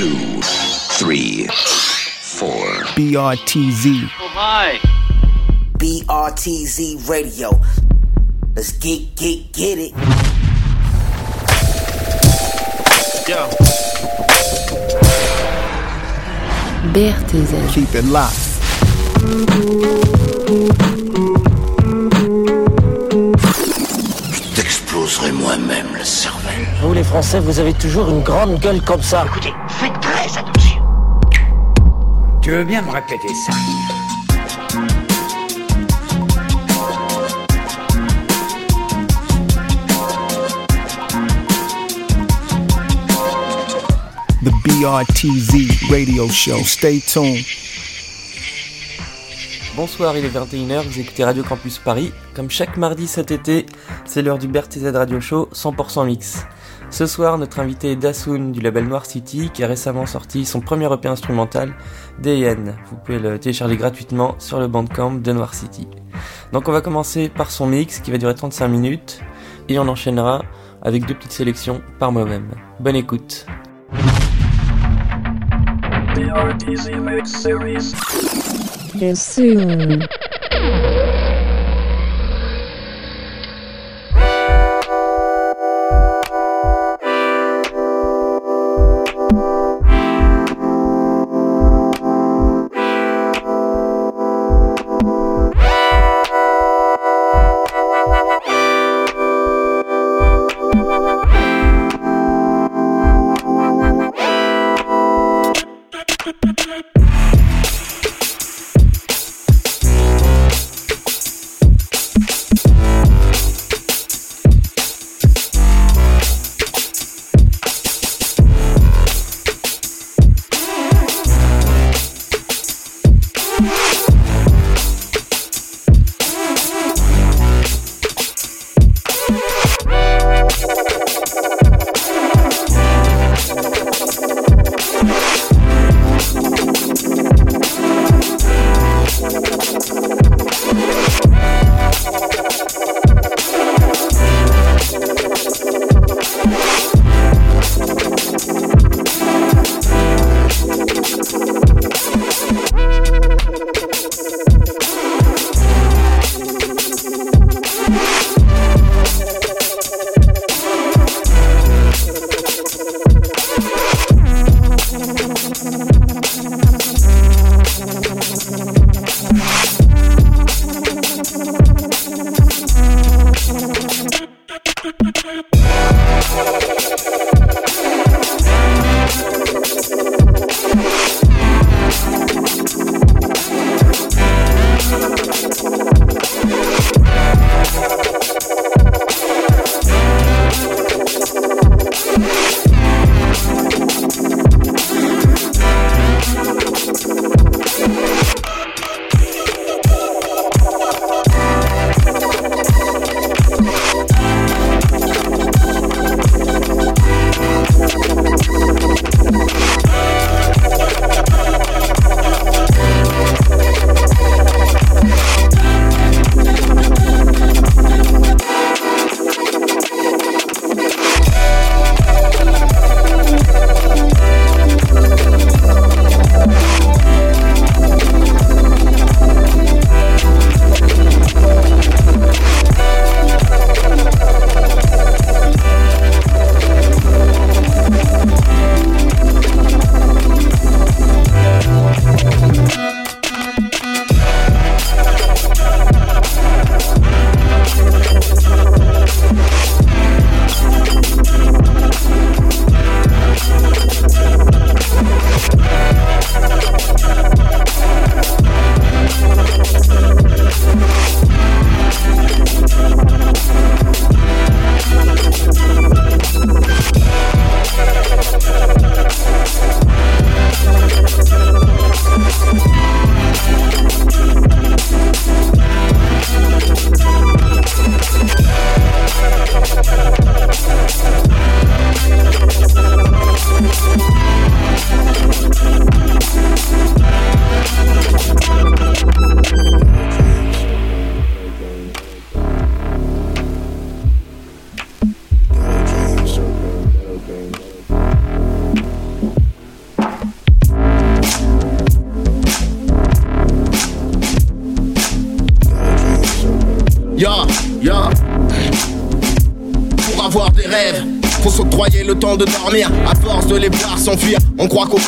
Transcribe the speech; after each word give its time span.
two, 0.00 0.40
three, 0.96 1.46
four. 1.52 2.64
BRTZ. 2.96 4.08
Oh, 4.18 4.28
hi. 4.32 4.78
BRTZ 5.76 7.06
Radio. 7.06 7.50
Let's 8.56 8.72
get, 8.72 9.14
get, 9.14 9.52
get 9.52 9.76
it. 9.76 9.92
Yo. 13.28 13.50
BRTZ. 16.94 17.74
Keep 17.74 17.94
it 17.94 18.04
locked. 18.06 18.46
Je 24.32 24.40
t'exploserai 24.54 25.32
moi-même 25.32 25.88
le 25.94 26.04
cervelle. 26.04 26.66
Vous 26.80 26.94
les 26.94 27.04
Français, 27.04 27.40
vous 27.40 27.58
avez 27.58 27.74
toujours 27.74 28.08
une 28.08 28.22
grande 28.22 28.58
gueule 28.60 28.80
comme 28.80 29.02
ça. 29.02 29.26
Écoutez. 29.26 29.52
Tu 32.50 32.56
veux 32.56 32.64
bien 32.64 32.82
me 32.82 32.90
répéter 32.90 33.32
ça 33.32 33.52
The 44.42 44.50
BRTZ 44.64 45.92
radio 45.92 46.28
show. 46.28 46.56
Stay 46.64 46.98
tuned. 46.98 47.44
Bonsoir, 49.76 50.16
il 50.16 50.24
est 50.24 50.28
21h, 50.28 50.82
vous 50.82 50.98
écoutez 50.98 51.22
Radio 51.22 51.44
Campus 51.44 51.78
Paris. 51.78 52.12
Comme 52.34 52.50
chaque 52.50 52.76
mardi 52.76 53.06
cet 53.06 53.30
été, 53.30 53.64
c'est 54.04 54.22
l'heure 54.22 54.38
du 54.38 54.48
BRTZ 54.48 54.86
Radio 54.92 55.20
Show 55.20 55.48
100% 55.54 56.04
mix. 56.04 56.46
Ce 56.90 57.06
soir, 57.06 57.38
notre 57.38 57.60
invité 57.60 57.92
est 57.92 57.96
Dasun 57.96 58.50
du 58.50 58.60
label 58.60 58.86
Noir 58.86 59.06
City 59.06 59.50
qui 59.54 59.62
a 59.62 59.68
récemment 59.68 60.06
sorti 60.06 60.44
son 60.44 60.60
premier 60.60 60.92
EP 60.92 61.06
instrumental, 61.08 61.72
DN. 62.20 62.76
Vous 62.90 62.96
pouvez 62.96 63.20
le 63.20 63.38
télécharger 63.38 63.76
gratuitement 63.76 64.34
sur 64.38 64.58
le 64.58 64.66
bandcamp 64.66 65.12
de 65.12 65.32
Noir 65.32 65.54
City. 65.54 65.86
Donc 66.52 66.68
on 66.68 66.72
va 66.72 66.80
commencer 66.80 67.28
par 67.28 67.52
son 67.52 67.66
mix 67.66 68.00
qui 68.00 68.10
va 68.10 68.18
durer 68.18 68.34
35 68.34 68.66
minutes 68.66 69.20
et 69.68 69.78
on 69.78 69.86
enchaînera 69.86 70.42
avec 70.82 71.06
deux 71.06 71.14
petites 71.14 71.32
sélections 71.32 71.80
par 72.00 72.10
moi-même. 72.10 72.50
Bonne 72.80 72.96
écoute. 72.96 73.46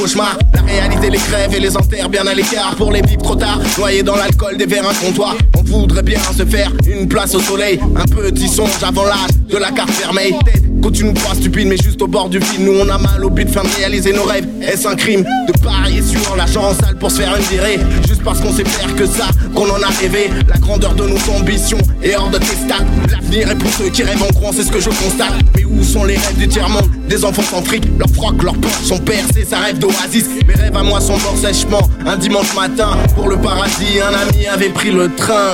La 0.02 0.62
réalité 0.62 1.10
les 1.10 1.18
crève 1.18 1.54
et 1.54 1.60
les 1.60 1.76
enterre 1.76 2.08
bien 2.08 2.26
à 2.26 2.34
l'écart. 2.34 2.74
Pour 2.76 2.90
les 2.90 3.02
vivre 3.02 3.22
trop 3.22 3.36
tard, 3.36 3.60
noyés 3.78 4.02
dans 4.02 4.16
l'alcool 4.16 4.56
des 4.56 4.66
verres 4.66 4.88
un 4.88 4.94
comptoir. 4.94 5.36
On 5.56 5.62
voudrait 5.62 6.02
bien 6.02 6.18
se 6.36 6.44
faire 6.44 6.72
une 6.86 7.06
place 7.08 7.34
au 7.36 7.40
soleil. 7.40 7.78
Un 7.94 8.04
petit 8.06 8.48
songe 8.48 8.70
avant 8.82 9.04
l'âge 9.04 9.30
de 9.48 9.56
la 9.56 9.70
carte 9.70 9.90
fermée. 9.90 10.34
Quand 10.82 10.90
tu 10.90 11.04
nous 11.04 11.12
crois 11.12 11.36
stupide, 11.36 11.68
mais 11.68 11.76
juste 11.76 12.02
au 12.02 12.08
bord 12.08 12.28
du 12.28 12.40
vide, 12.40 12.60
nous 12.60 12.72
on 12.72 12.88
a 12.88 12.98
mal 12.98 13.24
au 13.24 13.30
but 13.30 13.44
de 13.44 13.50
faire 13.50 13.62
réaliser 13.78 14.12
nos 14.12 14.24
rêves. 14.24 14.46
Est-ce 14.60 14.88
un 14.88 14.96
crime 14.96 15.24
de 15.46 15.60
parier 15.60 16.02
sur 16.02 16.34
l'argent 16.34 16.70
en 16.70 16.74
salle 16.74 16.98
pour 16.98 17.10
se 17.10 17.18
faire 17.18 17.36
une 17.36 17.42
virée? 17.44 17.78
Parce 18.24 18.40
qu'on 18.40 18.52
sait 18.52 18.64
faire 18.64 18.94
que 18.94 19.06
ça, 19.06 19.26
qu'on 19.54 19.68
en 19.68 19.82
a 19.82 19.88
rêvé. 20.00 20.30
La 20.48 20.56
grandeur 20.58 20.94
de 20.94 21.04
nos 21.06 21.18
ambitions 21.36 21.78
est 22.02 22.14
hors 22.16 22.30
de 22.30 22.38
tes 22.38 22.56
stats. 22.56 22.84
L'avenir 23.10 23.50
est 23.50 23.56
pour 23.56 23.70
ceux 23.72 23.88
qui 23.88 24.02
rêvent 24.02 24.22
en 24.22 24.38
grand, 24.38 24.52
c'est 24.52 24.64
ce 24.64 24.70
que 24.70 24.80
je 24.80 24.90
constate. 24.90 25.34
Mais 25.56 25.64
où 25.64 25.82
sont 25.82 26.04
les 26.04 26.16
rêves 26.16 26.36
du 26.38 26.48
tiers-monde 26.48 26.88
Des 27.08 27.24
enfants 27.24 27.42
sans 27.42 27.62
fric, 27.62 27.84
leurs 27.98 28.10
frocs, 28.10 28.42
leurs 28.42 28.56
portes 28.56 28.84
sont 28.84 28.98
percées, 28.98 29.44
ça 29.48 29.58
rêve 29.58 29.78
d'oasis. 29.78 30.26
Mes 30.46 30.54
rêves 30.54 30.76
à 30.76 30.82
moi 30.82 31.00
sont 31.00 31.18
morts 31.18 31.36
sèchement. 31.40 31.88
Un 32.06 32.16
dimanche 32.16 32.54
matin, 32.54 32.96
pour 33.14 33.28
le 33.28 33.36
paradis, 33.36 34.00
un 34.00 34.28
ami 34.28 34.46
avait 34.46 34.70
pris 34.70 34.90
le 34.90 35.12
train. 35.14 35.52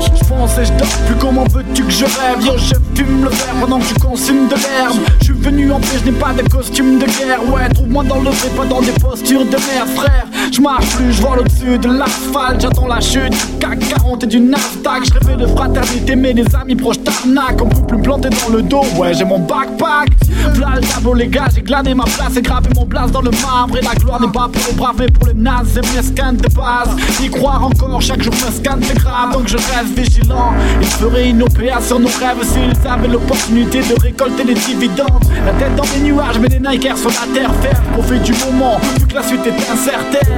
Je 0.00 0.24
pense 0.28 0.58
et 0.58 0.64
je 0.64 0.72
dors 0.72 0.88
plus 1.06 1.14
comment 1.20 1.44
veux-tu 1.44 1.84
que 1.84 1.90
je 1.90 2.04
rêve. 2.04 2.44
Yo 2.44 2.52
je 2.56 2.74
fume 2.94 3.24
le 3.24 3.30
verre 3.30 3.54
pendant 3.60 3.78
que 3.78 3.86
tu 3.86 3.94
consumes 3.94 4.48
de 4.48 4.54
l'herbe. 4.54 4.98
Je 5.20 5.24
suis 5.24 5.34
venu 5.34 5.72
en 5.72 5.80
paix, 5.80 5.98
je 6.04 6.10
n'ai 6.10 6.18
pas 6.18 6.32
de 6.32 6.48
costume 6.48 6.98
de 6.98 7.06
guerre. 7.06 7.40
Ouais 7.52 7.68
trouve-moi 7.68 8.04
dans 8.04 8.20
le 8.20 8.30
vrai, 8.30 8.48
pas 8.56 8.64
dans 8.64 8.80
des 8.80 8.92
postures 8.92 9.44
de 9.44 9.50
merde 9.50 9.88
frère 9.94 10.27
Je 10.50 10.62
marche 10.62 10.96
plus, 10.96 11.12
je 11.12 11.22
vois 11.22 11.38
au-dessus 11.38 11.78
de 11.78 11.88
l'asphalte 11.88 12.60
J'attends 12.60 12.86
la 12.86 13.00
chute. 13.00 13.30
Du 13.30 13.58
CAC 13.58 13.78
40 13.90 14.24
et 14.24 14.26
du 14.26 14.40
Nasdaq 14.40 15.04
Je 15.04 15.14
rêvais 15.14 15.36
de 15.36 15.46
fraternité 15.46 16.16
mais 16.16 16.32
des 16.32 16.44
amis 16.54 16.74
proches 16.74 17.02
t'arnaquent. 17.04 17.62
On 17.62 17.68
peut 17.68 17.86
plus 17.86 17.98
me 17.98 18.02
planter 18.02 18.30
dans 18.30 18.56
le 18.56 18.62
dos, 18.62 18.82
ouais 18.96 19.14
j'ai 19.14 19.24
mon 19.24 19.38
backpack. 19.38 20.08
V'là 20.54 20.68
le 20.76 20.80
tableau 20.80 21.14
les 21.14 21.28
gars, 21.28 21.48
j'ai 21.54 21.62
glané 21.62 21.94
ma 21.94 22.04
place 22.04 22.36
Et 22.36 22.42
gravé 22.42 22.70
mon 22.74 22.86
place 22.86 23.12
dans 23.12 23.20
le 23.20 23.30
marbre. 23.42 23.76
Et 23.76 23.82
la 23.82 23.94
gloire 23.94 24.20
n'est 24.20 24.28
pas 24.28 24.48
pour 24.52 24.62
les 24.68 24.74
braves 24.74 24.96
mais 24.98 25.06
pour 25.06 25.26
les 25.26 25.34
nazes 25.34 25.68
C'est 25.74 25.94
mesquin 25.94 26.32
de 26.32 26.48
base 26.54 26.90
Y 27.20 27.30
croire 27.30 27.64
encore, 27.64 28.00
chaque 28.00 28.22
jour 28.22 28.32
me 28.34 28.52
scanne 28.52 28.80
c'est 28.82 28.98
grave 28.98 29.32
Donc 29.32 29.48
je 29.48 29.56
reste 29.56 29.96
vigilant. 29.96 30.52
Ils 30.80 30.86
feraient 30.86 31.28
une 31.28 31.42
OPA 31.42 31.80
sur 31.82 32.00
nos 32.00 32.08
rêves 32.08 32.42
S'ils 32.42 32.88
avaient 32.88 33.08
l'opportunité 33.08 33.80
de 33.80 34.00
récolter 34.00 34.44
les 34.44 34.54
dividendes. 34.54 35.24
La 35.44 35.52
tête 35.52 35.76
dans 35.76 35.84
les 35.94 36.00
nuages 36.10 36.38
mais 36.40 36.48
les 36.48 36.60
Nikers 36.60 36.96
sur 36.96 37.10
la 37.10 37.32
terre 37.34 37.54
ferme. 37.60 37.84
Profite 37.92 38.22
du 38.22 38.32
moment 38.44 38.78
vu 38.98 39.06
que 39.06 39.14
la 39.14 39.22
suite 39.22 39.46
est 39.46 39.72
incertaine 39.72 40.37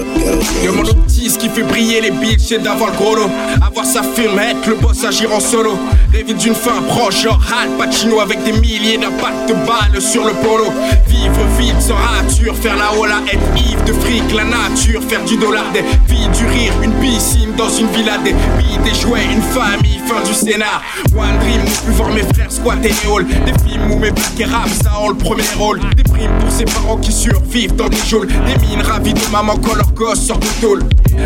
Y'a 0.63 0.71
mon 0.71 0.83
optise 0.83 1.37
qui 1.37 1.49
fait 1.49 1.63
briller 1.63 2.01
les 2.01 2.11
bitches, 2.11 2.47
c'est 2.49 2.61
d'avoir 2.61 2.91
le 2.91 2.97
gros 2.97 3.15
lot. 3.15 3.29
Avoir 3.65 3.85
sa 3.85 4.03
firme, 4.03 4.39
être 4.39 4.67
le 4.67 4.75
boss, 4.75 5.03
agir 5.03 5.33
en 5.33 5.39
solo. 5.39 5.77
Rêver 6.13 6.33
d'une 6.33 6.55
fin 6.55 6.81
proche, 6.87 7.23
genre 7.23 7.39
Al 7.61 7.69
Pacino 7.77 8.19
avec 8.19 8.43
des 8.43 8.53
milliers 8.53 8.97
d'impacts 8.97 9.49
de 9.49 9.53
balles 9.53 10.01
sur 10.01 10.25
le 10.25 10.33
polo. 10.33 10.65
Vivre 11.07 11.45
vite 11.57 11.81
sans 11.81 11.95
rature, 11.95 12.55
faire 12.55 12.75
la 12.75 12.93
hola, 12.97 13.21
être 13.31 13.69
ivre 13.69 13.83
de 13.85 13.93
fric, 13.93 14.23
la 14.35 14.43
nature, 14.43 15.01
faire 15.07 15.23
du 15.25 15.37
dollar, 15.37 15.65
des 15.73 15.83
filles, 16.07 16.29
du 16.37 16.45
rire, 16.45 16.73
une 16.83 16.93
piscine 16.93 17.53
dans 17.57 17.69
une 17.69 17.87
villa, 17.87 18.17
des 18.19 18.33
billes, 18.33 18.79
des 18.83 18.93
jouets, 18.99 19.25
une 19.31 19.41
famille, 19.41 19.99
fin 20.05 20.21
du 20.27 20.33
scénar. 20.33 20.81
One 21.15 21.39
dream, 21.39 21.61
ne 21.61 21.85
plus 21.85 21.93
voir 21.93 22.09
mes 22.09 22.23
frères 22.33 22.51
squatter 22.51 22.89
les 22.89 23.11
halls. 23.11 23.25
Des 23.45 23.69
films 23.69 23.91
où 23.91 23.97
mes 23.97 24.11
blagues 24.11 24.41
et 24.41 24.83
ça 24.83 24.91
ont 25.01 25.09
le 25.09 25.15
premier 25.15 25.43
rôle. 25.57 25.79
Des 25.95 26.03
primes 26.03 26.31
pour 26.39 26.51
ces 26.51 26.65
parents 26.65 26.97
qui 26.97 27.11
survivent 27.11 27.75
dans 27.75 27.89
des 27.89 27.97
geôles. 28.07 28.27
Des 28.27 28.67
mines 28.67 28.81
ravies 28.81 29.13
de 29.13 29.31
maman 29.31 29.55
leur 29.75 29.93
gosse 30.01 30.25
sort 30.25 30.39
tôle. 30.59 30.81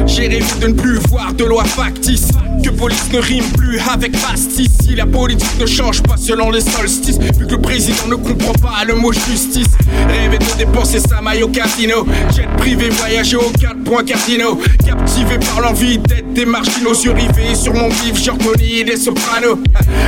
J'ai 0.06 0.27
rêvé 0.27 0.44
de 0.60 0.68
ne 0.68 0.74
plus 0.74 1.00
voir 1.07 1.33
de 1.33 1.45
loi 1.45 1.63
factice. 1.63 2.27
Que 2.62 2.69
police 2.69 3.10
ne 3.13 3.19
rime 3.19 3.45
plus 3.57 3.80
avec 3.80 4.12
pastis. 4.12 4.69
Si 4.81 4.95
la 4.95 5.06
politique 5.06 5.57
ne 5.62 5.66
change 5.66 6.04
pas 6.04 6.18
selon 6.18 6.51
les 6.51 6.60
solstices. 6.60 7.18
Vu 7.39 7.48
que 7.48 7.54
le 7.54 7.62
président 7.62 8.07
ne 8.10 8.16
comprend 8.16 8.54
pas 8.54 8.83
le 8.86 8.95
mot 8.95 9.13
justice. 9.13 9.69
Rêver 10.10 10.39
de 10.39 10.57
dépenser 10.57 11.00
sa 11.00 11.22
maille 11.22 11.44
au 11.44 11.48
casino. 11.48 12.06
Jet 12.36 12.50
privé, 12.57 12.89
voyager 12.89 13.38
aux 13.38 13.51
quatre 13.62 13.81
points 13.86 14.04
cardinaux. 14.04 14.60
Captivé 14.86 15.38
par 15.39 15.62
l'envie 15.62 15.98
d'être 15.98 16.33
des 16.33 16.45
marginaux. 16.45 16.94
Surrivé 16.94 17.56
sur 17.56 17.74
mon 17.74 17.88
vif, 17.88 18.22
Tony 18.24 18.83
des 18.83 18.98
sopranos. 18.98 19.57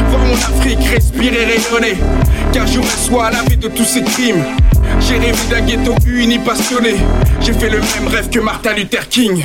Voir 0.10 0.26
mon 0.26 0.34
Afrique 0.34 0.84
respirer, 0.94 1.46
rayonner. 1.46 1.98
Car 2.52 2.68
j'aurais 2.68 2.88
soit 3.02 3.32
lavé 3.32 3.56
de 3.56 3.70
tous 3.70 3.86
ces 3.86 4.04
crimes. 4.04 4.44
J'ai 5.00 5.18
rêvé 5.18 5.38
d'un 5.50 5.62
ghetto 5.62 5.96
uni 6.06 6.40
passionné. 6.40 6.96
J'ai 7.42 7.54
fait 7.54 7.70
le 7.70 7.80
même 7.80 8.08
rêve 8.08 8.30
que 8.30 8.40
Martin 8.40 8.74
Luther 8.74 9.08
King. 9.10 9.44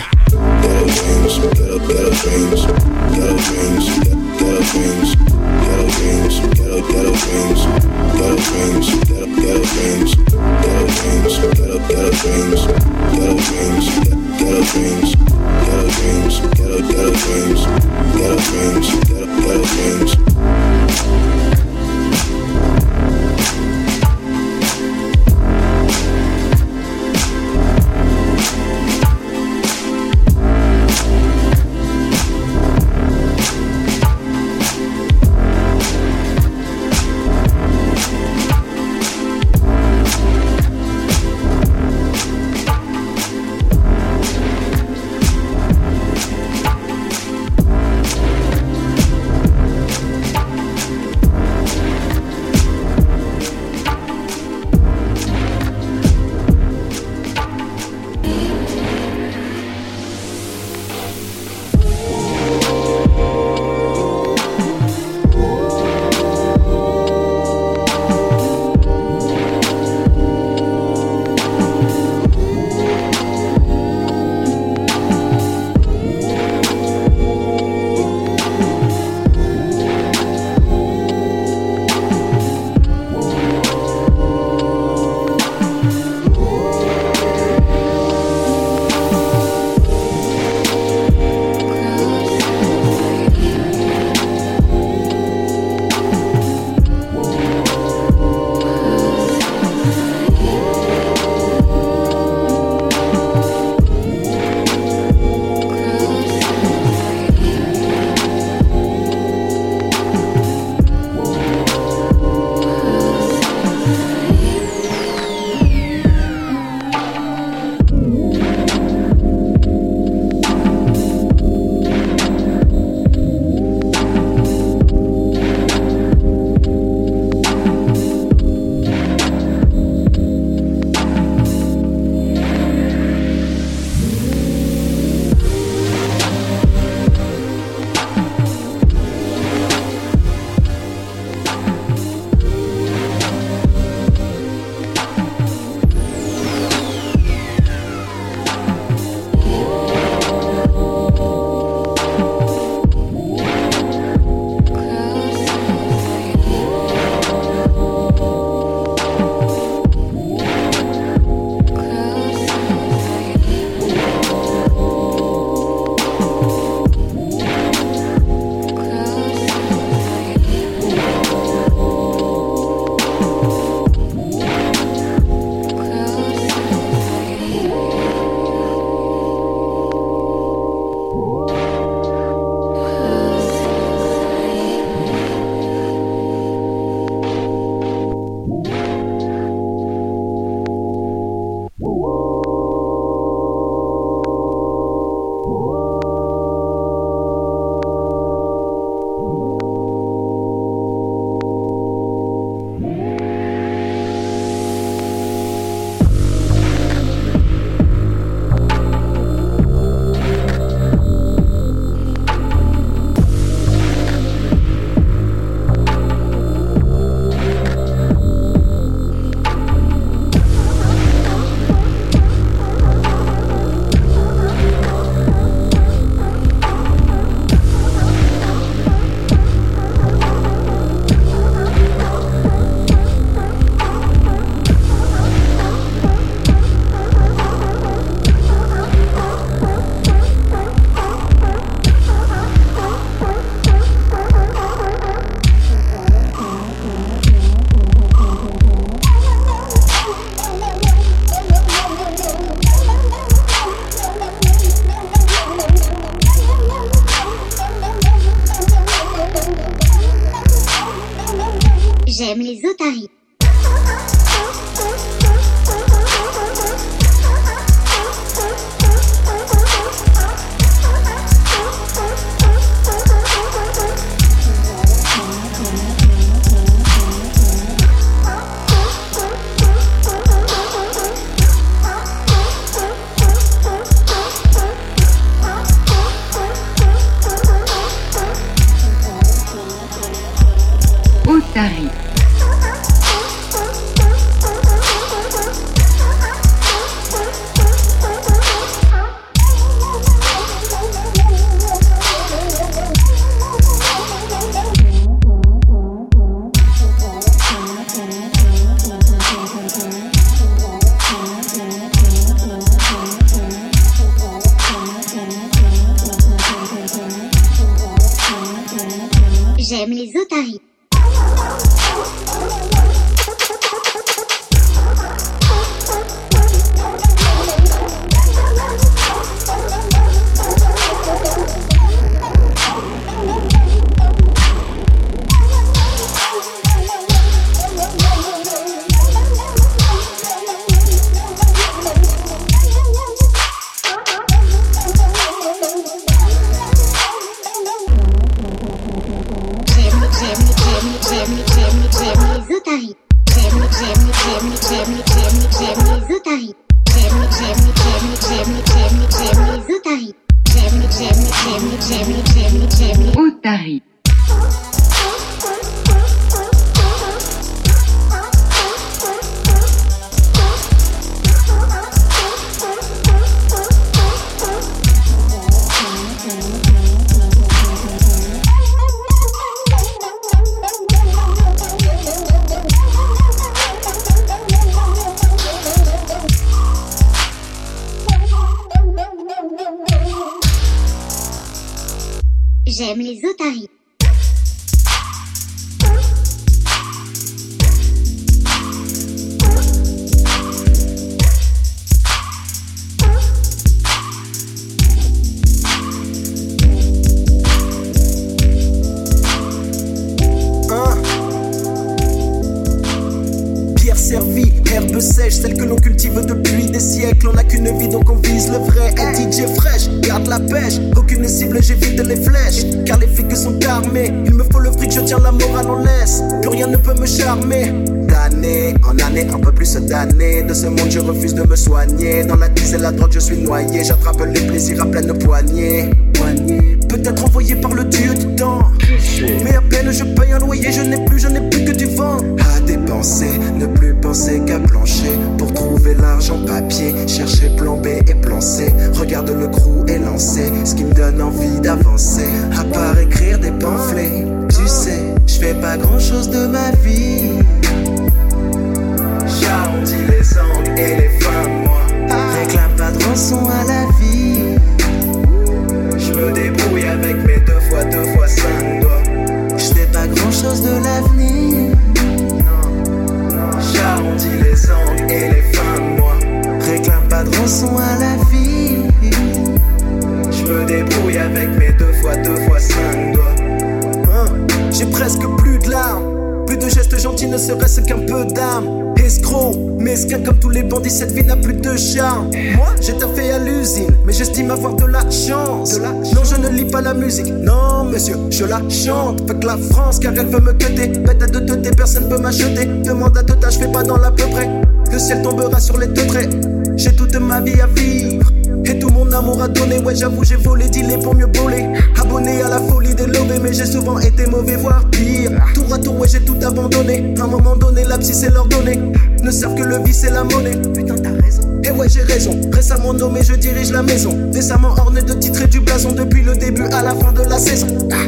Demande 502.93 503.17
à 503.17 503.23
Tota, 503.23 503.49
je 503.49 503.59
fais 503.59 503.73
pas 503.73 503.83
dans 503.83 503.97
l'à 503.97 504.11
peu 504.11 504.27
près. 504.27 504.51
Le 504.93 504.99
ciel 504.99 505.23
tombera 505.23 505.59
sur 505.59 505.79
les 505.79 505.87
deux 505.87 506.07
traits. 506.07 506.29
J'ai 506.77 506.95
toute 506.95 507.17
ma 507.17 507.41
vie 507.41 507.59
à 507.59 507.67
vivre. 507.67 508.31
Et 508.67 508.79
tout 508.79 508.91
mon 508.91 509.11
amour 509.13 509.43
à 509.43 509.49
donner, 509.49 509.79
ouais 509.79 509.95
j'avoue 509.97 510.23
j'ai 510.25 510.37
volé 510.37 510.69
dealer 510.69 510.99
pour 510.99 511.15
mieux 511.15 511.27
voler. 511.35 511.69
Abonné 511.99 512.43
à 512.43 512.51
la 512.51 512.59
folie 512.59 512.95
des 512.95 513.07
lobés 513.07 513.39
mais 513.43 513.55
j'ai 513.55 513.65
souvent 513.65 513.99
été 513.99 514.27
mauvais 514.27 514.57
voire 514.57 514.85
pire. 514.91 515.31
Tour 515.55 515.73
à 515.73 515.79
tour 515.79 515.99
ouais 516.01 516.07
j'ai 516.07 516.21
tout 516.21 516.37
abandonné. 516.47 517.15
À 517.19 517.25
un 517.25 517.29
moment 517.29 517.57
donné 517.57 517.83
l'abscisse 517.85 518.21
c'est 518.21 518.31
leur 518.31 518.47
donner 518.47 518.79
Ne 519.23 519.31
servent 519.31 519.55
que 519.55 519.63
le 519.63 519.83
vice 519.83 520.05
et 520.05 520.11
la 520.11 520.25
monnaie. 520.25 520.59
Putain 520.75 520.97
t'as 520.97 521.25
raison. 521.25 521.43
Et 521.65 521.71
ouais 521.71 521.89
j'ai 521.89 522.03
raison, 522.03 522.39
récemment 522.53 522.93
nommé 522.93 523.21
je 523.23 523.33
dirige 523.33 523.73
la 523.73 523.83
maison. 523.83 524.13
Décemment 524.31 524.75
orné 524.77 525.01
de 525.01 525.15
titres 525.15 525.41
et 525.41 525.49
du 525.49 525.61
blason. 525.61 525.93
Depuis 525.93 526.23
le 526.23 526.37
début 526.37 526.67
à 526.67 526.83
la 526.83 526.95
fin 526.95 527.11
de 527.13 527.23
la 527.23 527.39
saison. 527.39 527.69
Ah, 527.91 528.05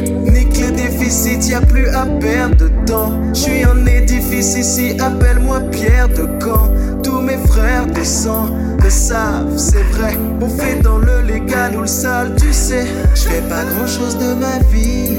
les 1.05 1.11
déficits, 1.11 1.49
y 1.49 1.53
a 1.53 1.61
plus 1.61 1.87
à 1.89 2.05
perdre 2.05 2.55
de 2.55 2.69
temps 2.85 3.11
Je 3.33 3.39
suis 3.39 3.63
un 3.63 3.85
édifice 3.85 4.57
ici, 4.57 4.95
appelle-moi 4.99 5.59
Pierre 5.71 6.09
de 6.09 6.27
Caen 6.43 6.71
Tous 7.03 7.21
mes 7.21 7.37
frères 7.47 7.85
de 7.85 8.03
sang 8.03 8.49
le 8.83 8.89
savent, 8.91 9.57
c'est 9.57 9.81
vrai. 9.93 10.15
On 10.41 10.47
fait 10.47 10.79
dans 10.83 10.99
le 10.99 11.21
légal 11.21 11.75
ou 11.75 11.81
le 11.81 11.87
sale, 11.87 12.35
tu 12.39 12.53
sais. 12.53 12.85
Je 13.15 13.21
fais 13.21 13.41
pas 13.49 13.63
grand 13.63 13.87
chose 13.87 14.15
de 14.17 14.35
ma 14.35 14.59
vie. 14.71 15.17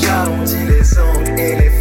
J'arrondis 0.00 0.64
les 0.68 0.98
angles 0.98 1.40
et 1.40 1.56
les 1.56 1.77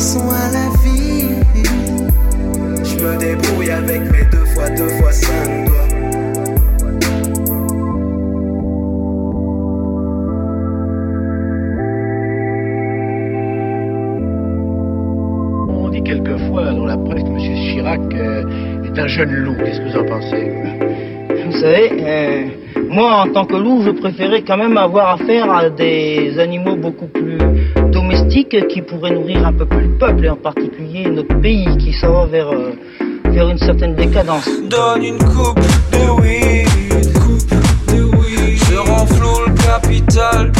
À 0.00 0.50
la 0.50 0.70
vie. 0.82 1.28
Je 2.82 3.04
me 3.04 3.18
débrouille 3.18 3.70
avec 3.70 4.00
mes 4.00 4.24
deux 4.32 4.46
fois 4.54 4.70
deux 4.70 4.88
fois 4.88 5.12
cinq 5.12 5.66
doigts. 5.66 5.88
On 15.68 15.90
dit 15.90 16.02
quelquefois 16.02 16.72
dans 16.72 16.86
la 16.86 16.96
presse 16.96 17.22
que 17.22 17.28
M. 17.28 17.38
Chirac 17.38 18.00
euh, 18.14 18.44
est 18.84 18.98
un 18.98 19.06
jeune 19.06 19.30
loup. 19.30 19.56
Qu'est-ce 19.58 19.80
que 19.80 19.90
vous 19.90 19.98
en 19.98 20.06
pensez 20.06 20.50
Vous 21.44 21.52
savez, 21.52 21.90
euh, 22.00 22.46
moi 22.88 23.24
en 23.24 23.32
tant 23.34 23.44
que 23.44 23.56
loup, 23.56 23.82
je 23.84 23.90
préférais 23.90 24.40
quand 24.46 24.56
même 24.56 24.78
avoir 24.78 25.20
affaire 25.20 25.52
à 25.52 25.68
des 25.68 26.38
animaux 26.38 26.76
beaucoup 26.76 27.08
plus 27.08 27.36
qui 28.68 28.82
pourraient 28.82 29.12
nourrir 29.12 29.46
un 29.46 29.52
peu 29.52 29.66
plus 29.66 29.82
le 29.82 29.98
peuple 29.98 30.24
et 30.24 30.28
en 30.28 30.36
particulier 30.36 31.08
notre 31.08 31.40
pays 31.40 31.76
qui 31.78 31.92
s'en 31.92 32.12
va 32.12 32.26
vers, 32.26 32.50
euh, 32.50 32.72
vers 33.26 33.48
une 33.48 33.58
certaine 33.58 33.94
décadence. 33.94 34.48
Donne 34.68 35.04
une 35.04 35.18
coupe 35.18 35.60
de 35.92 36.20
weed, 36.20 37.12
coupe 37.14 37.94
de 37.94 38.02
weed. 38.02 38.58
Je 38.70 38.76
renfloue 38.76 39.46
le 39.46 39.54
capital, 39.54 40.52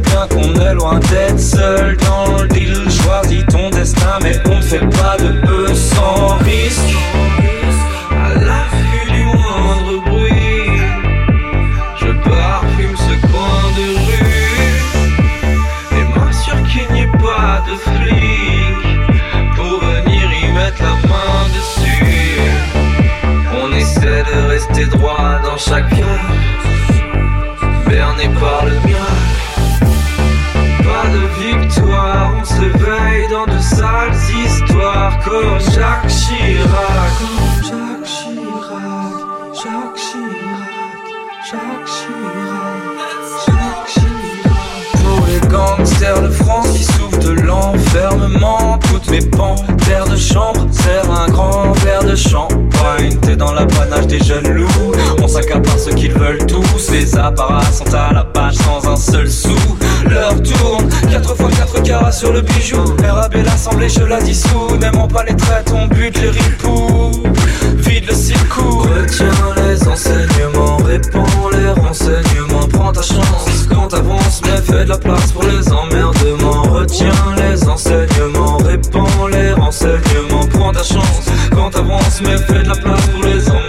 bien 0.00 0.26
qu'on 0.28 0.54
est 0.60 0.74
loin 0.74 0.98
d'être 1.10 1.40
seul 1.40 1.96
dans 1.96 2.42
le 2.42 2.48
deal. 2.48 2.90
Choisis 2.90 3.44
ton 3.46 3.70
destin, 3.70 4.18
mais 4.22 4.40
on 4.46 4.56
ne 4.56 4.62
fait 4.62 4.86
pas 4.90 5.16
de 5.18 5.40
peu 5.46 5.74
sans 5.74 6.36
risque. 6.38 7.17
Comme 35.28 35.60
Jacques 35.60 36.08
Chirac. 36.08 37.18
Comme 37.18 37.64
Jacques 37.64 38.04
Chirac, 38.04 39.14
Jacques 39.54 39.96
Chirac, 39.96 41.06
Jacques 41.50 41.86
Chirac, 41.86 42.98
Jacques 43.46 43.86
Chirac. 43.88 45.02
Pour 45.02 45.26
les 45.26 45.40
gangsters 45.48 46.22
de 46.22 46.30
France 46.30 46.67
de 47.28 47.40
l'enfermement, 47.42 48.78
toutes 48.90 49.10
mes 49.10 49.20
panthères 49.20 50.06
de 50.08 50.16
chambre 50.16 50.66
serrent 50.70 51.26
un 51.26 51.28
grand 51.28 51.72
verre 51.84 52.04
de 52.04 52.14
champagne. 52.14 53.14
T'es 53.22 53.36
dans 53.36 53.52
l'apanage 53.52 54.06
des 54.06 54.20
jeunes 54.20 54.48
loups, 54.48 54.92
on 55.22 55.28
s'accapare 55.28 55.78
ce 55.78 55.90
qu'ils 55.90 56.12
veulent 56.12 56.46
tous. 56.46 56.90
Les 56.90 57.16
apparats 57.16 57.70
sont 57.72 57.92
à 57.94 58.12
la 58.12 58.24
page 58.24 58.54
sans 58.54 58.88
un 58.88 58.96
seul 58.96 59.30
sou. 59.30 59.56
L'heure 60.08 60.40
tourne, 60.42 60.88
4 61.10 61.34
fois 61.36 61.50
4 61.50 61.82
carats 61.82 62.12
sur 62.12 62.32
le 62.32 62.40
bijou. 62.40 62.82
RAB 63.04 63.34
l'assemblée, 63.44 63.88
je 63.88 64.04
la 64.04 64.20
dissous. 64.20 64.76
N'aimons 64.80 65.08
pas 65.08 65.24
les 65.24 65.36
traits, 65.36 65.72
on 65.74 65.86
bute 65.86 66.20
les 66.20 66.30
ripoux. 66.30 67.22
Vide 67.76 68.06
le 68.08 68.14
circuit, 68.14 68.62
retiens 68.62 69.26
les 69.56 69.86
enseignements, 69.86 70.76
répands 70.78 71.50
les 71.52 71.70
renseignements. 71.70 72.68
Prends 72.72 72.92
ta 72.92 73.02
chance 73.02 73.57
t'avances, 73.88 74.40
mais 74.44 74.60
fais 74.62 74.84
de 74.84 74.90
la 74.90 74.98
place 74.98 75.32
pour 75.32 75.42
les 75.44 75.72
emmerdements. 75.72 76.62
Retiens 76.62 77.10
les 77.36 77.68
enseignements, 77.68 78.58
répands 78.58 79.26
les 79.32 79.52
renseignements. 79.52 80.46
Prends 80.52 80.72
ta 80.72 80.82
chance 80.82 81.28
quand 81.50 81.70
t'avances, 81.70 82.20
mais 82.22 82.36
fais 82.36 82.62
de 82.62 82.68
la 82.68 82.76
place 82.76 83.06
pour 83.08 83.24
les 83.24 83.48
emmerdements. 83.48 83.67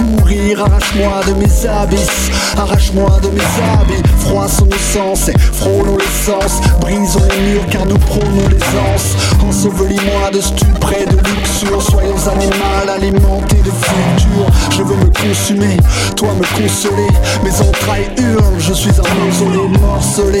Souffrir, 0.00 0.19
Arrache-moi 0.30 1.22
de 1.26 1.32
mes 1.40 1.66
abysses 1.66 2.30
Arrache-moi 2.56 3.18
de 3.20 3.28
mes 3.30 3.40
habits. 3.40 4.08
Froissons 4.20 4.66
nos 4.66 4.76
sens 4.76 5.28
et 5.28 5.36
frôlons 5.38 5.96
l'essence 5.96 6.60
Brisons 6.80 7.26
les 7.30 7.52
murs 7.52 7.66
car 7.68 7.84
nous 7.86 7.98
prônons 7.98 8.48
l'aisance. 8.48 9.16
Ensevelis-moi 9.48 10.30
de 10.32 10.40
stupré, 10.40 11.04
de 11.06 11.16
luxure 11.16 11.82
Soyons 11.82 12.28
animal 12.28 12.88
alimentés 12.88 13.56
de 13.56 13.70
futur. 13.70 14.46
Je 14.70 14.82
veux 14.82 14.94
me 14.94 15.06
consumer, 15.06 15.76
toi 16.16 16.28
me 16.38 16.62
consoler. 16.62 17.08
Mes 17.42 17.68
entrailles 17.68 18.10
hurlent, 18.18 18.60
je 18.60 18.72
suis 18.72 18.90
un 18.90 19.24
mausolée 19.24 19.78
morcelé, 19.80 20.40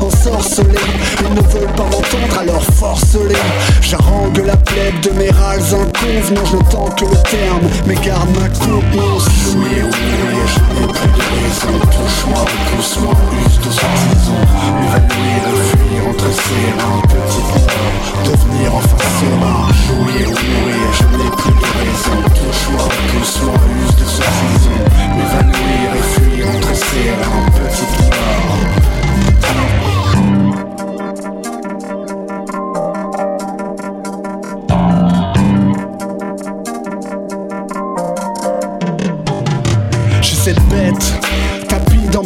ensorcelé 0.00 0.80
Ils 1.20 1.34
ne 1.34 1.42
veulent 1.42 1.74
pas 1.76 1.84
m'entendre 1.84 2.38
alors 2.40 2.64
force-les. 2.74 3.36
J'arrangue 3.82 4.42
la 4.44 4.56
plèbe 4.56 4.98
de 5.00 5.10
mes 5.10 5.30
râles 5.30 5.60
inconvenants. 5.60 6.44
Je 6.44 6.72
tente 6.72 6.98
que 6.98 7.04
le 7.04 7.22
terme, 7.22 7.68
mais 7.86 7.94
garde 7.94 8.28
ma 8.36 8.48
contenance 8.48 9.27
Filmé 9.28 9.82
au 9.82 9.90
je 9.90 10.80
n'ai 10.80 10.86
près 10.86 11.06
de 11.06 11.22
raison 11.22 11.78
Touche-moi, 11.80 12.44
pousse-moi, 12.70 13.14
plus 13.30 13.58
de 13.58 13.70
soi-disant 13.72 14.42
Évaluer 14.84 15.38
le 15.44 15.52
fuir, 15.68 16.08
entasser 16.08 16.64
un 16.78 17.00
petit 17.06 17.44
peu 17.52 18.30
Devenir 18.30 18.74
enfin 18.74 19.02
serein 19.18 19.68
Jouer 19.86 20.26
ou 20.26 20.30
mourir, 20.30 20.88
je 20.92 21.04
n'ai 21.16 21.30
plus 21.30 21.52
de 21.52 21.68
raison 21.78 22.18
Touche-moi, 22.34 22.86
pousse-moi, 23.12 23.54
plus 23.54 23.92
de 23.96 24.08
soi-disant 24.08 24.80
Évaluer 25.22 25.82
le 25.94 26.02
fuir, 26.12 26.48
entasser 26.48 27.08
un 27.10 27.50
petit 27.50 27.84
peu 27.84 28.08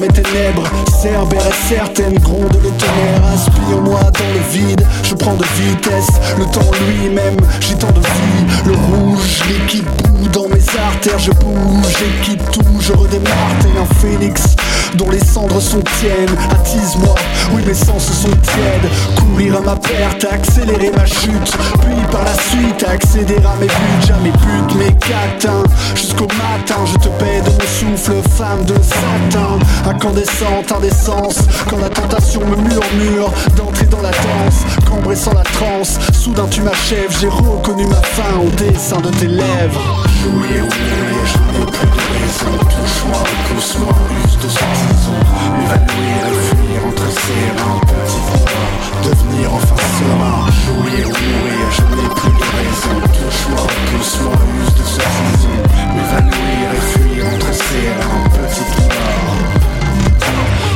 mes 0.02 0.08
ténèbres. 0.08 0.64
Cerbère 1.00 1.54
certaines 1.68 2.18
gronde 2.18 2.54
le 2.62 2.70
tonnerre 2.70 3.24
Aspire 3.32 3.80
moi 3.82 4.00
dans 4.00 4.32
le 4.34 4.40
vide, 4.50 4.84
je 5.04 5.14
prends 5.14 5.34
de 5.34 5.44
vitesse 5.44 6.08
Le 6.38 6.44
temps 6.46 6.70
lui-même, 6.86 7.36
j'ai 7.60 7.74
tant 7.76 7.92
de 7.92 8.00
vie. 8.00 8.66
Le 8.66 8.72
rouge, 8.72 9.42
liquide 9.48 10.11
dans 10.28 10.48
mes 10.48 10.62
artères 10.78 11.18
Je 11.18 11.30
bouge 11.32 12.02
et 12.02 12.24
quitte 12.24 12.50
tout, 12.50 12.62
je 12.80 12.92
redémarre. 12.92 13.52
Tel 13.60 13.72
un 13.80 13.94
phénix 13.96 14.56
dont 14.94 15.10
les 15.10 15.24
cendres 15.24 15.60
sont 15.60 15.82
tiennes. 15.98 16.36
Attise-moi, 16.50 17.14
oui 17.54 17.62
mes 17.66 17.74
sens 17.74 18.04
sont 18.04 18.28
tièdes. 18.28 18.90
Courir 19.16 19.56
à 19.56 19.60
ma 19.60 19.76
perte, 19.76 20.26
accélérer 20.30 20.90
ma 20.94 21.06
chute. 21.06 21.56
Puis 21.80 21.96
par 22.10 22.24
la 22.24 22.34
suite 22.34 22.84
accéder 22.88 23.36
à 23.36 23.56
mes 23.60 23.66
buts. 23.66 24.06
Jamais 24.06 24.30
but 24.30 24.74
mes 24.76 24.92
catins. 24.94 25.62
Jusqu'au 25.94 26.26
matin 26.26 26.80
je 26.86 26.98
te 26.98 27.08
paie 27.08 27.40
de 27.40 27.50
mon 27.50 27.96
souffle 27.96 28.28
Femme 28.36 28.64
de 28.64 28.74
satin. 28.74 29.58
Incandescente, 29.88 30.72
indécence 30.76 31.38
Quand 31.68 31.78
la 31.78 31.88
tentation 31.88 32.40
me 32.40 32.56
murmure 32.56 33.30
D'entrer 33.56 33.86
dans 33.86 34.00
la 34.00 34.10
danse. 34.10 34.64
Cambré 34.88 35.16
sans 35.16 35.34
la 35.34 35.42
transe 35.42 35.98
Soudain 36.12 36.46
tu 36.50 36.62
m'achèves 36.62 37.16
J'ai 37.20 37.28
reconnu 37.28 37.86
ma 37.86 38.02
fin 38.02 38.38
au 38.38 38.48
dessin 38.50 39.00
de 39.00 39.10
tes 39.10 39.26
lèvres 39.28 40.04
Jouer 40.22 40.60
ou 40.60 40.70
mourir, 40.70 41.26
je 41.26 41.38
n'ai 41.50 41.66
plus 41.66 41.86
de 41.86 41.98
raison. 41.98 42.22
raison 42.22 42.58
Touche-moi 42.58 43.22
doucement, 43.50 43.96
use 44.24 44.38
de 44.38 44.48
cette 44.48 44.76
saison 44.82 45.18
M'évanouir 45.58 46.22
et 46.28 46.42
fuir 46.46 46.86
entre 46.86 47.08
ses 47.10 47.44
reins 47.58 47.80
Petit 47.82 48.20
pouvoir, 48.30 48.70
devenir 49.02 49.52
enfin 49.52 49.82
serein 49.98 50.46
Jouir 50.62 51.08
ou 51.08 51.18
mourir, 51.26 51.66
je 51.70 51.82
n'ai 51.82 52.08
plus 52.14 52.30
de 52.30 52.46
raison 52.54 52.96
Touche-moi 53.18 53.66
doucement, 53.92 54.38
use 54.62 54.74
de 54.74 54.84
cette 54.84 55.10
saison 55.18 55.56
M'évanouir 55.92 56.66
et 56.72 56.84
fuir 56.92 57.26
entre 57.34 57.52
ses 57.52 57.88
reins 57.98 58.24
Petit 58.30 58.64
pouvoir 58.76 59.31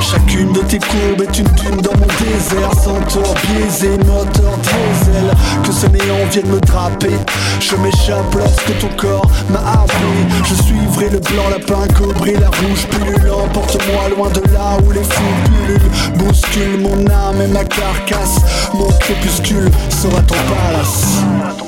Chacune 0.09 0.53
de 0.53 0.61
tes 0.61 0.79
courbes 0.79 1.23
est 1.23 1.39
une 1.39 1.49
dune 1.49 1.81
dans 1.83 1.97
mon 1.99 2.07
désert. 2.07 2.73
Centaure 2.75 3.35
biaisé, 3.43 3.99
moteur 3.99 4.57
diesel. 4.59 5.35
Que 5.65 5.73
ce 5.73 5.87
néant 5.87 6.25
vienne 6.31 6.47
me 6.47 6.61
draper. 6.61 7.11
Je 7.59 7.75
m'échappe 7.75 8.33
lorsque 8.37 8.79
ton 8.79 8.89
corps 8.97 9.29
m'a 9.51 9.59
appelé. 9.59 10.45
Je 10.45 10.55
suivrai 10.63 11.11
le 11.11 11.19
blanc 11.19 11.49
lapin, 11.51 11.93
cobré, 11.95 12.35
la 12.35 12.49
rouge 12.49 12.87
pullule. 12.89 13.33
Emporte-moi 13.33 14.09
loin 14.17 14.31
de 14.31 14.41
là 14.53 14.79
où 14.87 14.93
les 14.93 15.03
fous 15.03 15.23
pullulent. 15.45 16.19
Bouscule 16.19 16.81
mon 16.81 17.11
âme 17.11 17.41
et 17.43 17.49
ma 17.49 17.65
carcasse. 17.65 18.39
Mon 18.75 18.89
crépuscule 19.01 19.71
sera 19.91 20.23
ton 20.23 20.37
palace 20.49 21.66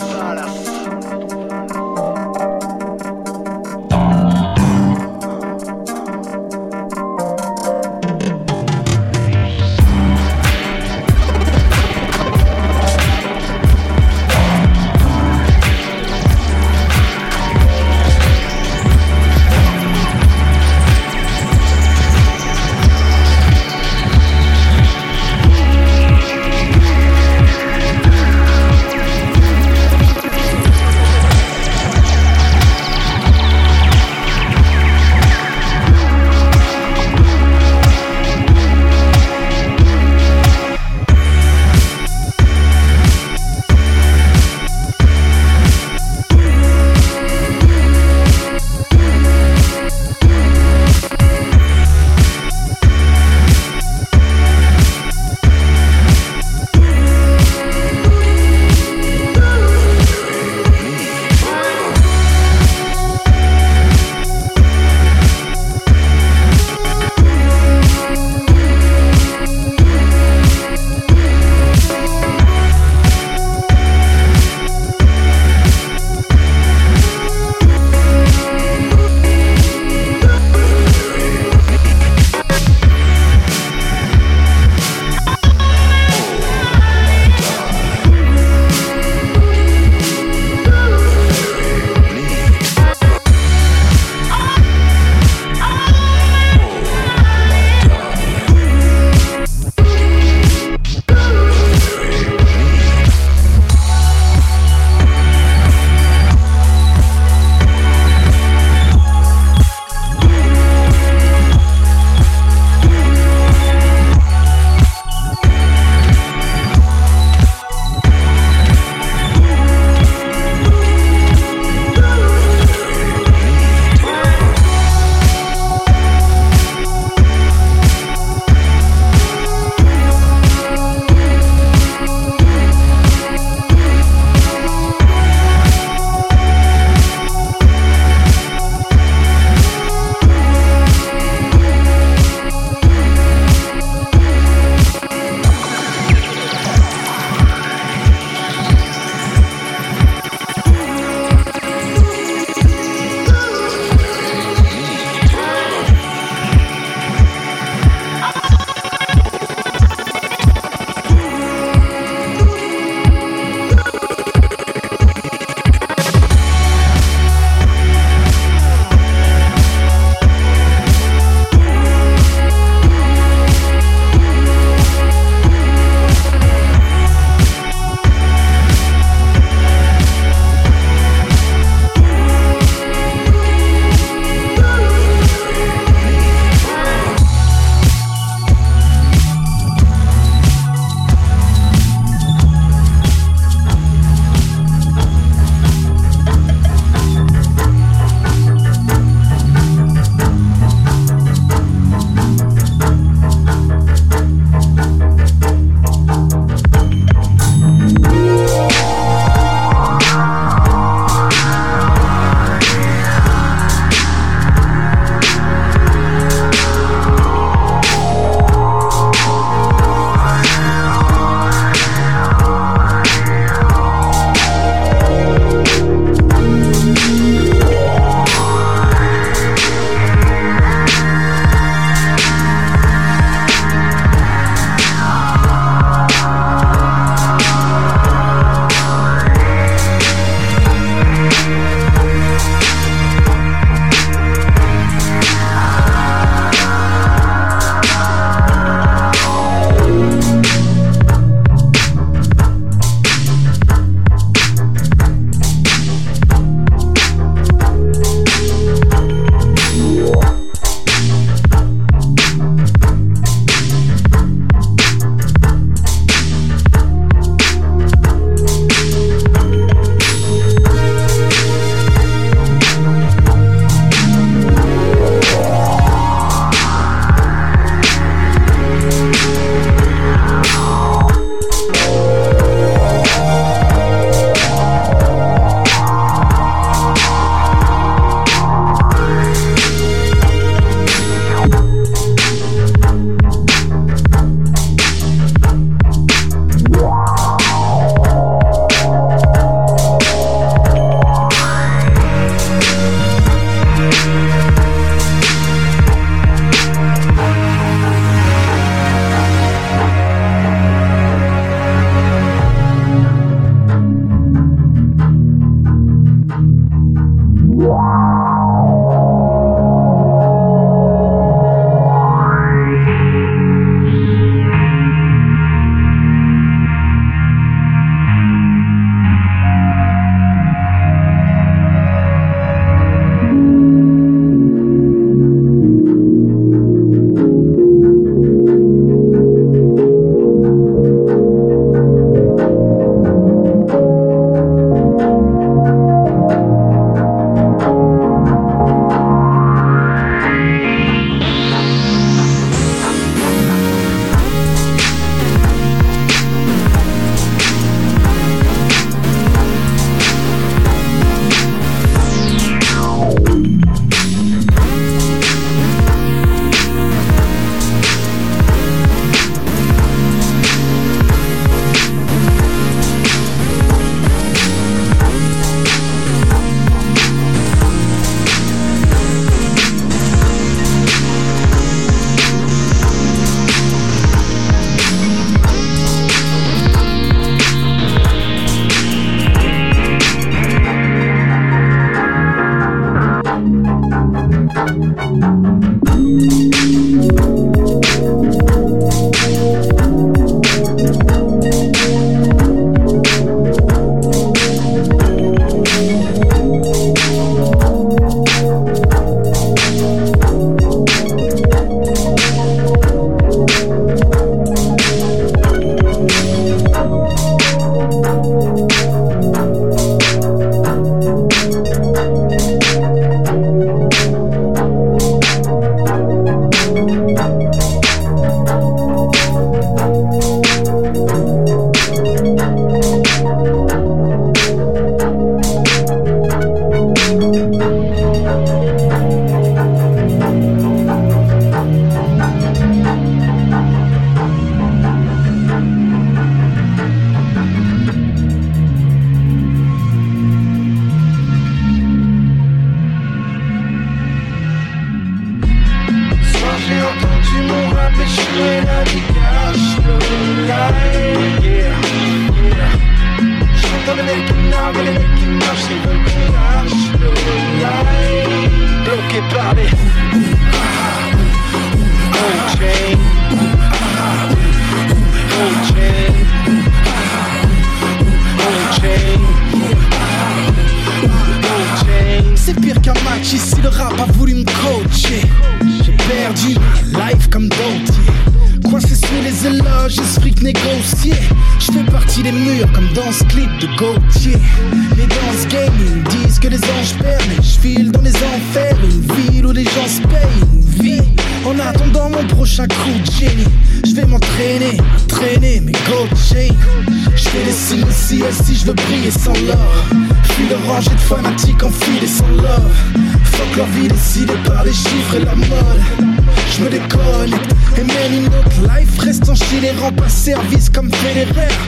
service 520.88 520.90
comme 520.90 520.92
fédéraire 520.92 521.59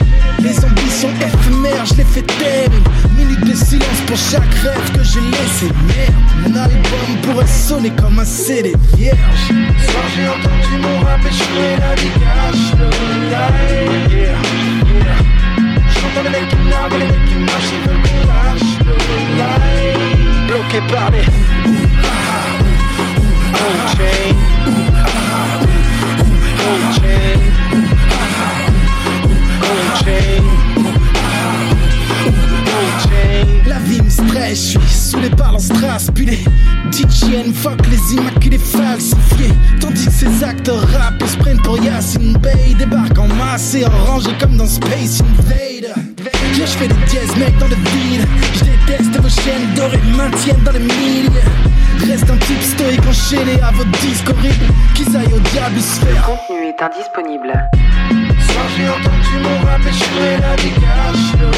Les 0.40 0.64
ambitions 0.64 1.10
éphémères 1.20 1.84
je 1.86 1.94
les 1.94 2.04
fais 2.04 2.22
taire 2.22 2.70
minute 3.16 3.40
de 3.40 3.54
silence 3.54 4.00
pour 4.06 4.16
chaque 4.16 4.54
rêve 4.62 4.92
que 4.92 5.02
j'ai 5.02 5.20
laissé 5.20 5.68
Merde, 5.86 6.14
mon 6.46 6.56
album 6.56 7.16
pourrait 7.22 7.46
sonner 7.46 7.90
comme 7.90 8.18
un 8.18 8.24
CD 8.24 8.74
vierge 8.96 9.18
Soir 9.48 10.04
j'ai 10.14 10.28
entendu 10.28 10.76
mon 10.80 11.00
rap 11.00 11.20
et 11.24 11.32
je 11.32 11.80
la 11.80 11.94
vie 11.94 12.10
cache 12.20 12.72
J'entends 15.94 16.24
les 16.24 16.30
mecs 16.30 16.48
qui 16.48 16.56
narguent 16.68 16.94
et 16.94 16.98
les 16.98 17.06
mecs 17.06 17.24
qui 17.26 17.34
marchent 17.34 17.72
Ils 17.72 17.88
veulent 17.88 18.02
qu'on 18.02 18.20
lâche 18.28 18.70
le 18.86 18.94
light 19.38 20.46
Bloqué 20.48 20.80
par 20.92 21.10
les 21.10 21.24
chain 26.96 27.49
La 33.66 33.78
vie 33.78 34.02
me 34.02 34.10
stresse, 34.10 34.72
je 34.72 34.78
suis 34.78 34.80
saoulé 34.88 35.30
par 35.30 35.52
leur 35.52 35.60
strass 35.60 36.10
Puis 36.14 36.26
les 36.26 36.44
DJN 36.90 37.52
fuck 37.54 37.86
les 37.88 38.14
immaculés 38.14 38.58
falsifiés 38.58 39.52
Tandis 39.80 40.06
que 40.06 40.12
ces 40.12 40.44
acteurs 40.44 40.86
rap 40.92 41.22
se 41.26 41.36
prennent 41.36 41.62
pour 41.62 41.78
Yacine 41.78 42.36
Bey 42.38 42.74
Débarquent 42.78 43.18
en 43.18 43.28
masse 43.28 43.74
et 43.74 43.84
en 43.84 43.90
comme 44.38 44.56
dans 44.56 44.66
Space 44.66 45.20
Invader. 45.20 45.92
Je 46.52 46.64
fais 46.64 46.88
des 46.88 46.94
dièses 47.08 47.36
mec 47.36 47.56
dans 47.58 47.68
le 47.68 47.74
vide. 47.74 48.26
Je 48.54 48.64
déteste 48.64 49.16
vos 49.20 49.28
chaînes 49.28 49.74
dorées 49.74 50.00
maintiennent 50.16 50.62
dans 50.64 50.72
les 50.72 50.80
milliers. 50.80 51.28
Reste 52.06 52.30
un 52.30 52.36
type 52.36 52.62
stoïque 52.62 53.06
enchaîné 53.06 53.60
à 53.62 53.70
votre 53.72 53.90
disque 54.00 54.28
horrible 54.28 54.66
Qu'ils 54.94 55.16
aillent 55.16 55.34
au 55.34 55.40
diable 55.50 55.80
se 55.80 56.00
faire 56.00 56.22
contenu 56.24 56.68
est 56.68 56.82
indisponible. 56.82 58.29
J'ai 58.76 58.88
entendu 58.88 59.34
mon 59.42 59.56
rap 59.66 59.80
la 60.38 60.56
cache 60.80 61.32
le 61.38 61.48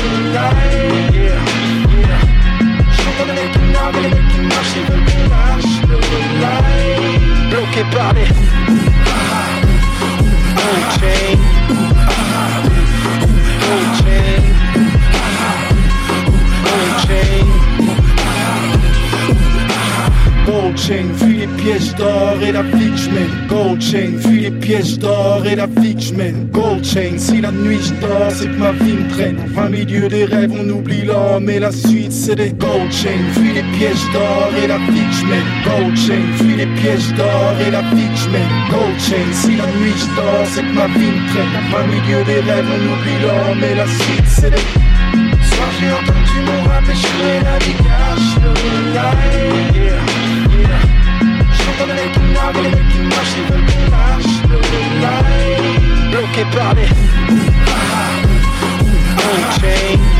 Yeah, 1.13 1.39
yeah 2.01 2.21
J'entends 2.91 3.27
les 3.29 3.35
mecs 3.35 3.53
qui 3.53 3.59
les 4.03 4.09
mecs 4.09 4.29
qui 4.29 4.41
marchent 4.49 4.77
Ils 4.77 4.87
veulent 4.91 5.05
qu'on 5.05 5.25
Bloqué 7.51 7.83
par 7.95 8.13
les 8.15 8.29
Gold 10.65 10.87
chain 14.05 14.32
fuis 21.17 21.39
les 21.39 21.47
pièges 21.47 21.95
d'or 21.95 22.37
et 22.43 22.53
la 22.53 22.63
vie 22.63 22.91
que. 22.91 23.49
Gold 23.49 23.81
chain, 23.81 24.19
fuis 24.21 24.41
les 24.41 24.51
pièges 24.51 24.99
d'or 24.99 25.45
et 25.47 25.57
la 25.57 25.67
vie 25.67 25.95
que. 25.95 26.53
Gold 26.53 26.85
chain, 26.85 27.19
si 27.19 27.41
la 27.41 27.51
nuit 27.51 27.81
je 27.83 27.95
dors, 28.01 28.31
c'est 28.31 28.47
que 28.47 28.57
ma 28.57 28.73
vie 28.73 28.95
me 28.95 29.09
traîne. 29.11 29.39
En 29.41 29.49
plein 29.55 29.69
milieu 29.69 30.09
des 30.09 30.25
rêves, 30.25 30.53
on 30.53 30.69
oublie 30.69 31.03
l'homme 31.03 31.49
et 31.49 31.59
la 31.59 31.73
suite, 31.73 32.13
c'est 32.13 32.37
des 32.37 32.53
gold 32.53 32.93
chain. 32.93 33.21
Fuis 33.35 33.53
les 33.55 33.67
pièges 33.77 34.07
d'or 34.13 34.51
et 34.63 34.67
la 34.67 34.79
vie 34.79 35.09
que 35.13 35.27
mène. 35.31 35.51
Gold 35.65 35.97
chain, 35.97 36.23
fuis 36.37 36.57
les 36.57 36.67
pièges 36.67 37.13
d'or 37.15 37.55
et 37.67 37.71
la 37.71 37.83
vie 37.83 38.11
que. 38.15 38.73
Gold 38.73 38.99
chain, 39.01 39.29
si 39.33 39.57
la 39.57 39.67
nuit 39.67 39.97
je 39.97 40.17
dors, 40.17 40.47
c'est 40.53 40.63
que 40.63 40.75
ma 40.75 40.87
vie 40.89 41.13
me 41.17 41.23
traîne. 41.31 41.53
En 41.59 41.65
plein 41.71 41.87
milieu 41.87 42.25
des 42.25 42.41
rêves, 42.41 42.67
on 42.77 42.83
oublie 42.93 43.21
l'homme 43.23 43.65
et 43.65 43.75
la 43.75 43.87
suite, 43.87 44.29
c'est 44.29 44.51
des 44.51 44.83
j'ai 45.83 45.91
entendu 45.91 46.39
mon 46.47 46.69
rap 46.69 46.85
et 46.89 46.95
je 46.95 47.45
la 47.45 47.59
vie 47.59 47.75
cache 47.83 48.37
le 48.43 48.53
yeah 48.95 50.22
Narguent 51.87 52.59
et 52.59 52.63
les 52.63 52.71
mecs 52.71 52.89
qui 52.89 52.99
marchent 52.99 53.37
Ils 53.37 53.45
veulent 53.53 53.67
qu'on 53.67 53.87
lâche 53.91 54.35
le 54.49 54.57
light 55.01 56.11
Bloqué 56.11 56.45
par 56.57 56.75
les 56.75 56.89
Gold 59.17 60.12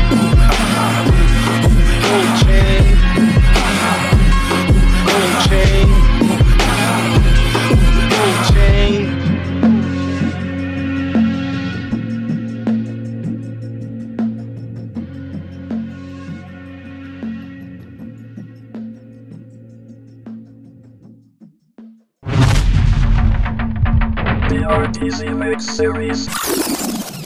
RTZ 25.63 25.67
Mix 25.67 25.77
Series. 25.77 26.27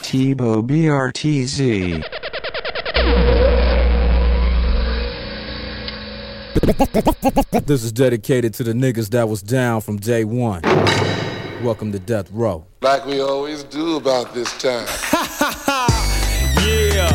Tibo 0.02 0.62
BRTZ. 0.62 2.04
This 7.66 7.84
is 7.84 7.92
dedicated 7.92 8.54
to 8.56 8.64
the 8.64 8.74
niggas 8.74 9.10
that 9.10 9.28
was 9.28 9.42
down 9.42 9.82
from 9.82 9.98
day 9.98 10.24
one. 10.24 10.62
Welcome 11.64 11.92
to 11.92 12.00
Death 12.00 12.30
Row. 12.32 12.66
Like 12.82 13.06
we 13.06 13.20
always 13.22 13.64
do 13.64 13.98
about 13.98 14.34
this 14.34 14.56
time. 14.58 14.88
Yeah, 16.68 17.10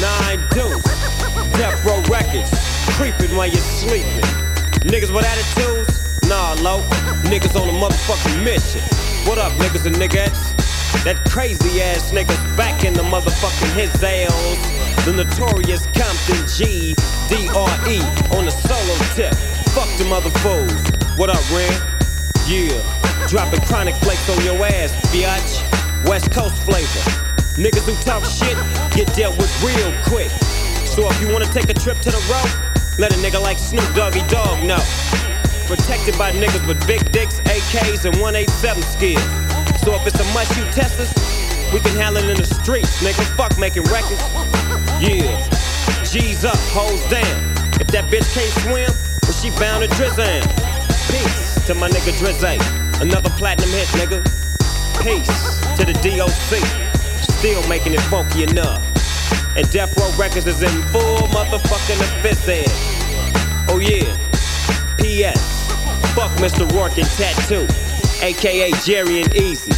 nine 0.00 0.38
deuce. 0.52 0.82
Death 1.58 1.84
Row 1.84 2.00
Records. 2.08 2.50
Creeping 2.96 3.36
while 3.36 3.46
you're 3.46 3.56
sleeping. 3.58 4.24
Niggas 4.88 5.14
with 5.14 5.26
attitudes? 5.26 6.28
Nah, 6.28 6.54
low. 6.62 6.80
Niggas 7.28 7.60
on 7.60 7.68
a 7.68 7.72
motherfucking 7.72 8.42
mission. 8.44 8.80
What 9.28 9.38
up, 9.38 9.52
niggas 9.54 9.84
and 9.86 9.96
niggas? 9.96 10.55
That 11.06 11.22
crazy 11.30 11.80
ass 11.80 12.10
niggas 12.10 12.34
back 12.56 12.82
in 12.82 12.92
the 12.92 13.06
motherfucking 13.06 13.70
his 13.78 13.94
ales. 14.02 14.58
The 15.06 15.14
notorious 15.14 15.86
Compton 15.94 16.42
G 16.50 16.98
D-R-E 17.30 18.02
on 18.34 18.42
the 18.42 18.50
solo 18.50 18.96
tip. 19.14 19.30
Fuck 19.70 19.86
the 20.02 20.10
other 20.10 20.34
fools. 20.42 20.74
What 21.14 21.30
up, 21.30 21.38
Ren? 21.54 21.70
Yeah. 22.50 22.74
Dropping 23.30 23.62
chronic 23.70 23.94
flakes 24.02 24.26
on 24.34 24.42
your 24.42 24.58
ass, 24.66 24.90
biatch. 25.14 25.62
West 26.10 26.32
Coast 26.32 26.58
flavor. 26.66 27.06
Niggas 27.54 27.86
who 27.86 27.94
talk 28.02 28.26
shit 28.26 28.58
get 28.90 29.06
dealt 29.14 29.38
with 29.38 29.46
real 29.62 29.94
quick. 30.10 30.34
So 30.90 31.06
if 31.06 31.20
you 31.22 31.30
wanna 31.30 31.46
take 31.54 31.70
a 31.70 31.74
trip 31.78 32.02
to 32.02 32.10
the 32.10 32.22
road, 32.26 32.50
let 32.98 33.14
a 33.14 33.18
nigga 33.22 33.40
like 33.40 33.60
Snoop 33.60 33.86
Doggy 33.94 34.26
Dogg 34.26 34.58
know. 34.66 34.82
Protected 35.70 36.18
by 36.18 36.32
niggas 36.32 36.66
with 36.66 36.84
big 36.84 36.98
dicks, 37.12 37.38
AKs, 37.46 38.10
and 38.10 38.18
187 38.18 38.82
skills. 38.82 39.45
So 39.86 39.94
if 39.94 40.04
it's 40.04 40.18
a 40.18 40.24
must 40.34 40.50
you 40.58 40.64
test 40.74 40.98
us, 40.98 41.14
we 41.72 41.78
can 41.78 41.94
handle 41.94 42.28
in 42.28 42.36
the 42.36 42.42
streets, 42.42 43.00
nigga. 43.04 43.22
Fuck 43.36 43.56
making 43.56 43.84
records. 43.84 44.18
Yeah. 44.98 45.30
G's 46.02 46.44
up, 46.44 46.58
hoes 46.74 46.98
down. 47.06 47.22
If 47.78 47.86
that 47.94 48.10
bitch 48.10 48.26
can't 48.34 48.50
swim, 48.66 48.90
well 48.90 49.30
she 49.30 49.50
bound 49.62 49.86
to 49.86 49.88
drizzle. 49.94 50.42
Peace 51.06 51.64
to 51.68 51.74
my 51.76 51.88
nigga 51.88 52.10
Drizzy. 52.18 52.58
Another 53.00 53.30
platinum 53.38 53.70
hit, 53.70 53.86
nigga. 53.94 54.26
Peace 55.06 55.30
to 55.78 55.84
the 55.86 55.94
DOC. 56.02 56.58
Still 57.38 57.62
making 57.68 57.94
it 57.94 58.02
funky 58.10 58.42
enough. 58.42 58.82
And 59.56 59.70
Death 59.70 59.96
Row 59.96 60.10
Records 60.18 60.48
is 60.48 60.64
in 60.64 60.82
full 60.90 61.30
motherfucking 61.30 62.02
effect. 62.26 62.74
Oh 63.70 63.78
yeah. 63.78 64.10
P.S. 64.98 65.70
Fuck 66.16 66.32
Mr. 66.42 66.68
Rourke 66.72 66.98
and 66.98 67.06
Tattoo. 67.06 67.85
Aka 68.22 68.72
Jerry 68.84 69.22
and 69.22 69.32
Eazy. 69.32 69.72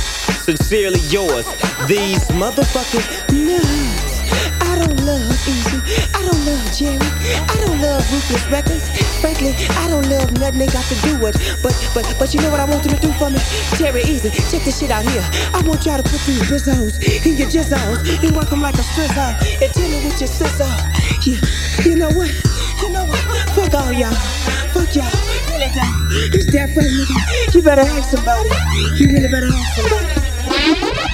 Sincerely 0.45 1.01
yours, 1.11 1.47
these 1.86 2.24
motherfucking 2.28 3.05
nuts. 3.47 4.18
I 4.61 4.78
don't 4.78 5.01
love 5.05 5.20
Eazy. 5.45 5.80
I 6.14 6.22
don't 6.22 6.45
love 6.47 6.64
Jerry. 6.72 7.11
I 7.49 7.57
don't 7.66 7.80
love 7.80 8.01
Ruthless 8.12 8.47
Records. 8.51 8.89
Frankly, 9.20 9.55
I 9.76 9.89
don't 9.89 10.09
love 10.09 10.30
nothing 10.39 10.59
they 10.59 10.66
got 10.66 10.84
to 10.86 10.95
do 11.03 11.18
with. 11.18 11.36
But 11.62 11.74
but 11.95 12.07
but 12.18 12.32
you 12.34 12.41
know 12.41 12.51
what 12.51 12.61
I 12.61 12.64
want 12.64 12.84
you 12.84 12.91
to 12.91 13.01
do 13.01 13.12
for 13.14 13.30
me? 13.30 13.41
Jerry 13.76 14.03
Eazy, 14.03 14.30
check 14.51 14.62
this 14.62 14.78
shit 14.78 14.91
out 14.91 15.05
here. 15.05 15.24
I 15.53 15.62
want 15.66 15.84
y'all 15.84 16.01
to 16.01 16.03
put 16.03 16.20
these 16.24 16.43
bizzos 16.49 17.03
in 17.26 17.36
your 17.36 17.49
jizzos 17.49 18.05
and 18.22 18.36
work 18.36 18.51
them 18.51 18.62
like 18.62 18.76
a 18.76 18.82
strizzo. 18.82 19.34
And 19.62 19.72
tell 19.72 19.89
me 19.89 20.05
what 20.05 20.20
your 20.20 20.28
sizzle. 20.28 20.68
Yeah, 21.26 21.41
you 21.84 21.97
know 21.97 22.11
what? 22.11 22.30
You 22.80 22.91
know 22.91 23.05
what? 23.05 23.18
Fuck 23.57 23.74
all 23.74 23.93
y'all. 23.93 24.14
Fuck 24.72 24.95
y'all. 24.95 25.48
That 25.59 26.71
friend. 26.73 27.55
You 27.55 27.63
better 27.63 27.81
ask 27.81 28.11
somebody. 28.11 28.49
You 28.97 29.09
really 29.09 29.29
better 29.29 29.49
ask 29.53 29.81
somebody. 29.81 31.08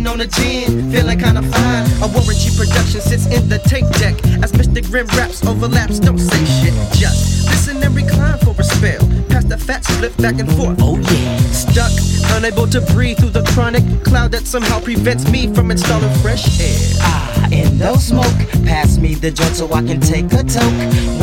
Sipping 0.00 0.12
on 0.12 0.18
the 0.18 0.26
gin, 0.26 0.90
feeling 0.90 1.18
kinda 1.18 1.42
fine. 1.42 1.84
A 2.02 2.06
Warren 2.08 2.36
G 2.36 2.50
production 2.56 3.00
sits 3.00 3.26
in 3.26 3.48
the 3.48 3.58
tape 3.58 3.88
deck. 3.98 4.14
As 4.42 4.52
Mista 4.54 4.80
Grimm 4.80 5.06
raps 5.08 5.44
overlaps, 5.44 5.98
don't 5.98 6.18
say 6.18 6.44
shit. 6.44 6.74
Just 6.98 7.46
listen 7.50 7.82
and 7.82 7.94
recline 7.94 8.38
for 8.38 8.54
a 8.58 8.64
spell. 8.64 9.00
Pass 9.28 9.44
the 9.44 9.58
fat 9.58 9.84
split 9.84 10.16
back 10.16 10.38
and 10.38 10.50
forth. 10.52 10.78
Oh 10.80 10.96
yeah. 10.96 11.36
Stuck, 11.52 11.92
unable 12.36 12.66
to 12.68 12.80
breathe 12.92 13.18
through 13.18 13.30
the 13.30 13.42
chronic 13.52 13.84
cloud 14.02 14.32
that 14.32 14.46
somehow 14.46 14.80
prevents 14.80 15.28
me 15.30 15.52
from 15.54 15.70
installing 15.70 16.14
fresh 16.22 16.60
air. 16.60 16.78
Ah, 17.00 17.48
and 17.52 17.78
no 17.78 17.96
smoke. 17.96 18.38
Pass 18.64 18.96
me 18.96 19.14
the 19.14 19.30
joint 19.30 19.54
so 19.54 19.70
I 19.72 19.82
can 19.82 20.00
take 20.00 20.32
a 20.32 20.42
toke. 20.42 20.78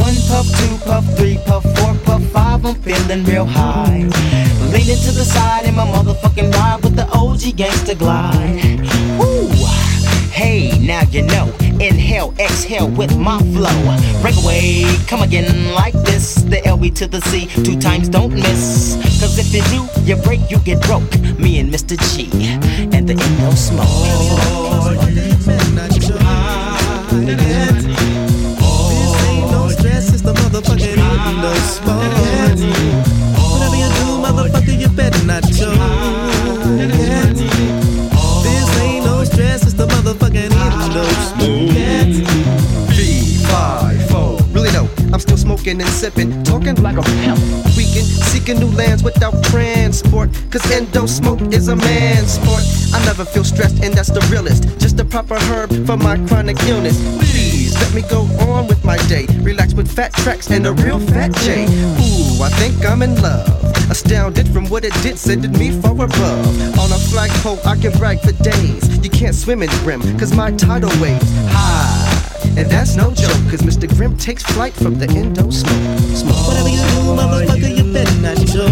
One 0.06 0.18
puff, 0.30 0.46
two 0.60 0.78
puff, 0.86 1.06
three 1.18 1.40
puff, 1.48 1.64
four 1.78 1.96
puff, 2.06 2.24
five. 2.32 2.64
I'm 2.66 2.76
feeling 2.76 3.24
real 3.26 3.46
high. 3.46 4.08
Leaning 4.72 4.98
to 5.06 5.12
the 5.12 5.24
side 5.26 5.66
in 5.66 5.76
my 5.76 5.86
motherfucking 5.86 6.54
ride 6.54 6.84
with 6.84 6.96
the 6.96 7.08
OG 7.14 7.56
gangster 7.56 7.96
glide. 7.96 8.82
Woo! 9.20 9.48
Hey, 10.32 10.78
now 10.80 11.02
you 11.10 11.24
know. 11.24 11.52
Inhale, 11.80 12.34
exhale 12.40 12.90
with 12.90 13.16
my 13.18 13.40
flow. 13.54 14.22
Break 14.22 14.36
away, 14.44 14.84
come 15.08 15.22
again 15.22 15.74
like 15.74 15.94
this. 15.94 16.36
The 16.36 16.58
LB 16.58 16.94
to 16.96 17.08
the 17.08 17.22
C, 17.22 17.48
two 17.64 17.80
times 17.80 18.10
don't 18.10 18.34
miss. 18.34 18.98
Cause 19.20 19.38
if 19.38 19.54
you 19.54 19.62
do, 19.74 19.88
you 20.02 20.16
break, 20.24 20.50
you 20.52 20.60
get 20.60 20.82
broke. 20.84 21.12
Me 21.40 21.60
and 21.60 21.72
Mr. 21.74 21.96
G, 22.14 22.30
and 22.96 23.08
the 23.08 23.14
Indo 23.14 23.52
Smoke. 23.56 23.86
Oh, 23.88 24.94
This 28.90 29.24
ain't 29.26 29.52
no 29.52 29.70
stress, 29.70 30.14
it's 30.14 30.22
the 30.22 30.34
motherfucking 30.34 30.98
Indo 30.98 31.54
smoke. 31.56 33.37
Whatever 33.58 33.76
you 33.76 33.90
do, 33.90 34.22
motherfucker, 34.22 34.80
you 34.80 34.88
better 34.90 35.26
not 35.26 35.42
choke. 35.42 35.74
This 38.44 38.70
ain't 38.80 39.04
no 39.04 39.24
stress, 39.24 39.64
it's 39.64 39.74
the 39.74 39.88
motherfucking 39.88 40.52
Indo 40.52 41.04
smoke. 41.34 42.47
Smoking 45.48 45.80
and 45.80 45.90
sipping, 45.90 46.44
talking 46.44 46.76
like 46.84 46.98
a 46.98 47.04
pimp. 47.24 47.40
Weekend, 47.78 48.06
seeking 48.28 48.60
new 48.60 48.68
lands 48.76 49.02
without 49.02 49.32
transport. 49.46 50.30
Cause 50.52 50.70
Indo 50.70 51.06
smoke 51.06 51.40
is 51.54 51.70
a 51.70 51.76
man's 51.78 52.34
sport. 52.34 52.64
I 52.94 53.00
never 53.06 53.24
feel 53.24 53.46
stressed, 53.46 53.82
and 53.82 53.94
that's 53.94 54.12
the 54.12 54.20
realest. 54.30 54.64
Just 54.78 54.98
the 54.98 55.06
proper 55.06 55.40
herb 55.40 55.70
for 55.88 55.96
my 55.96 56.18
chronic 56.28 56.62
illness. 56.64 57.00
Please 57.32 57.74
let 57.76 57.94
me 57.94 58.02
go 58.10 58.24
on 58.52 58.68
with 58.68 58.84
my 58.84 58.98
day. 59.08 59.26
Relax 59.40 59.74
with 59.74 59.90
fat 59.90 60.12
tracks 60.16 60.52
and 60.52 60.68
a 60.68 60.74
real 60.74 61.00
fat 61.00 61.34
J. 61.36 61.64
Ooh, 61.64 62.44
I 62.44 62.50
think 62.60 62.86
I'm 62.86 63.02
in 63.02 63.16
love. 63.22 63.48
Astounded 63.90 64.50
from 64.50 64.68
what 64.68 64.84
it 64.84 64.94
did, 65.02 65.18
sending 65.18 65.54
me 65.54 65.72
far 65.72 65.94
above. 65.94 66.78
On 66.78 66.92
a 66.92 67.00
flagpole, 67.08 67.60
I 67.66 67.78
can 67.78 67.94
brag 67.98 68.20
for 68.20 68.34
days. 68.44 68.84
You 69.02 69.10
can't 69.10 69.34
swim 69.34 69.64
in 69.64 69.70
the 69.70 69.82
rim, 69.86 70.02
cause 70.20 70.36
my 70.36 70.52
tidal 70.52 70.92
waves 71.02 71.32
high. 71.48 71.87
And 72.58 72.68
that's 72.72 72.96
no 72.96 73.14
joke, 73.14 73.38
cause 73.52 73.64
Mista 73.64 73.86
Grimm 73.86 74.18
takes 74.18 74.42
flight 74.42 74.74
from 74.74 74.96
the 74.98 75.06
Indo 75.06 75.52
smoke. 75.52 76.00
Smoke. 76.16 76.48
Whatever 76.48 76.70
you 76.70 76.82
do, 76.82 77.14
motherfucker, 77.16 77.78
you 77.78 77.94
better 77.94 78.20
not 78.20 78.38
joke. 78.38 78.72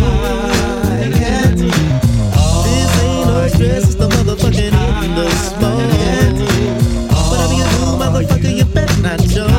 This 2.66 2.92
ain't 3.04 3.28
no 3.28 3.48
stress, 3.48 3.84
it's 3.84 3.96
the 3.96 4.10
motherfucking 4.10 4.74
Indo 5.06 5.30
smoke. 5.54 5.94
Whatever 7.30 7.54
you 7.54 7.68
do, 7.74 7.86
motherfucker, 8.02 8.52
you 8.58 8.66
better 8.66 9.02
not 9.02 9.20
joke. 9.20 9.55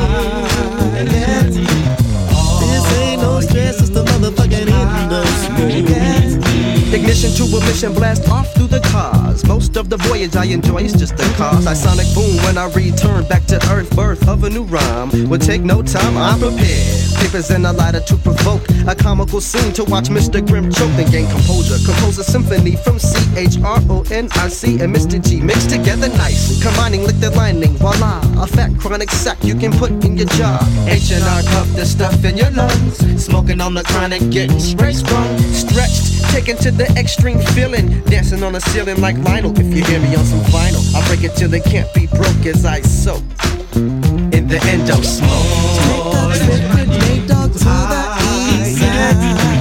Ignition 6.97 7.31
to 7.33 7.43
a 7.55 7.59
mission, 7.67 7.93
blast 7.93 8.27
off 8.27 8.51
through 8.55 8.65
the 8.67 8.79
cars. 8.79 9.45
Most 9.45 9.77
of 9.77 9.87
the 9.87 9.97
voyage 9.97 10.35
I 10.35 10.45
enjoy 10.45 10.81
is 10.81 10.93
just 10.93 11.15
the 11.15 11.31
cause. 11.37 11.67
I 11.67 11.75
sonic 11.75 12.07
boom 12.15 12.35
when 12.37 12.57
I 12.57 12.73
return 12.73 13.23
back 13.27 13.45
to 13.53 13.57
earth. 13.71 13.95
Birth 13.95 14.27
of 14.27 14.43
a 14.43 14.49
new 14.49 14.63
rhyme 14.63 15.29
would 15.29 15.43
take 15.43 15.61
no 15.61 15.83
time. 15.83 16.17
I'm 16.17 16.39
prepared. 16.39 16.97
Papers 17.21 17.51
and 17.51 17.67
a 17.67 17.71
lighter 17.71 17.99
to 17.99 18.15
provoke 18.17 18.63
a 18.87 18.95
comical 18.95 19.41
scene 19.41 19.73
to 19.73 19.83
watch 19.83 20.09
Mista 20.09 20.41
Grimm 20.41 20.71
choke 20.71 20.89
and 20.97 21.11
gain 21.11 21.29
composure. 21.29 21.77
Compose 21.85 22.17
a 22.17 22.23
symphony 22.23 22.75
from 22.77 22.97
C 22.97 23.13
H 23.37 23.61
R 23.61 23.79
O 23.89 24.03
N 24.09 24.27
I 24.33 24.47
C 24.47 24.79
and 24.81 24.93
Mr. 24.95 25.23
G 25.23 25.39
mixed 25.39 25.69
together 25.69 26.09
nicely. 26.09 26.59
Combining 26.65 27.03
liquid 27.03 27.35
lining, 27.35 27.77
voila, 27.77 28.21
a 28.41 28.47
fat 28.47 28.71
chronic 28.79 29.11
sack 29.11 29.37
you 29.43 29.53
can 29.53 29.71
put 29.71 29.91
in 30.03 30.17
your 30.17 30.27
jar. 30.33 30.59
H 30.87 31.11
and 31.11 31.23
R 31.23 31.43
puff 31.53 31.69
the 31.75 31.85
stuff 31.85 32.25
in 32.25 32.37
your 32.37 32.49
lungs. 32.51 32.97
Smoking 33.23 33.61
on 33.61 33.75
the 33.75 33.83
chronic, 33.83 34.27
getting 34.31 34.59
straight 34.59 34.95
sprung, 34.95 35.37
stretched, 35.53 36.23
taken 36.31 36.57
to 36.57 36.71
the 36.71 36.86
extreme 36.95 37.39
feeling. 37.53 38.01
Dancing 38.05 38.43
on 38.43 38.53
the 38.53 38.61
ceiling 38.61 39.01
like 39.01 39.17
Lionel. 39.17 39.51
If 39.59 39.73
you 39.73 39.83
hear 39.83 39.99
me 39.99 40.15
on 40.15 40.25
some 40.25 40.41
vinyl, 40.51 40.83
I 40.95 41.05
break 41.07 41.23
it 41.23 41.35
till 41.35 41.53
it 41.53 41.63
can't 41.63 41.91
be 41.93 42.07
broke 42.07 42.45
as 42.45 42.65
I 42.65 42.81
soak 42.81 43.23
in 43.75 44.47
the 44.47 44.59
Indo 44.71 45.01
smoke. 45.01 45.67
Take 45.83 46.07
a 46.13 46.45
trip 46.45 46.75
with 46.75 46.89
Nate 46.89 47.27
Dogg 47.27 47.51
to 47.53 47.59
the 47.59 48.01
east 48.61 48.79
side. 48.79 49.56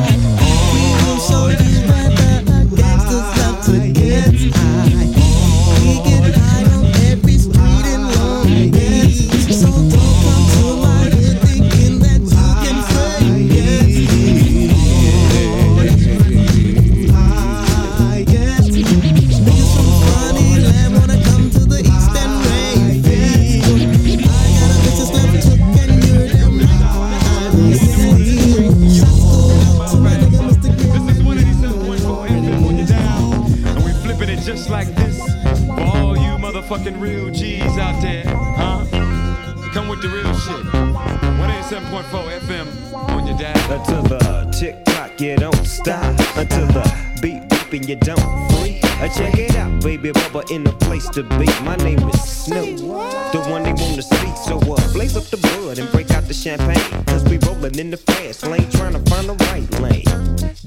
187.4 41.77 42.41
FM 42.41 42.95
on 42.95 43.27
your 43.27 43.37
dad. 43.37 43.71
Until 43.71 44.03
the 44.03 44.57
tick 44.59 44.83
tock, 44.87 45.21
you 45.21 45.37
don't 45.37 45.67
stop. 45.67 46.19
Until 46.37 46.67
the 46.69 47.19
beat 47.21 47.47
beep 47.51 47.73
and 47.73 47.89
you 47.89 47.97
don't 47.97 48.51
free. 48.53 48.81
Uh, 48.83 49.09
check 49.09 49.37
it 49.37 49.55
out, 49.57 49.83
baby 49.83 50.11
bubba 50.11 50.51
in 50.51 50.65
the 50.65 50.73
place 50.73 51.07
to 51.11 51.23
be. 51.23 51.47
My 51.65 51.77
name 51.77 51.99
is 52.09 52.23
Snoop, 52.23 52.79
the 52.79 53.45
one 53.51 53.63
they 53.63 53.75
wanna 53.75 54.01
see. 54.01 54.35
So 54.37 54.57
uh, 54.59 54.93
blaze 54.95 55.19
up 55.19 55.25
the 55.25 55.37
bud 55.37 55.79
and 55.79 55.91
break 55.93 56.11
out 56.13 56.25
the 56.25 56.35
champagne. 56.35 57.05
Cause 57.05 57.23
we 57.25 57.37
rolling 57.39 57.79
in 57.79 57.91
the 57.91 57.99
fast 57.99 58.47
lane, 58.47 58.71
trying 58.71 58.95
to 58.95 59.11
find 59.11 59.29
the 59.29 59.35
right 59.35 59.71
lane. 59.81 60.05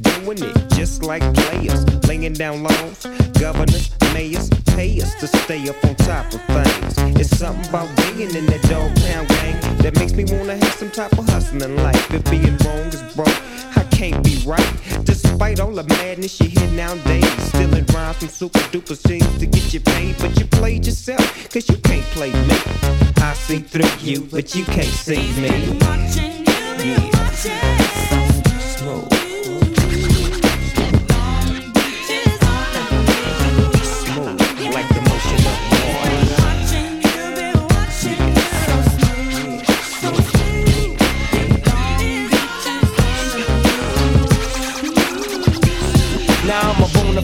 Doing 0.01 0.43
it 0.43 0.69
just 0.75 1.01
like 1.01 1.23
players, 1.33 1.83
laying 2.07 2.33
down 2.33 2.61
laws. 2.61 3.05
Governors, 3.39 3.89
mayors, 4.13 4.49
pay 4.79 5.01
us 5.01 5.13
to 5.15 5.27
stay 5.27 5.67
up 5.67 5.75
on 5.83 5.93
top 5.95 6.25
of 6.33 6.41
things. 6.55 6.93
It's 7.19 7.37
something 7.37 7.67
about 7.67 7.89
being 7.97 8.33
in 8.33 8.45
that 8.45 8.61
Dogg 8.71 8.95
Pound 9.03 9.27
gang 9.27 9.57
that 9.83 9.93
makes 9.99 10.13
me 10.13 10.23
wanna 10.23 10.55
have 10.55 10.73
some 10.81 10.89
type 10.89 11.11
of 11.19 11.27
hustling 11.27 11.75
life. 11.75 12.13
If 12.13 12.23
being 12.31 12.55
wrong 12.63 12.87
is 12.97 13.03
broke, 13.13 13.39
I 13.75 13.83
can't 13.91 14.23
be 14.23 14.41
right. 14.47 14.73
Despite 15.03 15.59
all 15.59 15.73
the 15.73 15.83
madness 15.83 16.39
you 16.39 16.47
hear 16.47 16.71
nowadays, 16.71 17.29
stealing 17.49 17.87
rhymes 17.93 18.19
from 18.19 18.29
super 18.29 18.63
duper 18.71 18.95
scenes 18.95 19.37
to 19.39 19.47
get 19.47 19.73
you 19.73 19.81
paid. 19.81 20.15
But 20.17 20.39
you 20.39 20.45
played 20.45 20.85
yourself, 20.85 21.25
cause 21.51 21.67
you 21.67 21.77
can't 21.89 22.07
play 22.17 22.31
me. 22.31 22.57
I 23.17 23.33
see 23.33 23.59
through 23.59 23.95
you, 23.99 24.29
but 24.31 24.55
you 24.55 24.63
can't 24.63 24.95
see 25.07 25.25
me. 25.43 25.77
Watching 25.81 26.45
you, 26.47 26.95
Yeah. 26.95 27.29
Smooth. 27.43 27.78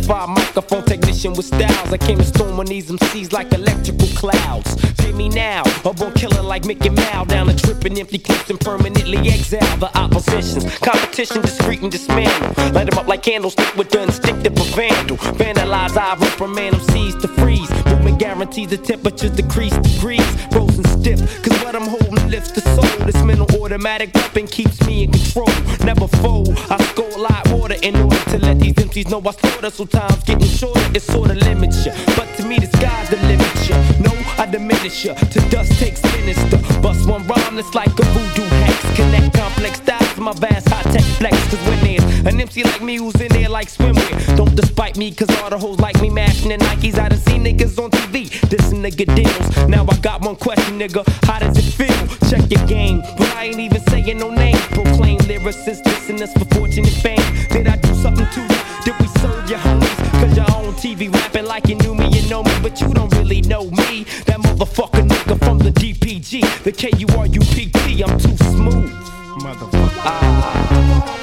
A 0.07 0.27
microphone 0.27 0.83
technician 0.83 1.33
with 1.33 1.47
styles. 1.47 1.91
I 1.91 1.97
came 1.97 2.19
to 2.19 2.23
storm 2.23 2.59
on 2.59 2.67
these 2.67 2.91
MCs 2.91 3.33
like 3.33 3.51
electrical 3.53 4.07
clouds. 4.09 4.94
Me 5.13 5.29
now, 5.29 5.63
a 5.85 5.93
born 5.93 6.11
killer 6.13 6.41
like 6.41 6.65
Mickey 6.65 6.89
Mouse. 6.89 7.27
Down 7.27 7.47
the 7.47 7.53
tripping 7.53 7.97
empty 7.99 8.17
clips 8.17 8.49
and 8.49 8.59
permanently 8.59 9.17
exile 9.29 9.77
the 9.77 9.89
oppositions. 9.97 10.65
Competition 10.79 11.41
discreet 11.41 11.81
and 11.81 11.91
dismantle. 11.91 12.73
Light 12.73 12.89
them 12.89 12.99
up 12.99 13.07
like 13.07 13.23
candlestick 13.23 13.75
with 13.77 13.89
the 13.91 14.03
instinctive 14.03 14.53
of 14.59 14.67
vandal. 14.75 15.17
Vandalize, 15.17 15.95
I 15.95 16.15
reprimand 16.15 16.75
MCs 16.75 17.21
to 17.21 17.27
freeze. 17.29 17.69
Movement 17.85 18.19
guarantees 18.19 18.69
the 18.69 18.77
temperatures 18.77 19.31
decrease 19.31 19.75
degrees. 19.77 20.25
Frozen 20.51 20.83
stiff, 20.85 21.19
cause 21.43 21.57
what 21.63 21.75
I'm 21.75 21.87
holding 21.87 22.29
lifts 22.29 22.51
the 22.51 22.61
soul. 22.61 23.05
This 23.05 23.21
mental 23.23 23.47
automatic 23.61 24.13
weapon 24.13 24.47
keeps 24.47 24.85
me 24.85 25.03
in 25.05 25.11
control. 25.11 25.47
Never 25.85 26.07
fold, 26.07 26.49
I 26.69 26.83
score 26.91 27.17
like 27.17 27.45
water 27.51 27.75
in 27.81 27.95
order 27.95 28.19
to 28.31 28.37
let 28.39 28.59
these 28.59 28.73
MCs 28.73 29.09
know 29.09 29.21
I 29.25 29.31
slaughter. 29.31 29.69
So 29.69 29.85
time's 29.85 30.23
getting 30.23 30.47
shorter, 30.47 30.81
it 30.93 31.01
sorta 31.01 31.35
limits 31.35 31.85
ya. 31.85 31.93
But 32.17 32.27
to 32.37 32.45
me, 32.45 32.57
the 32.59 32.67
sky's 32.77 33.09
the 33.09 33.17
limit 33.27 33.69
ya. 33.69 33.77
No, 33.99 34.11
I 34.37 34.45
diminish 34.45 34.94
To 35.03 35.49
dust 35.49 35.77
takes 35.77 35.99
sinister. 35.99 36.57
Bust 36.81 37.05
one 37.07 37.27
rhyme 37.27 37.57
that's 37.57 37.75
like 37.75 37.89
a 37.99 38.05
voodoo 38.05 38.47
hex. 38.63 38.95
Connect 38.95 39.35
complex 39.35 39.77
styles 39.77 40.17
my 40.17 40.31
vast 40.31 40.69
high 40.69 40.83
tech 40.83 41.03
flex. 41.19 41.35
Cause 41.49 41.59
when 41.67 41.83
there's 41.83 42.03
an 42.25 42.39
MC 42.39 42.63
like 42.63 42.81
me 42.81 42.95
who's 42.95 43.19
in 43.19 43.27
there 43.27 43.49
like 43.49 43.67
swimwear, 43.67 44.37
don't 44.37 44.55
despite 44.55 44.95
me, 44.97 45.11
cause 45.11 45.29
all 45.41 45.49
the 45.49 45.57
hoes 45.57 45.79
like 45.79 46.01
me 46.01 46.09
mashing 46.09 46.47
the 46.47 46.57
Nikes. 46.57 46.97
I 46.97 47.09
done 47.09 47.19
seen 47.19 47.43
niggas 47.43 47.77
on 47.77 47.91
TV, 47.91 48.29
this 48.49 48.71
nigga 48.71 49.05
deals. 49.15 49.67
Now 49.67 49.85
I 49.87 49.97
got 49.97 50.21
one 50.21 50.37
question, 50.37 50.79
nigga. 50.79 51.03
How 51.25 51.39
does 51.39 51.57
it 51.57 51.69
feel? 51.73 52.29
Check 52.29 52.49
your 52.49 52.65
game, 52.65 53.01
but 53.17 53.29
I 53.35 53.45
ain't 53.47 53.59
even 53.59 53.81
saying 53.89 54.17
no 54.17 54.31
name. 54.31 54.57
Proclaim 54.71 55.19
lyricists, 55.19 55.83
dissing 55.83 56.21
us 56.21 56.31
for 56.33 56.45
fortune 56.55 56.85
and 56.85 56.95
fame. 57.03 57.47
Did 57.51 57.67
I 57.67 57.75
do 57.75 57.93
something 57.95 58.27
to 58.27 58.41
you? 58.41 58.59
Did 58.85 58.95
we 59.01 59.07
serve 59.19 59.49
your 59.49 59.59
homies? 59.59 60.11
Cause 60.21 60.37
you're 60.37 60.51
on 60.51 60.73
TV 60.75 61.13
rapping 61.13 61.45
like 61.45 61.67
you 61.67 61.75
knew 61.75 61.93
me, 61.93 62.07
you 62.07 62.27
know 62.29 62.43
me, 62.43 62.51
but 62.63 62.79
you 62.79 62.87
don't 62.93 63.13
really 63.17 63.41
know 63.41 63.69
me. 63.71 64.05
Motherfucker 64.55 65.05
nigga 65.05 65.37
from 65.43 65.57
the 65.59 65.69
DPG, 65.69 66.63
the 66.63 66.71
K-U-R-U-P-T, 66.71 68.03
I'm 68.03 68.17
too 68.17 68.37
smooth. 68.37 68.89
Motherfucker. 69.41 69.91
Ah. 70.05 71.14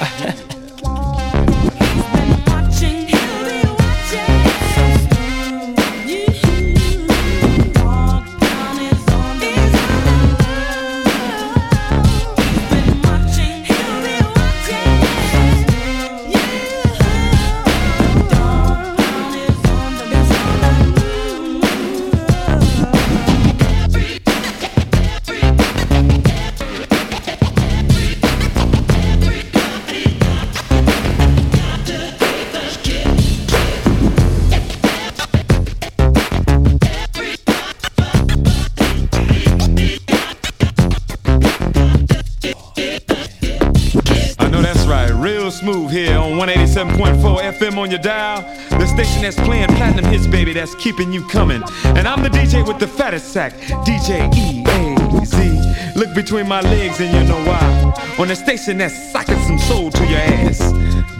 Smooth 45.63 45.91
here 45.91 46.17
on 46.17 46.33
187.4 46.33 47.53
FM 47.53 47.77
on 47.77 47.89
your 47.89 47.99
dial. 47.99 48.41
The 48.69 48.85
station 48.85 49.21
that's 49.21 49.37
playing 49.37 49.69
platinum 49.69 50.03
hits, 50.11 50.27
baby, 50.27 50.51
that's 50.51 50.75
keeping 50.75 51.13
you 51.13 51.25
coming. 51.29 51.63
And 51.85 52.05
I'm 52.05 52.21
the 52.21 52.27
DJ 52.27 52.67
with 52.67 52.79
the 52.79 52.87
fattest 52.87 53.31
sack, 53.31 53.53
DJ 53.87 54.29
EAZ. 54.33 55.95
Look 55.95 56.13
between 56.13 56.49
my 56.49 56.59
legs 56.59 56.99
and 56.99 57.13
you 57.15 57.23
know 57.23 57.41
why. 57.45 57.93
On 58.19 58.27
the 58.27 58.35
station 58.35 58.77
that's 58.77 59.11
sucking 59.13 59.39
some 59.39 59.57
soul 59.57 59.89
to 59.89 60.05
your 60.05 60.19
ass. 60.19 60.59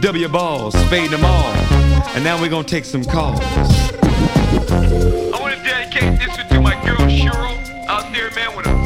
W 0.00 0.28
balls, 0.28 0.74
fade 0.90 1.08
them 1.10 1.24
all. 1.24 1.54
And 2.14 2.22
now 2.22 2.38
we're 2.38 2.50
gonna 2.50 2.64
take 2.64 2.84
some 2.84 3.02
calls. 3.02 3.40
I 3.40 5.38
want 5.40 5.56
to 5.56 5.62
dedicate 5.64 6.18
this 6.18 6.36
one 6.36 6.48
to 6.50 6.60
my 6.60 6.74
girl 6.84 6.98
Cheryl 7.08 7.86
out 7.88 8.12
there, 8.12 8.30
man, 8.32 8.54
with 8.54 8.66
a 8.66 8.83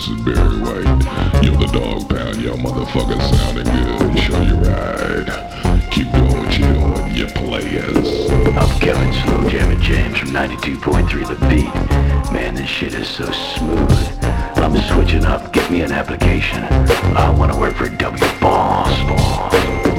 this 0.00 0.08
is 0.08 0.20
Barry 0.22 0.58
White. 0.60 1.42
Yo, 1.42 1.54
the 1.56 1.68
Dogg 1.72 2.08
Pound. 2.08 2.40
Yo, 2.40 2.54
motherfucker 2.54 3.20
sounding 3.36 3.64
good. 3.64 4.18
Show 4.20 4.40
you 4.40 4.54
right. 4.54 5.90
Keep 5.90 6.12
doing 6.12 6.38
what 6.38 6.58
you're 6.58 6.72
doing, 6.72 7.14
you 7.14 7.26
players. 7.26 8.30
I'm 8.56 8.80
Kevin 8.80 9.12
Slow 9.12 9.48
Jammin' 9.50 9.82
James 9.82 10.16
from 10.16 10.30
92.3 10.30 11.28
The 11.28 11.46
Beat. 11.48 12.32
Man, 12.32 12.54
this 12.54 12.68
shit 12.68 12.94
is 12.94 13.08
so 13.08 13.30
smooth. 13.30 14.18
I'm 14.56 14.76
switching 14.94 15.26
up. 15.26 15.52
Get 15.52 15.70
me 15.70 15.82
an 15.82 15.92
application. 15.92 16.64
I 16.64 17.28
want 17.30 17.52
to 17.52 17.58
work 17.58 17.74
for 17.74 17.88
W 17.88 18.40
Boss 18.40 18.98
Boss. 19.02 19.89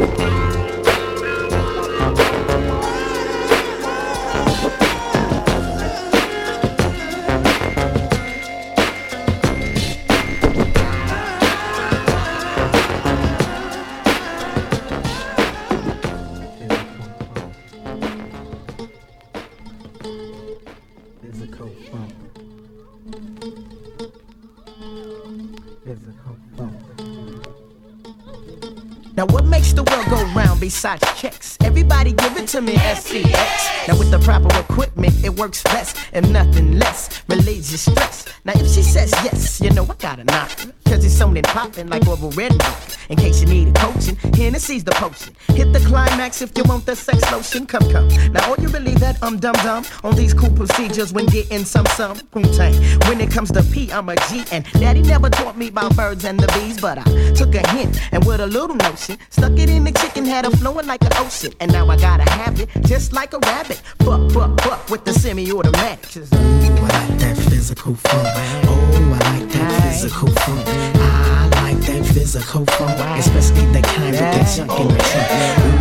Go 30.71 30.95
checks? 31.15 31.50
Everybody 31.71 32.11
give 32.11 32.35
it 32.35 32.49
to 32.49 32.59
me, 32.59 32.73
SCX. 32.73 33.87
Now 33.87 33.97
with 33.97 34.11
the 34.11 34.19
proper 34.19 34.53
equipment, 34.59 35.23
it 35.23 35.33
works 35.39 35.63
best 35.63 35.95
and 36.11 36.33
nothing 36.33 36.77
less. 36.77 37.23
Relieves 37.29 37.71
your 37.71 37.77
stress. 37.77 38.25
Now 38.43 38.51
if 38.55 38.69
she 38.69 38.83
says 38.83 39.11
yes, 39.23 39.61
you 39.61 39.69
know 39.69 39.83
I 39.85 39.95
gotta 39.95 40.25
knock. 40.25 40.49
Cause 40.85 41.05
it's 41.05 41.13
something 41.13 41.43
popping 41.43 41.87
like 41.87 42.05
Orville 42.05 42.31
Redenbacher. 42.31 42.97
In 43.09 43.17
case 43.17 43.39
you 43.41 43.47
need 43.47 43.69
a 43.69 43.73
coaching, 43.73 44.17
Hennessy's 44.33 44.83
the 44.83 44.91
potion. 44.91 45.33
Hit 45.47 45.71
the 45.71 45.79
climax 45.79 46.41
if 46.41 46.51
you 46.57 46.63
want 46.65 46.85
the 46.85 46.95
sex 46.95 47.19
lotion. 47.31 47.65
Come, 47.65 47.89
come. 47.89 48.09
Now 48.33 48.49
all 48.49 48.57
you 48.59 48.67
believe 48.67 48.99
that 48.99 49.17
I'm 49.21 49.39
dumb 49.39 49.55
dumb 49.63 49.85
on 50.03 50.15
these 50.15 50.33
cool 50.33 50.51
procedures 50.51 51.13
when 51.13 51.27
getting 51.27 51.63
some 51.63 51.85
some 51.95 52.19
Wu-Tang. 52.33 52.73
When 53.07 53.21
it 53.21 53.31
comes 53.31 53.51
to 53.53 53.63
P, 53.63 53.91
I'm 53.91 54.09
a 54.09 54.17
G 54.27 54.43
and 54.51 54.65
Daddy 54.73 55.01
never 55.01 55.29
taught 55.29 55.57
me 55.57 55.69
about 55.69 55.95
birds 55.95 56.25
and 56.25 56.37
the 56.37 56.47
bees, 56.59 56.81
but 56.81 56.97
I 56.97 57.03
took 57.33 57.55
a 57.55 57.65
hint 57.69 57.97
and 58.11 58.25
with 58.25 58.41
a 58.41 58.47
little 58.47 58.75
notion, 58.75 59.17
stuck 59.29 59.53
it 59.57 59.69
in 59.69 59.85
the 59.85 59.91
chicken, 59.93 60.25
had 60.25 60.43
her 60.43 60.51
flowing 60.51 60.87
like 60.87 61.03
an 61.03 61.11
ocean, 61.15 61.53
and 61.61 61.71
now 61.71 61.87
I 61.87 61.95
gotta 61.95 62.29
have 62.31 62.59
it 62.59 62.69
just 62.81 63.13
like 63.13 63.33
a 63.33 63.39
rabbit. 63.39 63.77
Fuck, 63.99 64.31
fuck, 64.31 64.59
fuck 64.61 64.89
with 64.89 65.05
the 65.05 65.13
semi-automatic. 65.13 66.09
Just, 66.09 66.33
Ooh, 66.33 66.37
I 66.37 67.07
like 67.07 67.19
that 67.19 67.37
physical 67.37 67.93
funk. 67.95 68.27
Oh, 68.65 69.13
I 69.13 69.37
like 69.37 69.49
that 69.49 69.83
physical 69.83 70.27
funk. 70.27 70.67
I 70.67 71.49
like 71.61 71.77
that 71.85 72.05
physical 72.13 72.65
funk, 72.65 73.19
especially 73.19 73.65
the 73.71 73.81
kind 73.81 74.11
with 74.11 74.19
that 74.19 74.55
junk 74.55 74.79
in 74.79 74.87
the 74.87 74.97
trunk. 75.09 75.29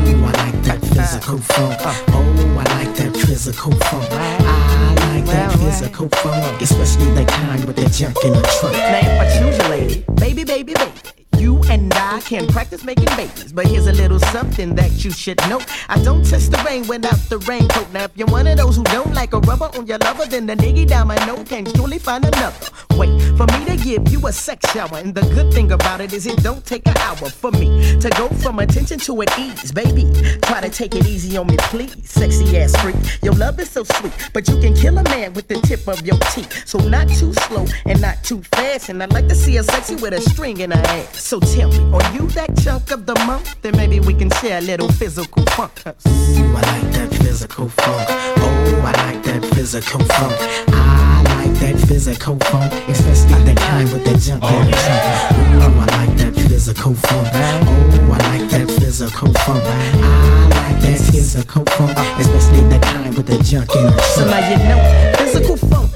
Ooh, 0.09 0.25
I 0.25 0.33
like 0.45 0.63
that 0.65 0.83
uh, 0.85 0.95
physical 0.95 1.39
funk. 1.39 1.77
Oh, 2.09 2.57
I 2.59 2.85
like 2.85 2.95
that 2.97 3.17
physical 3.17 3.73
funk. 3.73 4.09
I 4.13 5.15
like 5.15 5.25
that 5.27 5.59
physical 5.59 6.09
funk, 6.11 6.61
especially 6.61 7.11
the 7.15 7.25
kind 7.25 7.65
with 7.65 7.77
that 7.77 7.91
junk 7.91 8.23
in 8.23 8.35
the 8.35 8.43
trunk. 8.61 8.77
Now 8.77 8.99
if 9.01 9.21
I 9.21 9.39
choose 9.39 9.59
a 9.59 9.69
lady, 9.71 10.05
baby, 10.17 10.45
baby, 10.45 10.75
baby. 10.75 11.20
You 11.41 11.59
and 11.71 11.91
I 11.95 12.21
can 12.21 12.47
practice 12.49 12.85
making 12.85 13.07
babies, 13.17 13.51
but 13.51 13.67
here's 13.67 13.87
a 13.87 13.93
little 13.93 14.19
something 14.19 14.75
that 14.75 15.03
you 15.03 15.11
should 15.11 15.39
know. 15.49 15.59
I 15.89 15.99
don't 16.03 16.23
test 16.23 16.51
the 16.51 16.63
rain 16.67 16.87
without 16.87 17.19
the 17.31 17.39
raincoat. 17.39 17.91
Now, 17.95 18.05
if 18.05 18.11
you're 18.15 18.29
one 18.29 18.47
of 18.47 18.59
those 18.59 18.77
who 18.77 18.85
don't 18.85 19.15
like 19.15 19.33
a 19.33 19.41
rubber 19.41 19.71
on 19.75 19.87
your 19.87 19.97
lover, 19.97 20.27
then 20.27 20.45
the 20.45 20.55
nigga 20.55 20.87
down 20.87 21.09
my 21.09 21.17
nose 21.25 21.49
can 21.49 21.65
surely 21.75 21.99
find 21.99 22.27
another. 22.27 22.69
Wait, 22.99 23.19
for 23.39 23.47
me 23.47 23.65
to 23.65 23.77
give 23.83 24.07
you 24.13 24.27
a 24.27 24.33
sex 24.33 24.71
shower. 24.71 24.99
And 24.99 25.15
the 25.15 25.23
good 25.35 25.51
thing 25.51 25.73
about 25.73 26.03
it 26.03 26.13
is 26.13 26.27
it 26.27 26.43
don't 26.43 26.63
take 26.67 26.87
an 26.87 26.99
hour 26.99 27.31
for 27.31 27.51
me 27.53 27.99
to 28.01 28.11
go 28.11 28.29
from 28.29 28.59
attention 28.59 28.99
to 28.99 29.23
at 29.23 29.39
ease, 29.39 29.73
baby. 29.73 30.13
Try 30.43 30.61
to 30.61 30.69
take 30.69 30.95
it 30.95 31.07
easy 31.07 31.39
on 31.39 31.47
me, 31.47 31.57
please. 31.73 31.97
Sexy 32.05 32.59
ass 32.59 32.77
freak. 32.83 32.97
Your 33.23 33.33
love 33.33 33.59
is 33.59 33.71
so 33.71 33.83
sweet, 33.85 34.13
but 34.35 34.47
you 34.47 34.61
can 34.61 34.75
kill 34.75 34.99
a 34.99 35.05
man 35.05 35.33
with 35.33 35.49
the 35.49 35.55
tip 35.63 35.89
of 35.89 36.07
your 36.07 36.19
teeth. 36.35 36.69
So 36.69 36.79
not 36.81 37.09
too 37.09 37.33
slow 37.33 37.65
and 37.87 37.99
not 38.03 38.23
too 38.25 38.43
fast. 38.53 38.91
And 38.91 39.03
I'd 39.03 39.15
like 39.15 39.29
to 39.29 39.35
see 39.35 39.57
her 39.57 39.63
sexy 39.63 39.95
with 39.95 40.13
a 40.13 40.21
string 40.21 40.61
in 40.61 40.73
her 40.73 40.85
ass. 40.85 41.30
So 41.31 41.39
tell 41.39 41.69
me, 41.71 41.79
are 41.95 42.13
you 42.13 42.27
that 42.35 42.61
chunk 42.61 42.91
of 42.91 43.07
the 43.07 43.15
month? 43.25 43.55
Then 43.63 43.77
maybe 43.77 44.01
we 44.01 44.15
can 44.15 44.31
share 44.43 44.59
a 44.59 44.61
little 44.61 44.91
physical 44.91 45.45
funk. 45.55 45.71
Ooh, 45.87 45.93
I 45.95 46.61
like 46.61 46.93
that 46.95 47.15
physical 47.23 47.69
funk. 47.69 48.09
Oh, 48.11 48.83
I 48.85 48.91
like 49.07 49.23
that 49.23 49.45
physical 49.55 50.01
funk. 50.01 50.35
I 50.75 51.23
like 51.23 51.53
that 51.61 51.87
physical 51.87 52.37
funk, 52.51 52.73
especially 52.89 53.45
the 53.45 53.55
kind 53.55 53.93
with 53.93 54.05
the 54.07 54.19
jump 54.19 54.43
in 54.43 54.67
the 54.67 54.73
trunk. 54.73 55.03
Ooh, 55.39 55.79
I 55.79 55.87
like 56.03 56.17
that 56.19 56.35
physical 56.35 56.95
funk. 56.97 57.29
Oh, 57.33 58.11
I 58.11 58.19
like 58.27 58.51
that 58.51 58.69
physical 58.81 59.33
funk. 59.33 59.63
I 59.65 60.49
like 60.51 60.83
that 60.83 60.99
physical 61.13 61.65
funk, 61.65 61.97
especially 62.19 62.69
the 62.69 62.81
kind 62.81 63.17
with 63.17 63.27
the 63.29 63.39
junk 63.45 63.71
in 63.77 63.85
the 63.85 64.03
So 64.03 64.25
now 64.25 64.51
you 64.51 64.59
know, 64.67 65.20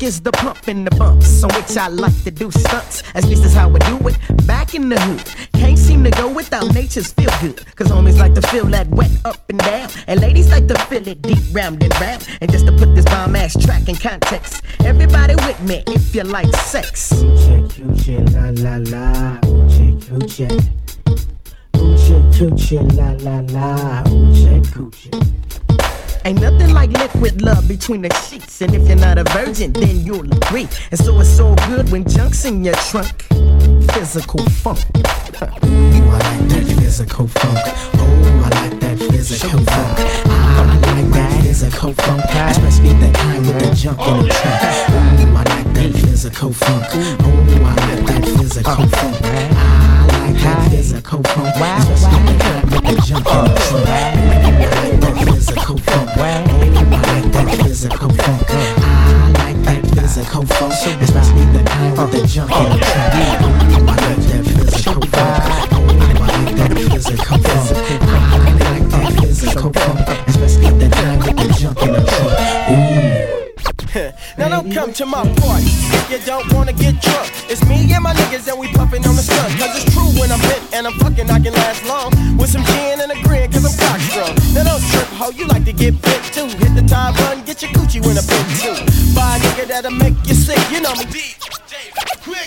is 0.05 0.21
the 0.21 0.33
pump 0.33 0.69
and 0.69 0.87
the 0.87 0.95
bumps 0.97 1.43
on 1.43 1.51
which 1.55 1.77
I 1.79 1.89
like 1.89 2.25
to 2.25 2.31
do 2.31 2.51
stunts. 2.51 3.03
At 3.15 3.25
least 3.25 3.43
that's 3.43 3.55
how 3.55 3.75
I 3.75 3.79
do 3.79 3.97
it. 4.09 4.47
Back 4.47 4.75
in 4.75 4.91
the 4.91 5.01
hood, 5.01 5.25
can't 5.59 5.79
seem 5.79 6.05
to 6.05 6.11
go 6.11 6.31
without 6.31 6.75
nature's 6.75 7.11
feel 7.13 7.31
good. 7.41 7.65
Cause 7.75 7.89
homies 7.89 8.19
like 8.19 8.35
to 8.35 8.43
feel 8.49 8.67
that 8.67 8.89
wet 8.89 9.11
up 9.25 9.49
and 9.49 9.59
down. 9.59 9.89
And 10.07 10.21
ladies 10.21 10.51
like 10.51 10.69
to 10.69 10.79
feel 10.91 11.07
it 11.09 11.23
deep 11.23 11.43
round 11.53 11.83
and 11.83 11.95
round. 12.01 12.29
And 12.43 12.53
just 12.53 12.67
to 12.67 12.73
put 12.73 12.95
this 12.95 13.07
bomb 13.07 13.35
ass 13.35 13.57
track 13.65 13.89
in 13.89 13.97
context, 13.97 14.63
everybody 14.85 15.37
with 15.37 15.61
me 15.63 15.83
if 15.87 16.15
you 16.15 16.25
like 16.25 16.55
sex. 16.57 17.11
Coochie, 17.13 17.69
coochie, 17.69 18.21
la 18.35 18.51
la 18.63 18.77
la. 18.93 19.39
Coochie, 19.41 19.99
coochie. 20.05 20.49
Coochie, 21.73 22.21
coochie, 22.37 22.83
la 22.93 23.13
la 23.25 23.41
la. 23.41 24.03
Coochie, 24.05 24.61
coochie. 24.73 25.84
Ain't 26.27 26.41
nothing 26.41 26.73
like 26.73 26.91
liquid 26.91 27.43
love 27.43 27.69
between 27.69 28.01
the 28.01 28.15
sheets. 28.15 28.63
And 28.63 28.75
if 28.75 28.89
you're 28.89 28.97
not 28.97 29.19
a 29.19 29.25
virgin, 29.25 29.75
then 29.75 30.01
you'll 30.07 30.25
agree. 30.33 30.67
And 30.91 30.99
so 30.99 31.21
it's 31.21 31.29
so 31.29 31.55
good 31.69 31.91
when 31.91 32.09
junk's 32.09 32.47
in 32.47 32.65
your 32.65 32.75
trunk. 32.77 33.25
Physical 33.93 34.43
funk. 34.63 34.81
Ooh, 34.97 35.03
I 35.03 36.17
like 36.17 36.49
that 36.49 36.65
physical 36.81 37.29
funk. 37.29 37.59
Oh, 37.59 38.43
I 38.43 38.69
like 38.69 38.81
that 38.81 38.99
physical 38.99 39.51
funk. 39.51 39.99
I 40.25 40.97
like 40.97 41.13
that 41.13 41.43
physical 41.43 41.93
funk, 41.93 42.25
especially 42.25 42.95
the 42.95 43.13
kind 43.13 43.47
with 43.47 43.59
the 43.61 43.75
junk 43.75 44.01
in 44.01 44.23
the 44.23 44.29
trunk. 44.33 44.61
Oh, 44.89 44.95
Ooh, 45.21 45.37
I 45.37 45.45
like 45.45 45.75
that 45.75 45.93
physical 45.93 46.53
funk. 46.55 46.85
Oh, 47.21 47.29
I 47.65 47.75
like 47.75 48.07
that 48.07 48.25
physical 48.39 48.73
uh-huh. 48.73 48.87
funk. 48.87 49.17
I 49.23 49.84
physical 50.71 51.19
with 51.19 52.85
the 52.85 52.95
junk 53.07 53.27
in 53.27 53.45
the 53.45 53.55
trunk. 53.65 53.85
I 53.85 54.21
like 54.29 55.01
that 55.01 55.17
physical 55.25 55.79
funk. 55.79 56.11
I 56.11 56.45
like 57.01 57.33
that 57.33 57.49
physical 57.63 58.11
funk. 58.11 58.51
I 58.51 59.33
like 59.39 59.61
that 59.65 59.83
physical 59.95 60.45
funk, 60.47 60.73
especially 61.01 61.45
the 61.53 61.63
kind 61.65 61.97
with 61.97 62.11
the 62.13 62.21
junk 62.27 62.51
in 62.51 62.57
the 62.71 62.79
trunk. 62.85 63.15
I 63.15 63.97
like 63.97 64.21
that 64.27 64.43
physical 64.45 65.03
funk. 65.03 65.43
I 65.45 66.29
like 66.29 66.57
that 66.57 66.71
physical 66.93 67.39
funk. 67.39 67.67
I 68.03 68.39
like 68.59 68.87
that 68.91 69.13
physical 69.21 69.71
funk, 69.73 70.09
especially 70.29 70.71
the 70.79 70.89
junk 71.01 71.25
in 71.27 71.93
the 71.93 72.01
trunk. 72.05 72.34
Now 74.39 74.49
don't 74.49 74.73
come 74.73 74.93
to 74.95 75.07
my 75.07 75.23
party 75.39 75.71
if 75.71 76.11
you 76.11 76.19
don't 76.27 76.53
wanna 76.53 76.73
get 76.73 77.01
drunk. 77.01 77.31
It's 77.47 77.63
me 77.69 77.93
and 77.95 78.03
my 78.03 78.13
niggas 78.13 78.51
and 78.51 78.59
we 78.59 78.67
puffin' 78.73 79.07
on 79.07 79.15
the 79.15 79.23
skunk. 79.23 79.55
Cause 79.59 79.71
it's 79.71 79.95
true 79.95 80.11
when 80.19 80.33
I'm 80.33 80.41
bent 80.41 80.75
and 80.75 80.87
I'm 80.87 80.95
fucking, 80.99 81.31
I 81.31 81.39
can 81.39 81.53
last 81.53 81.87
long. 81.87 82.11
With 82.37 82.51
some 82.51 82.65
gin 82.65 83.01
and 83.01 83.13
a 83.13 83.23
grin, 83.23 83.53
cause 83.53 83.63
I'm 83.63 83.77
cock 83.79 84.01
strong. 84.01 84.35
Now 84.55 84.65
don't 84.65 84.83
trip, 84.91 85.07
ho, 85.15 85.31
you 85.31 85.47
like 85.47 85.65
to 85.67 85.73
get 85.73 86.01
bent 86.03 86.25
too. 86.35 86.47
Hit 86.59 86.75
the 86.75 86.83
time 86.83 87.15
run, 87.23 87.45
get 87.45 87.63
your 87.63 87.71
coochie 87.71 88.05
when 88.05 88.19
I'm 88.19 88.27
bent 88.27 88.49
too. 88.59 88.75
Buy 89.15 89.37
a 89.37 89.39
nigga 89.39 89.69
that'll 89.69 89.93
make 89.93 90.19
you 90.27 90.35
sick, 90.35 90.59
you 90.73 90.81
know 90.81 90.95
me. 91.15 91.39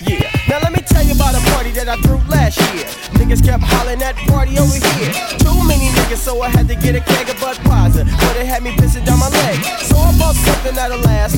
Yeah, 0.03 0.29
now 0.49 0.59
let 0.59 0.73
me 0.73 0.81
tell 0.81 1.03
you 1.03 1.13
about 1.13 1.35
a 1.35 1.41
party 1.51 1.71
that 1.79 1.87
I 1.87 1.95
threw 2.01 2.17
last 2.27 2.59
year. 2.73 2.85
Niggas 3.15 3.45
kept 3.45 3.63
hollering 3.63 4.01
at 4.01 4.15
party 4.27 4.57
over 4.57 4.73
here. 4.73 5.13
Too 5.37 5.57
many 5.63 5.89
niggas, 5.93 6.17
so 6.17 6.41
I 6.41 6.49
had 6.49 6.67
to 6.67 6.75
get 6.75 6.95
a 6.95 7.01
keg 7.01 7.29
of 7.29 7.37
Budweiser. 7.37 8.05
But 8.05 8.33
they 8.33 8.45
had 8.45 8.63
me 8.63 8.71
pissing 8.71 9.05
down 9.05 9.19
my 9.19 9.29
leg. 9.29 9.63
So 9.85 9.97
I 9.97 10.17
bought 10.17 10.35
something 10.35 10.75
that'll 10.75 10.99
last 11.01 11.36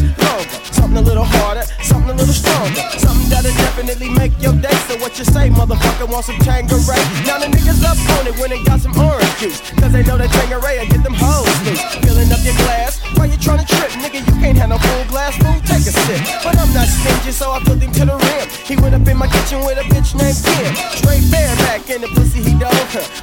Something 0.71 0.97
a 0.97 1.01
little 1.01 1.23
harder, 1.23 1.63
something 1.83 2.11
a 2.11 2.17
little 2.17 2.33
stronger. 2.33 2.81
Something 2.97 3.29
that'll 3.29 3.53
definitely 3.53 4.09
make 4.09 4.33
your 4.41 4.53
day. 4.53 4.73
So 4.87 4.97
what 4.97 5.17
you 5.19 5.25
say, 5.25 5.49
motherfucker, 5.49 6.09
want 6.09 6.25
some 6.25 6.39
Tanqueray? 6.39 7.03
Now 7.25 7.37
the 7.39 7.47
niggas 7.47 7.83
up 7.83 7.99
on 8.17 8.27
it 8.27 8.35
when 8.39 8.49
they 8.49 8.63
got 8.63 8.81
some 8.81 8.97
orange 8.97 9.37
juice. 9.37 9.61
Cause 9.77 9.91
they 9.91 10.03
know 10.03 10.17
that 10.17 10.31
Tanqueray 10.31 10.79
will 10.79 10.87
get 10.87 11.03
them 11.03 11.13
hoes 11.13 11.45
loose. 11.65 11.83
Filling 12.01 12.31
up 12.31 12.41
your 12.43 12.55
glass 12.65 12.99
why 13.19 13.25
you 13.25 13.37
tryna 13.37 13.67
trip. 13.67 13.91
Nigga, 13.99 14.23
you 14.23 14.35
can't 14.39 14.57
have 14.57 14.69
no 14.69 14.77
full 14.77 15.05
glass, 15.11 15.35
fool, 15.37 15.59
take 15.67 15.83
a 15.83 15.93
sip. 15.93 16.21
But 16.43 16.57
I'm 16.57 16.71
not 16.73 16.87
stingy, 16.87 17.31
so 17.31 17.51
I 17.51 17.59
filled 17.63 17.81
him 17.81 17.91
to 17.91 18.05
the 18.05 18.15
rim. 18.15 18.47
He 18.63 18.75
went 18.77 18.95
up 18.95 19.07
in 19.07 19.17
my 19.17 19.27
kitchen 19.27 19.59
with 19.65 19.77
a 19.77 19.85
bitch 19.91 20.15
named 20.15 20.39
Kim. 20.39 20.71
Straight 20.95 21.25
bareback 21.31 21.89
in 21.89 22.01
the 22.01 22.07
pussy 22.15 22.41
he 22.41 22.57
dove. 22.57 22.73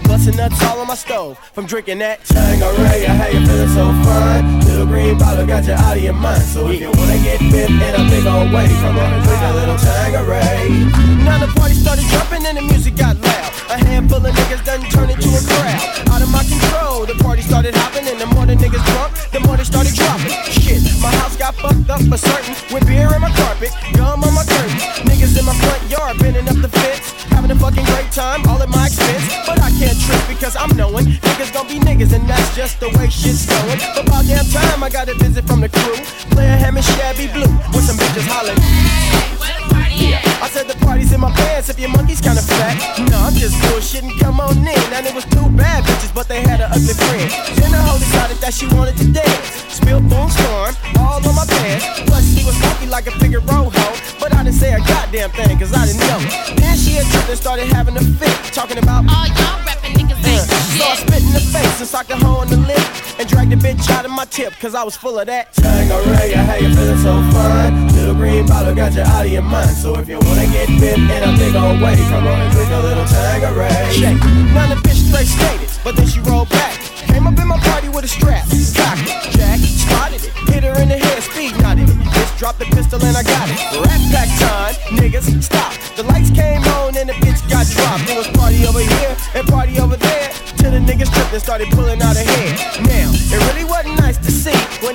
Busting 0.04 0.36
nuts 0.36 0.62
all 0.64 0.80
on 0.80 0.86
my 0.86 0.94
stove 0.94 1.38
from 1.52 1.66
drinking 1.66 1.98
that 1.98 2.24
Tanqueray. 2.24 3.04
How 3.04 3.26
you 3.26 3.46
feeling 3.46 3.72
so 3.72 3.84
fine? 4.04 4.60
Little 4.60 4.86
green 4.86 5.18
bottle 5.18 5.46
got 5.46 5.64
you 5.64 5.72
out 5.72 5.96
of 5.96 6.02
your 6.02 6.14
mind. 6.14 6.42
So 6.42 6.65
if 6.70 6.80
you 6.80 6.90
wanna 6.90 7.18
get 7.22 7.40
bit 7.50 7.70
in 7.70 7.94
a 7.94 8.04
big 8.10 8.26
old 8.26 8.52
way, 8.52 8.66
come 8.82 8.98
on 8.98 9.12
and 9.12 9.22
drink 9.24 9.42
a 9.42 9.52
little 9.54 9.78
Tanqueray. 9.78 10.68
Now 11.24 11.38
the 11.38 11.50
party 11.58 11.74
started 11.74 12.04
jumping 12.10 12.44
and 12.46 12.56
the 12.58 12.62
music 12.62 12.96
got 12.96 13.16
loud. 13.16 13.50
A 13.70 13.78
handful 13.84 14.24
of 14.24 14.34
niggas 14.34 14.64
done 14.64 14.82
turned 14.90 15.10
into 15.10 15.28
a 15.28 15.42
crowd. 15.42 16.06
Out 16.14 16.22
of 16.22 16.30
my 16.30 16.42
control, 16.46 17.04
the 17.04 17.18
party 17.22 17.42
started 17.42 17.74
hopping, 17.74 18.06
and 18.06 18.20
the 18.20 18.26
more 18.26 18.46
the 18.46 18.54
niggas 18.54 18.84
drunk, 18.94 19.10
the 19.32 19.40
more 19.40 19.56
they 19.56 19.64
started 19.64 19.94
dropping. 19.94 20.30
Shit, 20.46 20.82
my 21.02 21.10
house 21.18 21.36
got 21.36 21.54
fucked 21.56 21.90
up 21.90 22.00
for 22.06 22.16
certain. 22.16 22.54
With 22.72 22.86
beer 22.86 23.10
in 23.10 23.20
my 23.20 23.30
carpet, 23.34 23.74
gum 23.94 24.22
on 24.22 24.32
my 24.34 24.44
curtains. 24.46 24.82
Niggas 25.02 25.34
in 25.38 25.44
my 25.44 25.54
front 25.58 25.82
yard 25.90 26.18
bending 26.18 26.48
up 26.48 26.58
the 26.62 26.70
fence. 26.70 27.12
Having 27.34 27.50
a 27.50 27.58
fucking 27.58 27.84
great 27.84 28.10
time, 28.12 28.46
all 28.46 28.62
at 28.62 28.70
my 28.70 28.86
expense. 28.86 29.26
But 29.46 29.60
I 29.60 29.70
can't 29.74 29.98
trip 29.98 30.22
because 30.30 30.54
I'm 30.54 30.70
knowing 30.76 31.18
niggas 31.26 31.52
gon' 31.52 31.66
be 31.66 31.82
niggas, 31.82 32.14
and 32.14 32.24
that's 32.30 32.54
just 32.54 32.78
the 32.78 32.88
way 32.96 33.10
shit's 33.10 33.46
going. 33.46 33.78
But 33.98 34.06
about 34.06 34.24
damn 34.26 34.46
time, 34.46 34.82
I 34.82 34.88
got 34.88 35.08
a 35.08 35.14
visit 35.14 35.44
from 35.44 35.60
the 35.60 35.68
crew. 35.68 35.98
Tip, 64.36 64.52
cause 64.60 64.74
I 64.74 64.84
was 64.84 64.94
full 64.94 65.18
of 65.18 65.24
that. 65.28 65.54
Tanqueray, 65.54 66.36
how 66.36 66.60
you 66.60 66.68
feeling 66.76 67.00
so 67.00 67.16
fine? 67.32 67.88
Little 67.96 68.12
green 68.12 68.44
bottle 68.44 68.74
got 68.74 68.92
you 68.92 69.00
out 69.00 69.24
of 69.24 69.32
your 69.32 69.40
mind. 69.40 69.72
So 69.72 69.96
if 69.96 70.10
you 70.10 70.20
wanna 70.20 70.44
get 70.52 70.68
bit 70.76 71.00
in 71.00 71.08
a 71.08 71.32
big 71.40 71.56
old 71.56 71.80
way, 71.80 71.96
come 72.12 72.28
on 72.28 72.44
and 72.44 72.52
drink 72.52 72.68
a 72.68 72.80
little 72.84 73.08
Tanqueray. 73.08 73.96
Check. 73.96 74.20
Now 74.52 74.68
the 74.68 74.76
bitch 74.84 75.08
straight 75.08 75.24
skated, 75.24 75.72
but 75.82 75.96
then 75.96 76.06
she 76.06 76.20
rolled 76.20 76.50
back. 76.50 76.76
Came 77.08 77.26
up 77.26 77.38
in 77.40 77.48
my 77.48 77.56
party 77.64 77.88
with 77.88 78.04
a 78.04 78.08
strap, 78.08 78.44
cocked 78.76 79.08
it, 79.08 79.40
jack, 79.40 79.56
spotted 79.56 80.20
it, 80.20 80.32
hit 80.52 80.64
her 80.68 80.76
in 80.84 80.92
the 80.92 81.00
head, 81.00 81.22
speed 81.22 81.56
nodded 81.64 81.88
it. 81.88 81.96
Bitch 81.96 82.36
dropped 82.36 82.58
the 82.58 82.66
pistol 82.76 83.00
and 83.00 83.16
I 83.16 83.22
got 83.22 83.48
it. 83.48 83.56
Rat 83.88 84.00
pack 84.12 84.28
time, 84.36 84.74
niggas, 85.00 85.32
stop. 85.40 85.72
The 85.96 86.02
lights 86.02 86.28
came 86.28 86.60
on 86.76 86.92
and 86.94 87.08
the 87.08 87.16
bitch 87.24 87.40
got 87.48 87.64
dropped. 87.72 88.04
It 88.04 88.18
was 88.20 88.28
party 88.36 88.66
over 88.68 88.84
here 88.84 89.16
and 89.32 89.48
party 89.48 89.80
over 89.80 89.96
there. 89.96 90.28
Till 90.60 90.72
the 90.72 90.80
niggas 90.84 91.08
tripped 91.08 91.32
and 91.32 91.40
started 91.40 91.68
pulling 91.72 92.02
out 92.02 92.16
her 92.16 92.24
hair. 92.24 92.52
Now, 92.84 93.08
it 93.32 93.40
really 93.48 93.64
wasn't 93.64 93.96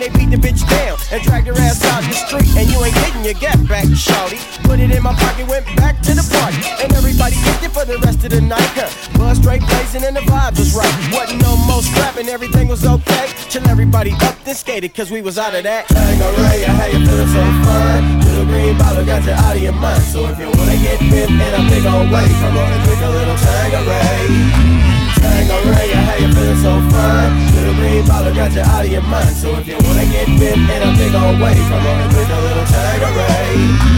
they 0.02 0.10
beat 0.18 0.34
the 0.34 0.42
bitch 0.42 0.66
down 0.66 0.98
and 1.14 1.22
dragged 1.22 1.46
her 1.46 1.54
ass 1.62 1.86
out 1.86 2.02
the 2.02 2.18
street. 2.18 2.50
And 2.58 2.66
you 2.66 2.82
ain't 2.82 2.96
getting 3.06 3.24
your 3.24 3.38
get 3.38 3.56
back, 3.70 3.86
shawty. 3.94 4.42
Put 4.66 4.80
it 4.80 4.90
in 4.90 5.04
my 5.04 5.14
pocket, 5.14 5.48
went 5.48 5.66
back 5.78 6.02
to 6.10 6.18
the 6.18 6.26
party. 6.26 6.58
And 6.82 6.90
everybody 6.98 7.38
kicked 7.46 7.62
it 7.62 7.72
for 7.72 7.86
the 7.86 8.02
rest 8.02 8.26
of 8.26 8.32
the 8.34 8.42
night. 8.42 8.66
Huh. 8.74 8.90
Buzz 9.18 9.38
straight 9.38 9.62
blazing 9.62 10.04
and 10.04 10.18
the 10.18 10.26
vibe 10.26 10.58
was 10.58 10.74
right. 10.74 10.90
Wasn't 11.14 11.40
no 11.42 11.56
more 11.70 11.86
scrapping, 11.86 12.28
everything 12.30 12.68
was 12.68 12.84
okay. 12.84 13.30
Till 13.54 13.68
everybody 13.70 14.12
up 14.26 14.36
and 14.46 14.58
skated, 14.58 14.94
cause 14.96 15.12
we 15.12 15.22
was 15.22 15.38
out 15.38 15.54
of 15.54 15.64
that. 15.64 15.88
Tanqueray, 15.88 16.66
how 16.66 16.90
you 16.90 17.06
feeling 17.06 17.30
so 17.30 17.44
fine? 17.62 18.26
Little 18.26 18.46
green 18.50 18.78
bottle 18.78 19.06
got 19.06 19.22
you 19.24 19.38
out 19.38 19.56
of 19.56 19.62
your 19.62 19.78
mind. 19.78 20.02
So 20.10 20.26
if 20.26 20.40
you 20.40 20.50
wanna 20.50 20.82
get 20.82 21.00
bit 21.14 21.30
in 21.30 21.54
a 21.54 21.62
big 21.70 21.86
old 21.86 22.10
way, 22.10 22.26
come 22.42 22.58
on 22.58 22.74
and 22.74 22.84
drink 22.90 23.02
a 23.06 23.10
little 23.10 23.38
Tanqueray. 23.38 24.81
Tanqueray, 25.22 25.92
how 25.94 26.16
you 26.18 26.34
feeling 26.34 26.58
so 26.58 26.74
fine? 26.90 27.32
Little 27.56 27.76
green 27.76 28.06
bottle 28.06 28.34
got 28.34 28.52
you 28.54 28.62
out 28.62 28.86
of 28.86 28.92
your 28.92 29.02
mind. 29.04 29.36
So 29.36 29.56
if 29.58 29.68
you 29.68 29.78
wanna 29.86 30.06
get 30.06 30.28
bit 30.40 30.58
in 30.58 30.82
a 30.82 30.92
big 30.98 31.14
old 31.16 31.40
way, 31.40 31.56
come 31.56 31.86
on 31.86 32.02
and 32.02 32.12
drink 32.12 32.30
a 32.30 32.40
little 32.42 32.66
Tanqueray. 32.66 33.91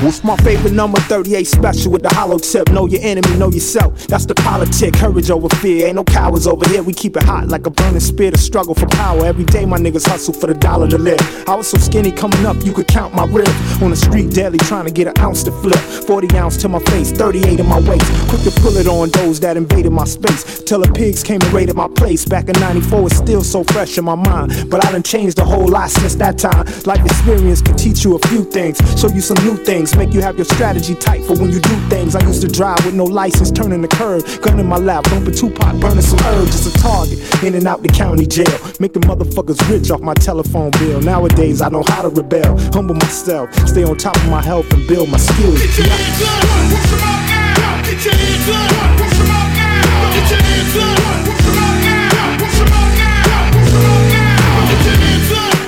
What's 0.00 0.22
my 0.22 0.36
favorite 0.36 0.74
number? 0.74 1.00
38 1.00 1.44
special 1.44 1.90
with 1.90 2.02
the 2.02 2.08
hollow 2.14 2.38
tip. 2.38 2.70
Know 2.70 2.86
your 2.86 3.00
enemy, 3.02 3.36
know 3.36 3.50
yourself. 3.50 4.06
That's 4.06 4.26
the 4.26 4.34
politic. 4.36 4.94
Courage 4.94 5.28
over 5.28 5.48
fear. 5.56 5.88
Ain't 5.88 5.96
no 5.96 6.04
cowards 6.04 6.46
over 6.46 6.68
here. 6.68 6.84
We 6.84 6.92
keep 6.92 7.16
it 7.16 7.24
hot 7.24 7.48
like 7.48 7.66
a 7.66 7.70
burning 7.70 7.98
spear 7.98 8.30
to 8.30 8.38
struggle 8.38 8.76
for 8.76 8.86
power. 8.86 9.26
Every 9.26 9.42
day 9.42 9.66
my 9.66 9.76
niggas 9.76 10.06
hustle 10.06 10.34
for 10.34 10.46
the 10.46 10.54
dollar 10.54 10.86
to 10.90 10.98
live. 10.98 11.18
I 11.48 11.56
was 11.56 11.66
so 11.66 11.78
skinny 11.78 12.12
coming 12.12 12.46
up, 12.46 12.64
you 12.64 12.72
could 12.72 12.86
count 12.86 13.12
my 13.12 13.26
rib. 13.26 13.48
On 13.82 13.90
the 13.90 13.96
street 13.96 14.30
daily 14.30 14.58
trying 14.58 14.84
to 14.84 14.92
get 14.92 15.08
an 15.08 15.18
ounce 15.18 15.42
to 15.44 15.50
flip. 15.50 15.80
40 16.06 16.36
ounce 16.36 16.56
to 16.58 16.68
my 16.68 16.78
face, 16.78 17.10
38 17.10 17.58
in 17.58 17.66
my 17.66 17.80
waist. 17.80 18.06
Quick 18.28 18.42
to 18.42 18.52
pull 18.60 18.76
it 18.76 18.86
on 18.86 19.10
those 19.10 19.40
that 19.40 19.56
invaded 19.56 19.90
my 19.90 20.04
space. 20.04 20.62
Till 20.62 20.80
the 20.80 20.92
pigs 20.92 21.24
came 21.24 21.40
and 21.42 21.52
raided 21.52 21.74
my 21.74 21.88
place. 21.88 22.24
Back 22.24 22.48
in 22.48 22.60
94, 22.60 23.06
it's 23.06 23.16
still 23.16 23.42
so 23.42 23.64
fresh 23.64 23.98
in 23.98 24.04
my 24.04 24.14
mind. 24.14 24.70
But 24.70 24.84
I 24.84 24.92
done 24.92 25.02
changed 25.02 25.40
a 25.40 25.44
whole 25.44 25.66
lot 25.66 25.90
since 25.90 26.14
that 26.16 26.38
time. 26.38 26.66
Life 26.86 27.04
experience 27.04 27.60
can 27.62 27.76
teach 27.76 28.04
you 28.04 28.14
a 28.14 28.28
few 28.28 28.44
things, 28.44 28.78
show 28.96 29.08
you 29.08 29.20
some 29.20 29.44
new 29.44 29.56
things, 29.56 29.87
make 29.96 30.12
you 30.12 30.20
have 30.20 30.36
your 30.36 30.44
strategy 30.44 30.94
tight 30.94 31.24
for 31.24 31.34
when 31.34 31.50
you 31.50 31.60
do 31.60 31.76
things. 31.88 32.14
I 32.14 32.22
used 32.26 32.42
to 32.42 32.48
drive 32.48 32.84
with 32.84 32.94
no 32.94 33.04
license, 33.04 33.50
turning 33.50 33.82
the 33.82 33.88
curb, 33.88 34.24
gun 34.42 34.58
in 34.58 34.66
my 34.66 34.76
lap, 34.76 35.04
bumping 35.04 35.34
Tupac, 35.34 35.80
burning 35.80 36.02
some 36.02 36.18
herbs. 36.26 36.66
It's 36.66 36.74
a 36.74 36.78
target, 36.78 37.18
in 37.42 37.54
and 37.54 37.66
out 37.66 37.82
the 37.82 37.88
county 37.88 38.26
jail. 38.26 38.58
Making 38.80 39.02
motherfuckers 39.02 39.60
rich 39.70 39.90
off 39.90 40.00
my 40.00 40.14
telephone 40.14 40.70
bill. 40.72 41.00
Nowadays, 41.00 41.60
I 41.62 41.68
know 41.68 41.84
how 41.86 42.02
to 42.02 42.08
rebel, 42.08 42.58
humble 42.72 42.94
myself, 42.94 43.52
stay 43.68 43.84
on 43.84 43.96
top 43.96 44.16
of 44.16 44.28
my 44.28 44.42
health, 44.42 44.70
and 44.72 44.86
build 44.88 45.10
my 45.10 45.18
skills. 45.18 45.60
Get 45.60 45.78
your 45.78 45.86
hands 45.88 46.22
up, 46.22 46.42
push 46.70 46.92
'em 46.92 47.08
out 47.08 47.22
now. 47.28 47.82
Get 47.82 48.04
your 48.04 48.14
hands 48.14 48.48
up, 48.48 48.98
push 48.98 49.20
'em 49.20 49.30
out 49.30 49.50
now. 49.56 50.12
Get 50.14 50.30
your 50.30 50.42
hands 50.42 50.76
up, 50.76 51.17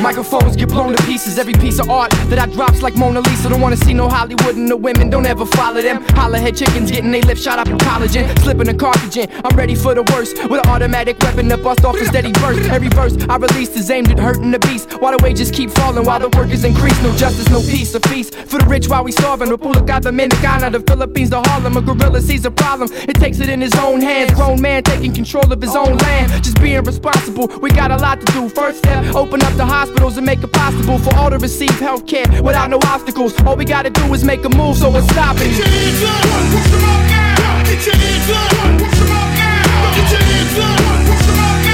Microphones 0.00 0.56
get 0.56 0.68
blown 0.70 0.96
to 0.96 1.02
pieces. 1.04 1.38
Every 1.38 1.52
piece 1.52 1.78
of 1.78 1.90
art 1.90 2.10
that 2.30 2.38
I 2.38 2.46
drops 2.46 2.80
like 2.80 2.96
Mona 2.96 3.20
Lisa. 3.20 3.50
Don't 3.50 3.60
wanna 3.60 3.76
see 3.76 3.92
no 3.92 4.08
Hollywood 4.08 4.56
and 4.56 4.68
the 4.68 4.76
women. 4.76 5.10
Don't 5.10 5.26
ever 5.26 5.44
follow 5.44 5.82
them. 5.82 6.02
Holla 6.16 6.38
chickens 6.52 6.90
getting 6.90 7.10
they 7.10 7.20
lips 7.22 7.42
shot 7.42 7.58
up 7.58 7.68
in 7.68 7.76
collagen. 7.78 8.26
Slipping 8.40 8.68
a 8.68 8.74
cartridge 8.74 9.16
in. 9.18 9.28
I'm 9.44 9.56
ready 9.56 9.74
for 9.74 9.94
the 9.94 10.02
worst. 10.12 10.36
With 10.48 10.64
an 10.64 10.68
automatic 10.70 11.18
weapon 11.20 11.48
to 11.50 11.58
bust 11.58 11.84
off 11.84 11.96
a 11.96 12.04
steady 12.06 12.32
burst. 12.32 12.70
Every 12.70 12.88
verse 12.88 13.14
I 13.28 13.36
release 13.36 13.76
is 13.76 13.90
aimed 13.90 14.10
at 14.10 14.18
hurting 14.18 14.50
the 14.50 14.58
beast. 14.60 14.90
While 15.00 15.16
the 15.16 15.22
wages 15.22 15.50
keep 15.50 15.70
falling, 15.70 16.06
while 16.06 16.18
the 16.18 16.30
workers 16.36 16.64
increase. 16.64 17.00
No 17.02 17.14
justice, 17.16 17.48
no 17.50 17.60
peace. 17.60 17.94
A 17.94 18.00
feast 18.00 18.34
for 18.34 18.58
the 18.58 18.66
rich 18.66 18.88
while 18.88 19.04
we 19.04 19.12
starving. 19.12 19.48
República 19.48 20.00
Dominicana, 20.00 20.72
the 20.72 20.80
Philippines, 20.80 21.30
the 21.30 21.42
Harlem. 21.42 21.76
A 21.76 21.82
gorilla 21.82 22.22
sees 22.22 22.46
a 22.46 22.50
problem. 22.50 22.88
It 22.92 23.16
takes 23.16 23.38
it 23.38 23.50
in 23.50 23.60
his 23.60 23.74
own 23.74 24.00
hands. 24.00 24.32
Grown 24.32 24.60
man 24.60 24.82
taking 24.82 25.12
control 25.12 25.52
of 25.52 25.60
his 25.60 25.76
own 25.76 25.96
land. 25.96 26.32
Just 26.42 26.60
being 26.60 26.82
responsible. 26.84 27.48
We 27.60 27.70
got 27.70 27.90
a 27.90 27.96
lot 27.96 28.20
to 28.20 28.26
do. 28.32 28.48
First 28.48 28.78
step, 28.78 29.14
open 29.14 29.42
up 29.42 29.54
the 29.54 29.66
hospitals 29.90 30.16
and 30.16 30.26
make 30.26 30.42
it 30.42 30.52
possible 30.52 30.98
for 30.98 31.14
all 31.16 31.30
to 31.30 31.38
receive 31.38 31.78
health 31.80 32.06
care 32.06 32.24
without 32.42 32.70
no 32.70 32.78
obstacles. 32.86 33.34
All 33.42 33.56
we 33.56 33.64
gotta 33.64 33.90
do 33.90 34.14
is 34.14 34.24
make 34.24 34.44
a 34.44 34.48
move, 34.48 34.76
so 34.76 34.94
it's 34.96 35.06
stopping. 35.10 35.50
Get 35.50 35.58
your 35.58 35.66
hands 35.66 36.02
up, 36.04 36.22
push 36.52 36.72
'em 36.72 36.84
out 36.84 37.02
now. 37.10 37.64
Get 37.64 37.86
your 37.86 37.96
hands 37.96 38.30
up, 38.30 38.50
push 38.78 39.00
'em 39.00 39.10
out 39.10 39.30
now. 39.38 39.94
Get 39.96 40.10
your 40.12 40.22
hands 40.30 40.58
up, 40.58 40.78
push 41.06 41.28
'em 41.28 41.38
out 41.38 41.64
now. 41.64 41.69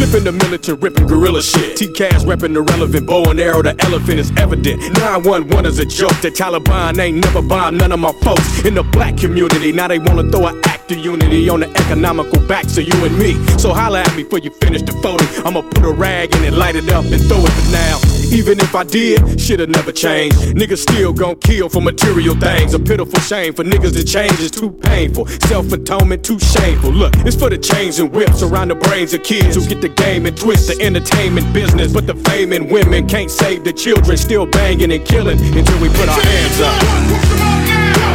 Flipping 0.00 0.24
the 0.24 0.32
militant, 0.32 0.82
ripping 0.82 1.06
gorilla 1.06 1.42
shit. 1.42 1.76
T-Caz 1.76 2.24
repping 2.24 2.54
the 2.54 2.62
relevant 2.62 3.06
bow 3.06 3.22
and 3.30 3.38
arrow. 3.38 3.62
The 3.62 3.76
elephant 3.84 4.18
is 4.18 4.32
evident. 4.38 4.80
911 4.94 5.66
is 5.66 5.78
a 5.78 5.84
joke. 5.84 6.16
The 6.22 6.30
Taliban 6.30 6.98
ain't 6.98 7.22
never 7.22 7.42
bombed 7.42 7.78
none 7.78 7.92
of 7.92 8.00
my 8.00 8.12
folks 8.24 8.64
in 8.64 8.74
the 8.74 8.82
black 8.82 9.18
community. 9.18 9.72
Now 9.72 9.88
they 9.88 9.98
wanna 9.98 10.30
throw 10.30 10.46
an 10.46 10.58
act 10.64 10.90
of 10.92 10.98
unity 10.98 11.50
on 11.50 11.60
the 11.60 11.68
economical 11.84 12.40
backs 12.48 12.78
of 12.78 12.84
you 12.84 13.04
and 13.04 13.18
me. 13.18 13.34
So 13.58 13.74
holla 13.74 14.00
at 14.00 14.16
me 14.16 14.22
before 14.22 14.38
you 14.38 14.50
finish 14.62 14.82
the 14.82 14.92
photo. 15.02 15.24
I'ma 15.46 15.60
put 15.60 15.84
a 15.84 15.92
rag 15.92 16.34
in 16.34 16.44
it, 16.44 16.54
light 16.54 16.76
it 16.76 16.88
up, 16.88 17.04
and 17.04 17.20
throw 17.28 17.44
it 17.44 17.52
for 17.52 17.72
now. 17.72 18.19
Even 18.32 18.60
if 18.60 18.74
I 18.74 18.84
did, 18.84 19.40
shit'll 19.40 19.66
never 19.66 19.92
change. 19.92 20.34
Niggas 20.54 20.78
still 20.78 21.12
gon' 21.12 21.36
kill 21.36 21.68
for 21.68 21.80
material 21.82 22.34
things. 22.36 22.74
A 22.74 22.78
pitiful 22.78 23.18
shame 23.20 23.52
for 23.54 23.64
niggas 23.64 23.92
to 23.96 24.04
change 24.04 24.38
is 24.38 24.50
too 24.50 24.70
painful. 24.70 25.26
Self 25.26 25.72
atonement 25.72 26.24
too 26.24 26.38
shameful. 26.38 26.92
Look, 26.92 27.14
it's 27.26 27.36
for 27.36 27.50
the 27.50 27.58
chains 27.58 27.98
and 27.98 28.12
whips 28.12 28.42
around 28.42 28.68
the 28.68 28.76
brains 28.76 29.12
of 29.14 29.22
kids 29.24 29.56
who 29.56 29.66
get 29.66 29.80
the 29.80 29.88
game 29.88 30.26
and 30.26 30.36
twist 30.36 30.68
the 30.68 30.80
entertainment 30.84 31.52
business. 31.52 31.92
But 31.92 32.06
the 32.06 32.14
fame 32.14 32.52
and 32.52 32.70
women 32.70 33.08
can't 33.08 33.30
save 33.30 33.64
the 33.64 33.72
children. 33.72 34.16
Still 34.16 34.46
banging 34.46 34.92
and 34.92 35.04
killing 35.04 35.38
until 35.38 35.80
we 35.80 35.88
put 35.88 36.08
our 36.08 36.20
hands 36.20 36.60
up. 36.60 36.80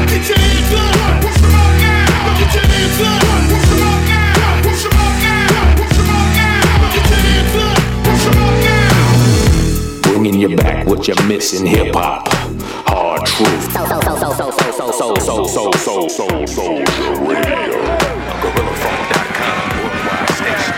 Get 0.08 0.30
your 0.30 0.38
hands 0.38 0.74
up, 0.74 1.05
you 10.50 10.58
back 10.58 10.86
what 10.86 11.08
you're 11.08 11.24
missing, 11.28 11.66
hip 11.66 11.96
hop. 11.96 12.28
Hard 12.88 13.26
truth. 13.26 13.72
So, 13.74 13.86
worldwide 19.82 20.30
station. 20.30 20.76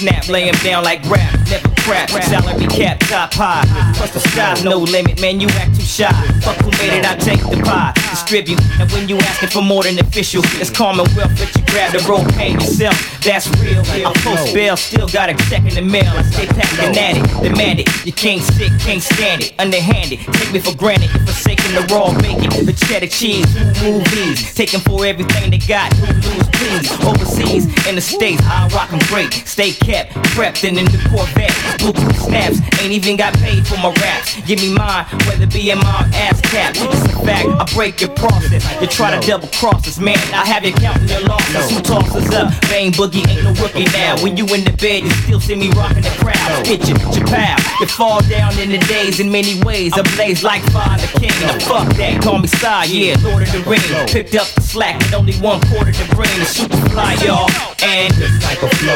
Snap, 0.00 0.28
lay 0.28 0.48
him 0.48 0.54
down 0.64 0.82
like 0.82 1.04
rap. 1.10 1.32
Never 1.48 1.68
crap, 1.84 2.08
salary 2.10 2.66
cap, 2.66 2.98
top 3.00 3.32
high. 3.34 3.64
Plus 3.96 4.12
the 4.14 4.20
sky's 4.20 4.64
no 4.64 4.78
limit, 4.78 5.20
man, 5.20 5.40
you 5.40 5.48
act 5.60 5.76
too 5.76 5.82
shy. 5.82 6.10
Fuck 6.40 6.56
who 6.64 6.70
made 6.80 6.98
it, 6.98 7.04
I 7.04 7.16
take 7.16 7.40
the 7.40 7.60
pie. 7.62 7.92
Distribute, 8.10 8.60
and 8.80 8.90
when 8.92 9.08
you 9.08 9.16
asking 9.18 9.50
for 9.50 9.62
more 9.62 9.82
than 9.82 9.98
official, 9.98 10.42
it's 10.56 10.70
Commonwealth, 10.70 11.36
but 11.36 11.50
you 11.54 11.62
grab 11.66 11.92
the 11.92 12.00
rope, 12.08 12.26
pay 12.34 12.52
yourself. 12.52 12.96
That's 13.22 13.46
real. 13.60 13.82
I 14.06 14.12
post 14.24 14.54
bail, 14.54 14.76
still 14.76 15.08
got 15.08 15.28
a 15.28 15.34
check 15.50 15.64
in 15.68 15.74
the 15.74 15.82
mail. 15.82 16.08
I 16.16 16.22
stay 16.22 16.46
packing 16.46 16.96
at 16.96 17.16
it, 17.18 17.42
demand 17.42 17.80
it. 17.80 17.88
You 18.06 18.12
can't 18.12 18.42
sit, 18.42 18.72
can't 18.80 19.02
stand 19.02 19.42
it. 19.42 19.52
Underhanded, 19.58 20.20
take 20.32 20.52
me 20.52 20.60
for 20.60 20.74
granted. 20.74 21.10
Forsaking 21.28 21.74
the 21.74 21.84
raw 21.92 22.16
bacon, 22.18 22.64
the 22.64 22.72
cheddar 22.72 23.08
cheese, 23.08 23.46
movies. 23.82 24.54
Taking 24.54 24.80
for 24.80 25.04
everything 25.04 25.50
they 25.50 25.58
got. 25.58 25.92
Lose, 26.24 26.48
please. 26.60 26.90
Overseas, 27.06 27.64
in 27.88 27.94
the 27.94 28.00
States, 28.00 28.42
I 28.44 28.68
rock 28.68 28.92
'em 28.92 29.00
great. 29.08 29.32
Stay 29.46 29.72
kept, 29.72 30.12
prepped, 30.36 30.68
and 30.68 30.78
in 30.78 30.84
the 30.84 31.00
Corvette. 31.08 31.54
Blue 31.78 31.94
snaps, 32.20 32.60
ain't 32.80 32.92
even 32.92 33.16
got 33.16 33.32
paid 33.40 33.66
for 33.66 33.78
my 33.78 33.92
raps. 34.02 34.36
Give 34.46 34.60
me 34.60 34.72
mine, 34.72 35.06
whether 35.26 35.46
be 35.46 35.70
in 35.70 35.78
my 35.78 36.08
ass 36.14 36.40
cap. 36.42 36.76
It's 36.76 37.04
a 37.12 37.24
fact, 37.24 37.48
I 37.48 37.64
break 37.74 38.00
your 38.00 38.10
process. 38.10 38.62
You 38.80 38.86
try 38.86 39.08
to 39.16 39.26
double 39.26 39.48
cross 39.48 39.88
us, 39.88 39.98
man. 39.98 40.18
I 40.32 40.44
have 40.44 40.64
you 40.64 40.72
counting 40.72 41.08
your 41.08 41.20
losses. 41.20 41.70
Who 41.70 41.80
tosses 41.80 42.28
up? 42.34 42.52
Bang 42.68 42.92
Boogie 42.92 43.26
ain't 43.28 43.44
no 43.44 43.52
rookie 43.62 43.88
now. 43.96 44.20
When 44.22 44.36
you 44.36 44.44
in 44.54 44.64
the 44.64 44.72
bed, 44.72 45.04
you 45.04 45.10
still 45.24 45.40
see 45.40 45.56
me 45.56 45.70
rocking 45.70 46.02
the 46.02 46.14
crowd. 46.20 46.66
You, 46.68 46.76
Chappelle. 47.14 47.58
You 47.80 47.86
fall 47.86 48.20
down 48.28 48.58
in 48.58 48.70
the 48.70 48.78
days 48.78 49.20
in 49.20 49.30
many 49.30 49.60
ways. 49.62 49.92
I 49.94 50.02
blaze 50.16 50.42
like 50.42 50.62
fire, 50.70 50.98
the 50.98 51.08
king. 51.18 51.34
Now 51.40 51.58
fuck 51.60 51.88
that, 51.96 52.22
call 52.22 52.38
me 52.38 52.48
Sire, 52.48 52.86
yeah, 52.86 53.16
Lord 53.22 53.42
of 53.42 53.52
the 53.52 53.60
Ring. 53.60 53.80
Picked 54.06 54.34
up 54.34 54.48
the 54.48 54.59
slack 54.70 54.98
with 54.98 55.14
only 55.14 55.34
one 55.42 55.60
quarter 55.66 55.90
to 55.90 56.14
bring. 56.14 56.30
The 56.38 56.44
super 56.44 56.76
fly, 56.90 57.14
y'all. 57.26 57.50
And 57.82 58.14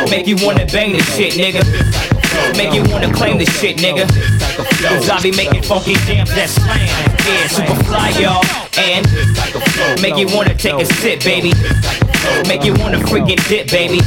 make 0.09 0.27
you 0.27 0.37
wanna 0.41 0.67
bang 0.67 0.93
this 0.93 1.17
shit, 1.17 1.35
nigga. 1.35 1.63
Make 2.57 2.73
you 2.73 2.85
wanna 2.93 3.13
claim 3.13 3.39
this 3.39 3.51
shit, 3.61 3.79
nigga. 3.79 4.07
Cause 4.87 5.11
I 5.11 5.21
be 5.21 5.33
making 5.33 5.63
funky 5.63 5.95
jams 6.07 6.31
that 6.35 6.49
slam. 6.49 6.79
Yeah, 7.27 7.47
super 7.49 7.83
fly, 7.85 8.11
y'all. 8.23 8.45
And 8.79 9.03
make 10.01 10.17
you 10.17 10.29
wanna 10.35 10.55
take 10.55 10.79
a 10.81 10.87
sip, 10.87 11.25
baby. 11.25 11.53
Make 12.47 12.65
you 12.65 12.75
wanna 12.75 12.99
freaking 12.99 13.43
dip, 13.49 13.69
baby. 13.71 13.99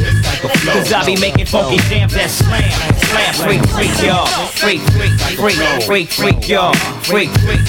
Cause 0.71 0.93
I 0.93 1.05
be 1.05 1.19
making 1.19 1.47
funky 1.47 1.77
jams 1.89 2.13
that 2.13 2.29
slam. 2.29 2.63
Slam, 3.11 3.33
freak, 3.43 3.63
freak, 3.75 3.91
y'all. 4.07 4.27
Freak, 4.55 4.81
freak, 4.95 5.19
freak, 5.35 5.83
freak, 5.83 6.09
freak, 6.09 6.47
y'all. 6.47 6.73
Freak, 7.03 7.29
freak, 7.43 7.59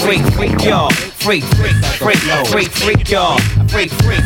freak, 0.00 0.22
freak, 0.32 0.64
y'all. 0.64 0.90
Freak, 1.26 1.42
freak, 1.42 1.74
freak, 1.98 2.18
freak, 2.46 2.70
freak, 2.70 3.10
y'all. 3.10 3.36
Freak, 3.66 3.90
freak. 3.90 4.20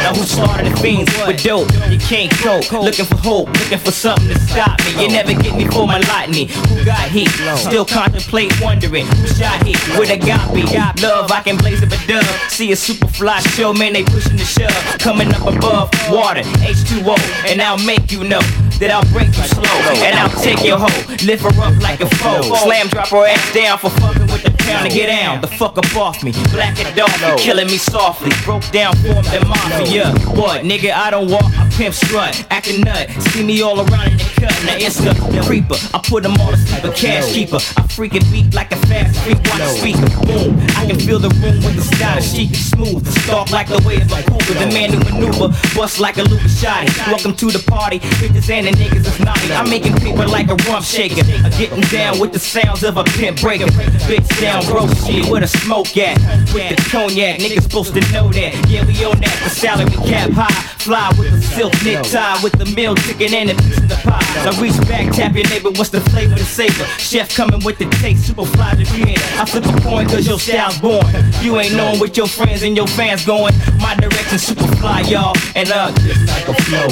Now 0.00 0.14
who 0.14 0.22
started 0.22 0.72
the 0.72 0.76
fiends 0.78 1.12
with 1.26 1.42
dope? 1.42 1.68
You 1.90 1.98
can't 1.98 2.32
cope. 2.32 2.72
Looking 2.72 3.04
for 3.04 3.16
hope, 3.16 3.48
looking 3.48 3.76
for 3.76 3.90
something 3.90 4.28
to 4.28 4.38
stop 4.38 4.80
me. 4.86 5.02
You 5.02 5.08
never 5.10 5.34
get 5.34 5.54
me 5.54 5.66
for 5.66 5.86
my 5.86 5.98
lightning. 6.08 6.48
Who 6.48 6.86
got 6.86 7.10
heat? 7.10 7.28
Still 7.58 7.84
contemplate, 7.84 8.50
wondering 8.62 9.04
who 9.04 9.26
shot 9.26 9.62
heat. 9.62 9.76
With 9.98 10.08
a 10.08 10.16
me. 10.54 10.62
Love, 11.02 11.30
I 11.30 11.42
can 11.44 11.58
blaze 11.58 11.82
up 11.82 11.92
a 11.92 12.06
dub. 12.06 12.24
See 12.48 12.72
a 12.72 12.76
super 12.76 13.08
fly 13.08 13.40
show, 13.40 13.74
man, 13.74 13.92
they 13.92 14.04
pushing 14.04 14.38
the 14.38 14.46
shove. 14.46 14.72
Coming 14.98 15.28
up 15.34 15.54
above 15.54 15.90
water, 16.08 16.40
H2O. 16.64 17.14
And 17.46 17.60
I'll 17.60 17.84
make 17.84 18.10
you 18.10 18.24
know 18.24 18.40
that 18.80 18.90
I'll 18.90 19.04
break 19.12 19.28
you 19.28 19.44
slow. 19.44 19.68
And 20.00 20.16
I'll 20.16 20.32
take 20.40 20.64
your 20.64 20.78
hoe, 20.78 21.14
lift 21.26 21.42
her 21.42 21.60
up 21.60 21.76
like 21.82 22.00
a 22.00 22.08
foe. 22.16 22.40
Slam, 22.40 22.88
drop 22.88 23.08
her 23.08 23.26
ass 23.26 23.52
down 23.52 23.76
for 23.76 23.90
fucking 23.90 24.28
with 24.28 24.44
the 24.44 24.47
pound 24.68 24.88
to 24.88 24.94
get 24.94 25.06
down. 25.06 25.40
The 25.40 25.46
fuck 25.46 25.78
up 25.78 25.96
off 25.96 26.22
me. 26.22 26.32
Black 26.52 26.78
and 26.78 26.94
dark, 26.94 27.38
killing 27.38 27.66
me 27.66 27.78
softly. 27.78 28.30
Broke 28.44 28.68
down, 28.70 28.94
formed 28.96 29.26
the 29.26 29.44
mafia. 29.46 30.12
What, 30.36 30.62
nigga, 30.62 30.92
I 30.92 31.10
don't 31.10 31.30
walk, 31.30 31.44
I 31.56 31.68
pimp 31.70 31.94
strut. 31.94 32.46
Acting 32.50 32.82
nut, 32.82 33.10
see 33.32 33.44
me 33.44 33.62
all 33.62 33.80
around 33.80 34.12
in 34.12 34.18
the 34.18 34.30
cut. 34.36 34.54
Now 34.64 34.76
it's 34.76 34.98
the 34.98 35.14
creeper. 35.46 35.76
I 35.94 36.00
put 36.04 36.22
them 36.22 36.36
all 36.40 36.50
to 36.50 36.56
sleep, 36.56 36.84
a 36.84 36.92
cash 36.92 37.32
keeper. 37.32 37.56
I 37.56 37.82
freaking 37.96 38.30
beat 38.30 38.54
like 38.54 38.72
a 38.72 38.76
fast 38.86 39.18
freak, 39.24 39.38
watch 39.48 39.58
the 39.58 39.74
speaker. 39.80 40.08
Boom, 40.26 40.58
I 40.76 40.86
can 40.86 40.98
feel 40.98 41.18
the 41.18 41.30
room 41.40 41.56
with 41.64 41.76
the 41.76 41.82
style 41.96 42.20
chic, 42.20 42.54
smooth. 42.54 43.04
The 43.04 43.12
stalk 43.22 43.50
like 43.50 43.68
the 43.68 43.82
way 43.86 44.00
of 44.00 44.12
a 44.12 44.22
cougar. 44.22 44.54
The 44.54 44.70
man 44.72 44.92
who 44.92 45.00
maneuver, 45.00 45.48
bust 45.74 46.00
like 46.00 46.18
a 46.18 46.22
Lucas 46.22 46.62
shotty. 46.62 46.88
Welcome 47.08 47.34
to 47.36 47.50
the 47.50 47.62
party, 47.70 48.00
bitches 48.20 48.50
and 48.50 48.66
the 48.66 48.72
niggas 48.72 49.06
is 49.06 49.20
naughty. 49.20 49.52
I'm 49.52 49.68
making 49.70 49.94
paper 49.94 50.26
like 50.26 50.48
a 50.48 50.56
rump 50.68 50.84
shaker. 50.84 51.22
I'm 51.44 51.50
getting 51.58 51.80
down 51.88 52.18
with 52.18 52.32
the 52.32 52.38
sounds 52.38 52.82
of 52.82 52.96
a 52.96 53.04
pimp 53.04 53.40
breaker. 53.40 53.66
Bitch 54.06 54.28
down, 54.40 54.57
broke 54.66 54.90
shit, 55.06 55.30
with 55.30 55.42
a 55.42 55.48
smoke 55.48 55.96
at? 55.96 56.18
With 56.52 56.74
the 56.74 56.76
cognac, 56.90 57.40
niggas 57.40 57.62
supposed 57.62 57.94
to 57.94 58.00
know 58.12 58.30
that. 58.32 58.54
Yeah, 58.68 58.84
we 58.86 58.94
on 59.04 59.20
that, 59.20 59.38
the 59.44 59.50
salary 59.50 59.90
cap 60.08 60.30
high. 60.30 60.74
Fly 60.78 61.12
with 61.18 61.32
the 61.32 61.42
silk 61.42 61.74
knit 61.84 62.04
tie, 62.06 62.40
with 62.42 62.56
the 62.58 62.64
meal 62.74 62.94
chicken 62.94 63.34
and 63.34 63.50
a 63.50 63.54
piece 63.54 63.78
of 63.78 63.88
the 63.88 63.96
pie. 63.96 64.24
So 64.44 64.60
reach 64.62 64.78
back, 64.88 65.12
tap 65.12 65.34
your 65.34 65.46
neighbor, 65.48 65.70
what's 65.70 65.90
the 65.90 66.00
flavor, 66.00 66.34
the 66.34 66.44
savor? 66.44 66.84
Chef 66.98 67.34
coming 67.34 67.62
with 67.64 67.78
the 67.78 67.86
taste, 68.00 68.26
super 68.26 68.46
fly 68.46 68.74
to 68.74 68.84
be 68.92 69.12
in. 69.12 69.18
I 69.36 69.44
flip 69.44 69.66
a 69.66 69.80
coin 69.82 70.06
cause 70.08 70.26
your 70.26 70.38
style's 70.38 70.78
born. 70.78 71.04
You 71.42 71.58
ain't 71.58 71.74
knowing 71.74 71.98
what 72.00 72.16
your 72.16 72.28
friends 72.28 72.62
and 72.62 72.76
your 72.76 72.86
fans 72.86 73.26
going. 73.26 73.54
My 73.80 73.94
direction 73.96 74.38
super 74.38 74.66
fly, 74.76 75.00
y'all. 75.02 75.36
And 75.54 75.68
uh, 75.70 75.92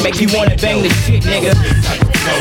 make 0.02 0.20
you 0.20 0.28
wanna 0.34 0.56
bang 0.56 0.82
this 0.82 0.94
shit, 1.06 1.22
nigga. 1.22 1.54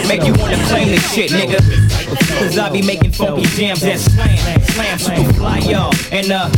Make 0.08 0.24
you 0.24 0.34
wanna 0.42 0.58
claim 0.68 0.90
this 0.90 1.14
shit, 1.14 1.32
nigga. 1.32 1.62
Cause 2.06 2.58
I 2.58 2.70
be 2.70 2.82
making 2.82 3.12
funky 3.12 3.43
jams 3.58 3.82
that 3.82 3.99
slam, 3.99 4.62
slam, 4.62 4.99
super 4.99 5.34
fly, 5.34 5.58
y'all. 5.60 5.91
And 6.12 6.32
uh, 6.32 6.49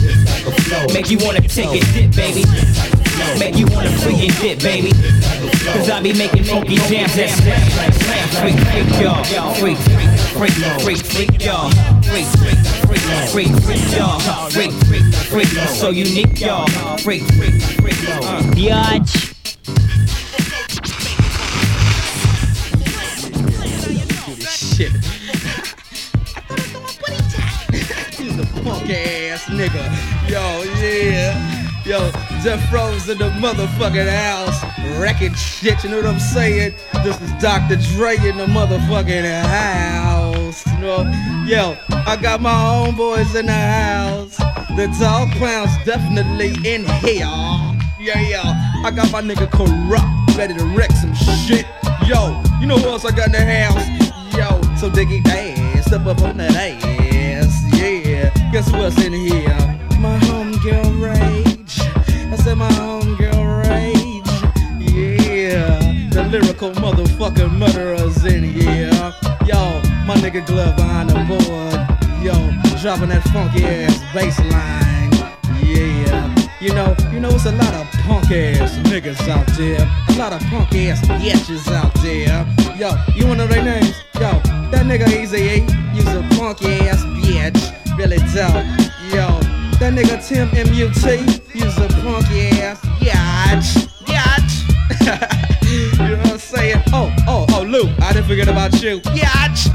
make 0.93 1.09
you 1.09 1.17
wanna 1.21 1.41
take 1.41 1.71
a 1.71 1.79
dip, 1.93 2.11
baby. 2.15 2.43
Make 3.39 3.55
you 3.55 3.65
wanna 3.71 3.89
freaking 4.03 4.35
dip, 4.41 4.59
baby. 4.59 4.91
Cause 5.71 5.89
I 5.89 6.01
be 6.01 6.11
making 6.13 6.43
funky 6.43 6.75
jams 6.91 7.15
that 7.15 7.29
slam, 7.31 7.91
slam, 7.93 8.27
freak, 8.43 8.59
freak, 8.59 9.01
y'all. 9.01 9.53
Freak, 9.55 9.77
freak, 10.35 10.51
freak, 10.83 10.83
freak, 10.83 11.31
freak, 11.31 11.45
y'all. 11.45 11.71
Freak, 12.03 12.27
freak, 12.27 12.59
freak, 12.83 13.01
freak, 13.31 13.51
freak, 13.63 13.97
y'all. 13.97 14.19
Freak, 14.49 14.73
freak, 14.91 15.47
freak, 15.47 15.69
so 15.69 15.91
unique, 15.91 16.41
y'all. 16.41 16.67
Freak, 16.97 17.23
freak, 17.23 17.61
freak, 17.79 18.09
uh, 18.09 18.41
biatch. 18.51 19.33
Shit. 24.77 25.16
A 28.39 28.45
punk 28.61 28.89
ass 28.91 29.45
nigga. 29.45 29.83
Yo, 30.29 30.63
yeah. 30.79 31.33
Yo, 31.83 32.11
Jeff 32.43 32.71
Rose 32.71 33.09
in 33.09 33.17
the 33.17 33.29
motherfucking 33.31 34.07
house. 34.07 34.63
Wrecking 34.99 35.33
shit, 35.33 35.83
you 35.83 35.89
know 35.89 35.97
what 35.97 36.05
I'm 36.05 36.19
saying? 36.19 36.75
This 37.03 37.19
is 37.19 37.31
Dr. 37.41 37.77
Dre 37.95 38.15
in 38.17 38.37
the 38.37 38.45
motherfucking 38.45 39.41
house. 39.43 40.67
You 40.67 40.79
know? 40.79 41.45
Yo, 41.47 41.77
I 41.89 42.15
got 42.21 42.39
my 42.39 42.51
homeboys 42.51 43.35
in 43.35 43.47
the 43.47 43.53
house. 43.53 44.37
The 44.75 44.95
dog 44.99 45.31
clowns 45.37 45.71
definitely 45.83 46.49
in 46.63 46.85
here. 46.85 47.25
Yeah, 47.99 48.21
yeah. 48.21 48.81
I 48.85 48.91
got 48.91 49.11
my 49.11 49.21
nigga 49.21 49.47
Kurupt, 49.47 50.37
ready 50.37 50.53
to 50.53 50.65
wreck 50.75 50.91
some 50.91 51.15
shit. 51.15 51.65
Yo, 52.05 52.43
you 52.59 52.67
know 52.67 52.77
who 52.77 52.89
else 52.89 53.03
I 53.03 53.15
got 53.15 53.27
in 53.27 53.31
the 53.31 53.45
house? 53.45 53.87
Yo, 54.37 54.61
so 54.75 54.91
diggy 54.91 55.25
ass, 55.25 55.85
step 55.85 56.05
up 56.05 56.21
on 56.21 56.37
that 56.37 56.53
ass. 56.53 56.96
Guess 58.57 58.71
what's 58.71 59.05
in 59.05 59.13
here? 59.13 59.55
My 59.99 60.17
homegirl 60.17 60.99
Rage. 60.99 61.79
I 62.33 62.35
said 62.37 62.57
my 62.57 62.67
homegirl 62.71 63.69
Rage. 63.69 64.33
Yeah, 64.81 66.09
the 66.09 66.23
lyrical 66.23 66.71
motherfucking 66.71 67.51
murderers 67.55 68.25
in 68.25 68.43
here. 68.43 69.13
Yo, 69.45 69.61
my 70.07 70.15
nigga 70.15 70.43
Glove 70.47 70.75
behind 70.75 71.11
the 71.11 71.23
board. 71.29 72.25
Yo, 72.25 72.33
dropping 72.81 73.09
that 73.09 73.21
funky 73.31 73.63
ass 73.63 74.01
bass 74.11 74.39
line. 74.49 75.11
Yeah. 75.61 76.33
You 76.59 76.73
know, 76.73 76.95
you 77.13 77.19
know, 77.19 77.29
it's 77.29 77.45
a 77.45 77.51
lot 77.51 77.75
of 77.75 77.85
punk 78.07 78.31
ass 78.31 78.75
niggas 78.89 79.21
out 79.29 79.45
there. 79.55 79.87
A 80.09 80.17
lot 80.17 80.33
of 80.33 80.41
punk 80.49 80.73
ass 80.73 80.99
bitches 81.05 81.71
out 81.71 81.93
there. 82.01 82.43
Yo, 82.75 82.89
you 83.13 83.27
wanna 83.27 83.45
their 83.45 83.63
names? 83.63 84.01
Yo, 84.15 84.31
that 84.71 84.87
nigga 84.87 85.05
Eazy 85.05 85.59
E, 85.59 85.93
he's 85.93 86.07
a 86.07 86.27
punk 86.35 86.63
ass 86.63 87.03
bitch. 87.21 87.86
Really 87.97 88.17
dope. 88.17 88.63
Yo, 89.09 89.27
that 89.79 89.93
nigga 89.93 90.25
Tim 90.25 90.49
Dog, 90.49 90.63
he's 91.51 91.77
a 91.77 91.87
punk 92.01 92.25
ass 92.61 92.87
bitch. 92.99 93.87
Bitch. 94.05 95.99
you 95.99 96.07
know 96.09 96.17
what 96.17 96.31
I'm 96.31 96.37
saying? 96.37 96.83
Oh, 96.93 97.13
oh, 97.27 97.45
oh, 97.49 97.63
Lou, 97.63 97.89
I 97.99 98.13
didn't 98.13 98.27
forget 98.27 98.47
about 98.47 98.73
you. 98.81 98.99
Bitch. 99.01 99.67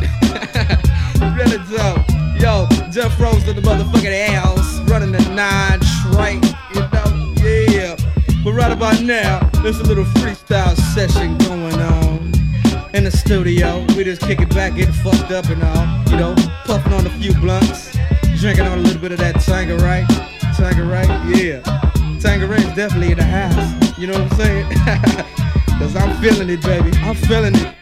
really 1.37 1.59
dope. 1.71 2.09
Yo, 2.41 2.67
Jeff 2.91 3.19
Rose 3.21 3.45
to 3.45 3.53
the 3.53 3.61
motherfucking 3.63 4.27
house, 4.35 4.81
running 4.89 5.13
the 5.13 5.21
nine 5.31 5.81
straight, 5.83 6.45
you 6.75 6.81
know, 6.93 7.35
yeah. 7.71 7.97
But 8.45 8.53
right 8.53 8.73
about 8.73 9.01
now, 9.03 9.41
there's 9.63 9.79
a 9.79 9.85
little 9.85 10.05
freestyle 10.05 10.77
session 10.95 11.39
going 11.39 11.75
on 11.75 12.33
in 12.95 13.05
the 13.05 13.11
studio. 13.11 13.85
We 13.97 14.05
just 14.05 14.23
kick 14.23 14.41
it 14.41 14.51
back, 14.51 14.75
getting 14.75 14.93
fucked 14.93 15.31
up 15.31 15.47
and 15.47 15.63
all, 15.63 16.11
you 16.11 16.17
know, 16.17 16.35
puffing 16.65 16.93
on 16.93 17.07
a 17.07 17.11
few 17.21 17.35
blunts, 17.35 17.92
drinking 18.43 18.67
on 18.67 18.77
a 18.77 18.83
little 18.83 19.01
bit 19.01 19.13
of 19.13 19.19
that 19.19 19.37
Tanqueray, 19.37 20.05
Tanqueray, 20.57 21.07
yeah. 21.31 21.63
Tanqueray's 22.19 22.67
definitely 22.75 23.13
in 23.13 23.19
the 23.19 23.23
house, 23.23 23.97
you 23.97 24.09
know 24.09 24.15
what 24.15 24.33
I'm 24.33 24.37
saying? 24.37 24.67
Cause 25.79 25.95
I'm 25.95 26.21
feeling 26.21 26.51
it, 26.51 26.61
baby, 26.61 26.91
I'm 27.03 27.15
feeling 27.15 27.55
it, 27.55 27.73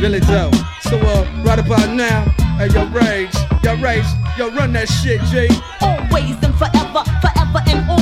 really 0.00 0.20
dope. 0.20 0.54
So, 0.80 0.96
uh, 0.96 1.42
right 1.44 1.58
about 1.58 1.94
now, 1.94 2.22
hey, 2.56 2.68
yo, 2.68 2.86
Rage, 2.86 3.34
yo, 3.62 3.76
Rage, 3.76 4.06
yo, 4.38 4.48
run 4.52 4.72
that 4.72 4.88
shit, 4.88 5.20
G. 5.24 5.50
Always 5.82 6.42
and 6.42 6.54
forever, 6.56 7.04
forever 7.20 7.60
and 7.68 7.90
always. 7.90 7.95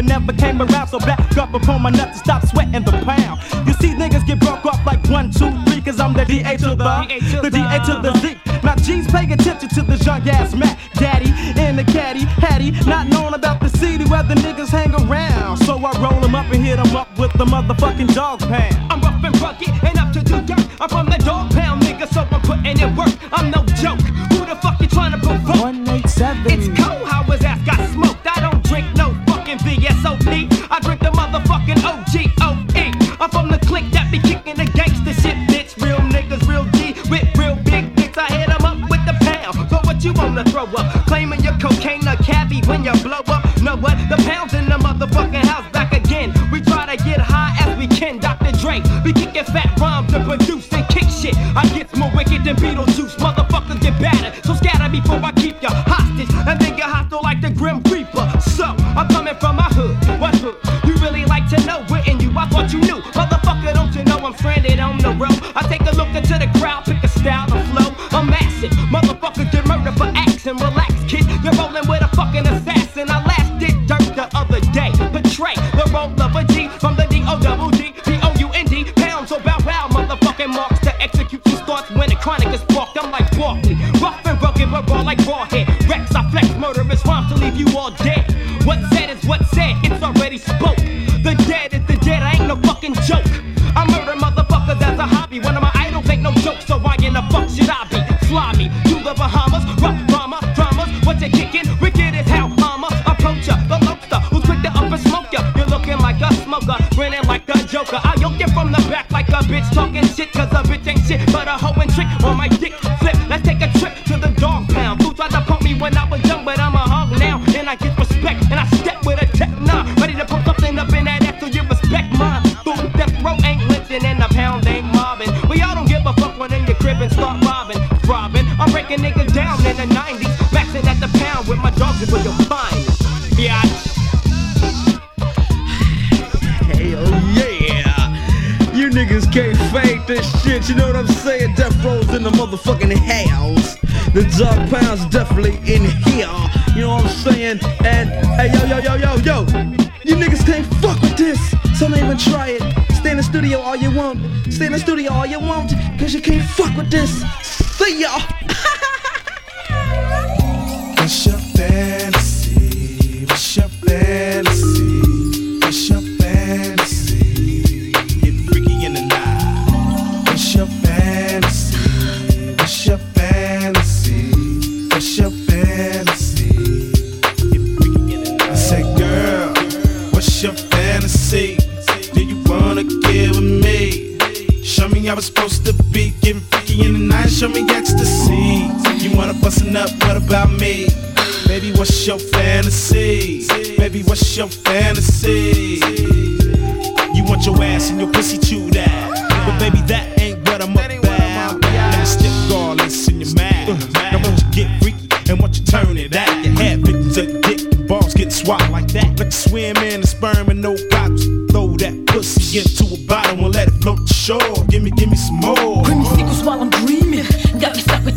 but 0.00 0.06
never 0.06 0.32
came 0.32 0.62
around. 0.62 0.88
So 0.88 0.98
back 0.98 1.36
up 1.36 1.52
upon 1.52 1.82
my 1.82 1.90
nut 1.90 2.12
to 2.12 2.18
stop 2.18 2.46
sweating 2.46 2.84
the 2.84 2.92
pound. 3.04 3.40
You 3.66 3.74
see, 3.74 3.94
niggas 3.94 4.26
get 4.26 4.40
broke 4.40 4.64
off 4.64 4.84
like 4.86 5.06
one, 5.08 5.30
two, 5.30 5.50
three, 5.64 5.80
cause 5.82 6.00
I'm 6.00 6.14
the 6.14 6.24
DA 6.24 6.56
to 6.58 6.74
the, 6.74 7.40
the 7.42 7.50
DA 7.50 7.78
to 7.86 8.00
the 8.02 8.12
Z. 8.20 8.36
Now 8.62 8.76
G's 8.76 9.10
paying 9.10 9.32
attention 9.32 9.68
to 9.68 9.82
this 9.82 10.04
young 10.06 10.26
ass 10.28 10.54
Mac 10.54 10.78
Daddy 10.94 11.30
in 11.60 11.76
the 11.76 11.84
caddy, 11.84 12.24
Hattie, 12.24 12.70
not 12.88 13.08
knowing 13.08 13.34
about 13.34 13.60
the 13.60 13.68
city 13.68 14.04
where 14.04 14.22
the 14.22 14.34
niggas 14.34 14.68
hang 14.68 14.94
around. 14.94 15.58
So 15.58 15.76
I 15.76 15.92
roll 16.00 16.20
them 16.20 16.34
up 16.34 16.46
and 16.52 16.64
hit 16.64 16.76
them 16.76 16.96
up 16.96 17.18
with 17.18 17.32
the 17.34 17.44
motherfucking 17.44 18.14
dog 18.14 18.39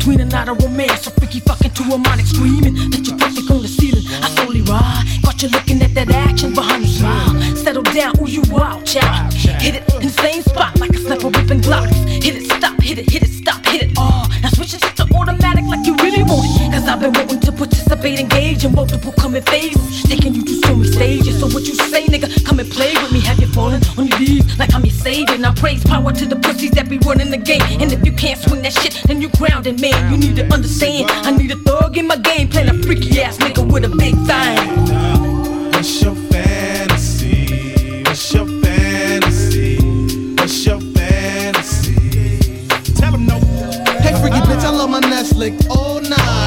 between 0.04 0.20
a 0.20 0.24
not 0.26 0.48
a 0.48 0.52
romance. 0.52 1.02
So 1.02 1.10
freaky 1.12 1.40
fucking 1.40 1.70
to 1.70 1.82
a 1.84 1.98
manic 1.98 2.26
screaming 2.26 2.74
that 2.90 3.06
you're 3.06 3.16
on 3.56 3.62
the 3.62 3.68
ceiling. 3.68 4.04
I 4.22 4.28
slowly 4.36 4.60
ride, 4.60 5.04
caught 5.24 5.42
you 5.42 5.48
looking 5.48 5.80
at 5.80 5.94
that 5.94 6.10
action 6.10 6.52
behind 6.52 6.84
your 6.84 6.92
smile. 6.92 7.56
Settle 7.56 7.82
down, 7.82 8.12
ooh 8.20 8.28
you 8.28 8.42
wild 8.50 8.84
child. 8.84 9.32
Hit 9.32 9.76
it 9.76 9.94
in 9.94 10.02
the 10.02 10.14
same 10.20 10.42
spot 10.42 10.78
like 10.78 10.90
a 10.90 10.98
sniper 10.98 11.28
whipping 11.28 11.62
glocks. 11.62 11.94
Hit 12.22 12.36
it, 12.36 12.44
stop, 12.52 12.78
hit 12.82 12.98
it, 12.98 13.08
hit 13.08 13.22
it, 13.22 13.30
stop, 13.30 13.64
hit 13.64 13.82
it 13.82 13.96
all. 13.96 14.28
Now 14.42 14.50
switch 14.50 14.74
it 14.74 14.82
to 14.82 15.04
automatic 15.14 15.64
like 15.64 15.86
you 15.86 15.96
really 15.96 16.22
want 16.22 16.44
it. 16.44 16.53
Cause 16.84 16.92
I've 16.92 17.00
been 17.00 17.14
waiting 17.14 17.40
to 17.40 17.50
participate, 17.50 18.20
engage 18.20 18.62
in 18.62 18.74
multiple 18.74 19.12
coming 19.12 19.40
phases. 19.40 20.02
Taking 20.02 20.34
you 20.34 20.44
to 20.44 20.54
so 20.66 20.76
many 20.76 20.92
stages. 20.92 21.40
So 21.40 21.46
what 21.46 21.62
you 21.62 21.74
say, 21.74 22.04
nigga? 22.04 22.44
Come 22.44 22.60
and 22.60 22.70
play 22.70 22.92
with 22.92 23.10
me. 23.10 23.20
Have 23.20 23.38
you 23.40 23.46
fallen 23.46 23.80
on 23.96 24.06
your 24.06 24.18
knees 24.18 24.58
like 24.58 24.74
I'm 24.74 24.84
your 24.84 24.92
savior? 24.92 25.38
Now 25.38 25.54
praise 25.54 25.82
power 25.82 26.12
to 26.12 26.26
the 26.26 26.36
pussies 26.36 26.72
that 26.72 26.90
be 26.90 26.98
running 26.98 27.30
the 27.30 27.38
game. 27.38 27.62
And 27.80 27.90
if 27.90 28.04
you 28.04 28.12
can't 28.12 28.38
swing 28.38 28.60
that 28.60 28.74
shit, 28.74 29.00
then 29.06 29.22
you 29.22 29.30
grounded, 29.30 29.80
man. 29.80 30.12
You 30.12 30.18
need 30.18 30.36
to 30.36 30.44
understand. 30.52 31.10
I 31.10 31.30
need 31.30 31.52
a 31.52 31.56
thug 31.56 31.96
in 31.96 32.06
my 32.06 32.16
game. 32.16 32.50
Playing 32.50 32.68
a 32.68 32.74
freaky 32.82 33.22
ass 33.22 33.38
nigga 33.38 33.64
with 33.72 33.86
a 33.86 33.88
big 33.88 34.14
thing. 34.28 35.72
What's 35.72 36.02
your 36.02 36.14
fantasy? 36.14 38.02
What's 38.02 38.34
your 38.34 38.46
fantasy? 38.60 39.78
What's 40.34 40.66
your 40.66 40.80
fantasy? 40.80 42.68
Tell 42.92 43.16
no. 43.16 43.40
Hey, 44.04 44.12
freaky 44.20 44.40
bitch, 44.44 44.64
I 44.64 44.68
love 44.68 44.90
my 44.90 45.00
Netflix 45.00 45.66
Oh 45.70 45.98
night. 46.00 46.43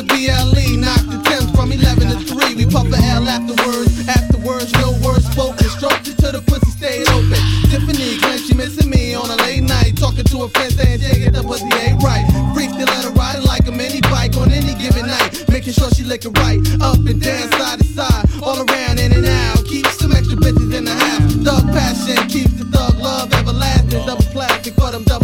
as 0.00 0.06
BLE, 0.06 0.76
knock 0.80 1.04
the 1.06 1.20
temps 1.24 1.50
from 1.52 1.72
11 1.72 2.08
to 2.08 2.18
3. 2.24 2.54
We 2.54 2.64
puff 2.66 2.88
a 2.88 3.00
L 3.12 3.28
afterwards, 3.28 4.08
afterwards, 4.08 4.72
no 4.80 4.92
words 5.04 5.26
spoken. 5.28 5.68
Stroked 5.68 6.08
it 6.08 6.16
to 6.18 6.32
the 6.32 6.42
pussy, 6.46 6.70
stayed 6.70 7.08
open. 7.08 7.40
Tiffany 7.68 8.18
claims 8.18 8.46
she 8.46 8.54
missing 8.54 8.88
me 8.88 9.14
on 9.14 9.30
a 9.30 9.36
late 9.44 9.62
night. 9.62 9.96
Talking 9.96 10.24
to 10.24 10.44
a 10.44 10.48
friend 10.48 10.72
saying, 10.72 11.00
Jay, 11.00 11.20
get 11.20 11.32
the 11.32 11.42
pussy 11.42 11.68
ain't 11.84 12.02
right. 12.02 12.24
Freak 12.54 12.70
to 12.70 12.84
let 12.84 13.04
her 13.04 13.12
ride 13.12 13.42
like 13.44 13.66
a 13.68 13.72
mini 13.72 14.00
bike 14.02 14.36
on 14.36 14.50
any 14.50 14.74
given 14.74 15.06
night. 15.06 15.48
Making 15.48 15.72
sure 15.72 15.90
she 15.90 16.04
lick 16.04 16.24
it 16.24 16.32
right, 16.38 16.60
up 16.80 17.04
and 17.04 17.20
down, 17.20 17.50
side 17.52 17.78
to 17.78 17.84
side, 17.84 18.24
all 18.42 18.56
around, 18.56 18.98
in 18.98 19.12
and 19.12 19.26
out. 19.26 19.64
Keep 19.64 19.86
some 20.00 20.12
extra 20.12 20.36
bitches 20.36 20.72
in 20.74 20.84
the 20.84 20.94
house. 20.94 21.34
Thug 21.44 21.64
passion 21.76 22.16
keeps 22.28 22.52
the 22.56 22.64
thug 22.64 22.96
love 22.98 23.32
everlasting. 23.34 24.06
Double 24.06 24.24
plastic 24.32 24.74
but 24.76 24.94
I'm 24.94 25.04
double 25.04 25.19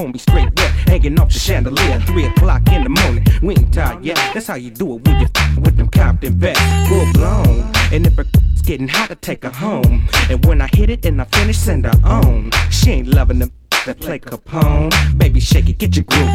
homie 0.00 0.20
straight 0.20 0.48
wet, 0.56 0.70
hanging 0.88 1.18
off 1.20 1.28
the 1.28 1.38
chandelier. 1.38 2.00
Three 2.00 2.26
o'clock 2.26 2.66
in 2.72 2.84
the 2.84 2.90
morning, 2.90 3.24
we 3.42 3.54
ain't 3.54 3.72
tired 3.72 4.04
yet. 4.04 4.16
That's 4.32 4.46
how 4.46 4.54
you 4.54 4.70
do 4.70 4.96
it 4.96 5.06
when 5.06 5.20
you 5.20 5.28
f- 5.34 5.58
with 5.58 5.76
them 5.76 5.88
Compton 5.88 6.34
vets, 6.34 6.60
full 6.88 7.12
blown. 7.12 7.70
And 7.92 8.06
if 8.06 8.18
a 8.18 8.24
it's 8.52 8.62
getting 8.62 8.88
hot, 8.88 9.08
to 9.08 9.14
take 9.16 9.44
her 9.44 9.50
home. 9.50 10.08
And 10.28 10.44
when 10.46 10.60
I 10.60 10.68
hit 10.72 10.90
it 10.90 11.04
and 11.06 11.20
I 11.20 11.24
finish, 11.24 11.58
send 11.58 11.84
her 11.86 12.00
on. 12.04 12.50
She 12.70 12.90
ain't 12.90 13.08
loving 13.08 13.38
them 13.40 13.52
that 13.86 13.98
play 14.00 14.18
Capone. 14.18 14.90
Baby, 15.18 15.40
shake 15.40 15.68
it, 15.68 15.78
get 15.78 15.96
your 15.96 16.04
groove 16.04 16.29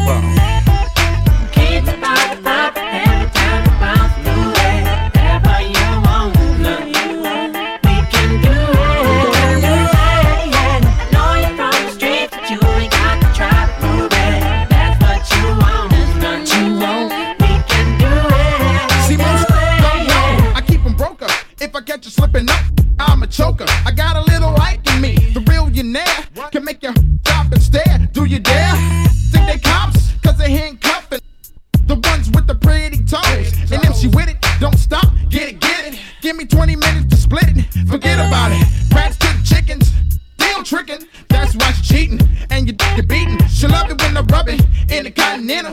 Nana 45.46 45.70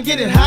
I 0.00 0.02
get 0.02 0.18
it 0.18 0.30
hot? 0.30 0.39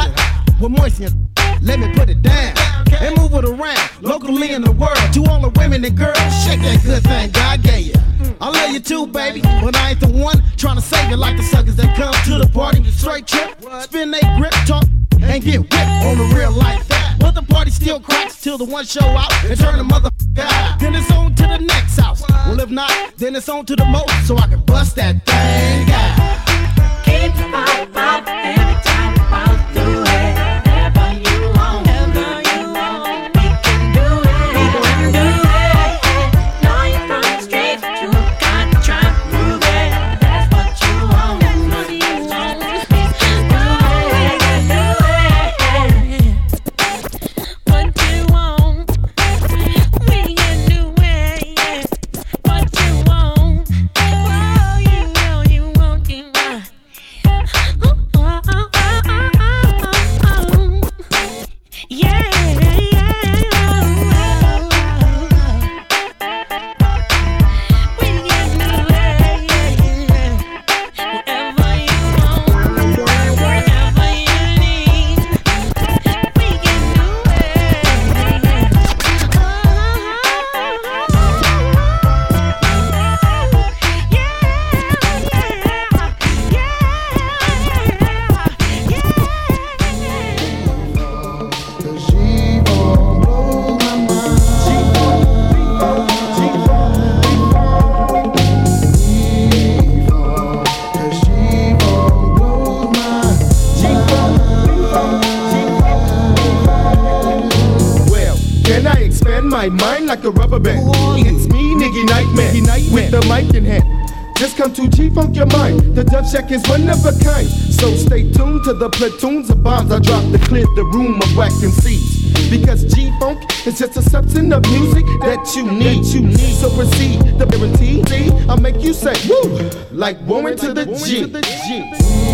The 118.84 118.90
platoons 118.90 119.50
of 119.50 119.64
bombs 119.64 119.94
I 119.94 120.00
drop 120.00 120.30
to 120.34 120.40
clear 120.40 120.66
the 120.76 120.84
room 120.84 121.16
of 121.22 121.38
whack 121.38 121.52
seeds. 121.52 122.50
Because 122.50 122.84
G-Funk 122.94 123.40
is 123.66 123.80
just 123.80 123.96
a 123.96 124.02
substance 124.02 124.54
of 124.54 124.62
music 124.72 125.06
that 125.22 125.54
you 125.56 125.64
need. 125.72 126.04
You 126.08 126.28
need. 126.28 126.56
So 126.56 126.70
proceed, 126.76 127.22
the 127.40 127.46
guarantee. 127.46 128.04
I'll 128.50 128.58
make 128.58 128.84
you 128.84 128.94
say 128.94 129.14
woo, 129.30 129.70
like 129.92 130.20
woman 130.28 130.58
to 130.58 130.74
the 130.74 130.84
G. 130.84 132.33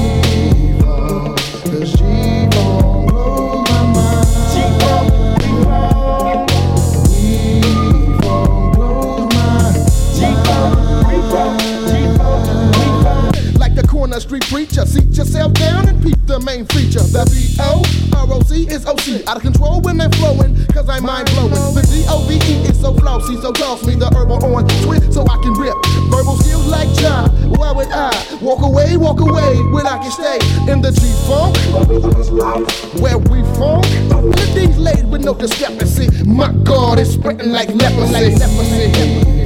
Like 14.20 14.28
corner 14.28 14.40
street 14.42 14.52
preacher, 14.52 14.86
seat 14.86 15.18
yourself 15.18 15.54
down 15.54 15.88
and 15.88 16.02
peep 16.04 16.18
the 16.26 16.40
main 16.40 16.66
feature. 16.66 17.00
The 17.00 17.24
B-O-R-O-C 17.32 18.68
is 18.68 18.86
O-C, 18.86 19.24
out 19.26 19.38
of 19.38 19.42
control 19.42 19.82
when 19.82 19.98
they're 19.98 20.10
flowing, 20.10 20.56
cause 20.74 20.90
I'm 20.90 21.06
mind 21.06 21.30
blowing. 21.32 21.52
The 21.52 21.88
D-O-V-E 21.88 22.68
is 22.68 22.80
so 22.82 22.94
flossy, 22.96 23.40
so 23.42 23.52
toss 23.52 23.86
me 23.86 23.96
the 23.96 24.08
herbal 24.08 24.44
on 24.44 24.68
twist 24.84 25.14
so 25.14 25.22
I 25.24 25.38
can 25.42 25.54
rip. 25.54 25.76
Verbal 26.10 26.36
skills 26.38 26.68
like 26.68 26.92
John, 27.00 27.30
why 27.52 27.72
would 27.72 27.88
I 27.92 28.12
walk 28.42 28.62
away, 28.62 28.98
walk 28.98 29.22
away 29.22 29.56
when 29.72 29.88
I 29.88 29.98
can 30.00 30.12
stay 30.12 30.40
in 30.72 30.82
the 30.82 30.92
G-Funk? 30.92 31.56
Where 33.00 33.18
we 33.18 33.44
from? 33.56 33.82
The 34.36 34.52
D's 34.54 34.78
laid 34.78 35.10
with 35.10 35.24
no 35.24 35.34
discrepancy. 35.34 36.10
My 36.26 36.52
God, 36.64 37.00
it's 37.00 37.12
spreading 37.12 37.52
like 37.52 37.70
leprosy. 37.70 38.36
leprosy. 38.36 39.39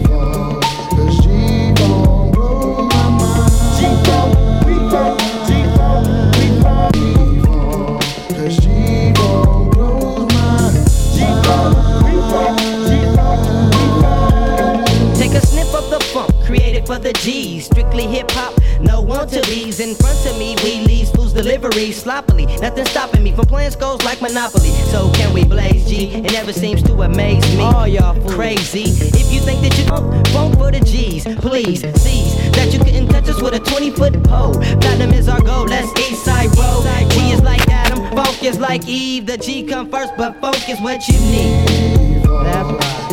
Created 16.53 16.85
for 16.85 16.99
the 16.99 17.11
G's. 17.13 17.65
Strictly 17.65 18.05
hip 18.05 18.29
hop, 18.29 18.53
no 18.79 19.01
want 19.01 19.31
to 19.31 19.41
be's. 19.49 19.79
In 19.79 19.95
front 19.95 20.23
of 20.27 20.37
me, 20.37 20.55
we 20.63 20.81
leave 20.85 21.09
fools 21.09 21.33
delivery 21.33 21.91
sloppily. 21.91 22.45
Nothing 22.61 22.85
stopping 22.85 23.23
me 23.23 23.31
from 23.31 23.45
playing 23.45 23.71
skulls 23.71 24.03
like 24.03 24.21
Monopoly. 24.21 24.69
So 24.93 25.11
can 25.13 25.33
we 25.33 25.43
blaze 25.45 25.89
G? 25.89 26.13
It 26.13 26.31
never 26.31 26.53
seems 26.53 26.83
to 26.83 26.93
amaze 27.01 27.43
me. 27.57 27.63
All 27.63 27.87
y'all 27.87 28.15
crazy. 28.29 28.83
If 28.83 29.33
you 29.33 29.39
think 29.39 29.61
that 29.61 29.75
you 29.79 29.85
funk 30.31 30.59
for 30.59 30.69
the 30.69 30.81
G's, 30.81 31.23
please 31.41 31.81
seize 31.99 32.35
that 32.51 32.71
you 32.71 32.77
couldn't 32.77 33.07
touch 33.07 33.27
us 33.29 33.41
with 33.41 33.55
a 33.55 33.59
20 33.59 33.89
foot 33.89 34.23
pole. 34.23 34.53
Platinum 34.53 35.11
is 35.13 35.27
our 35.27 35.41
goal, 35.41 35.65
let's 35.65 35.89
east 36.01 36.23
side 36.23 36.55
roll. 36.55 36.83
G 37.09 37.31
is 37.31 37.41
like 37.41 37.67
Adam, 37.67 37.99
funk 38.15 38.43
is 38.43 38.59
like 38.59 38.87
Eve. 38.87 39.25
The 39.25 39.37
G 39.37 39.63
come 39.63 39.89
first, 39.89 40.13
but 40.17 40.39
funk 40.39 40.69
is 40.69 40.79
what 40.81 41.07
you 41.07 41.19
need. 41.19 42.23
That's 42.45 42.69
right. 42.69 43.12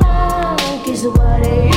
funk 0.00 0.88
is 0.88 1.06
what 1.06 1.46
it 1.46 1.64
is. 1.64 1.69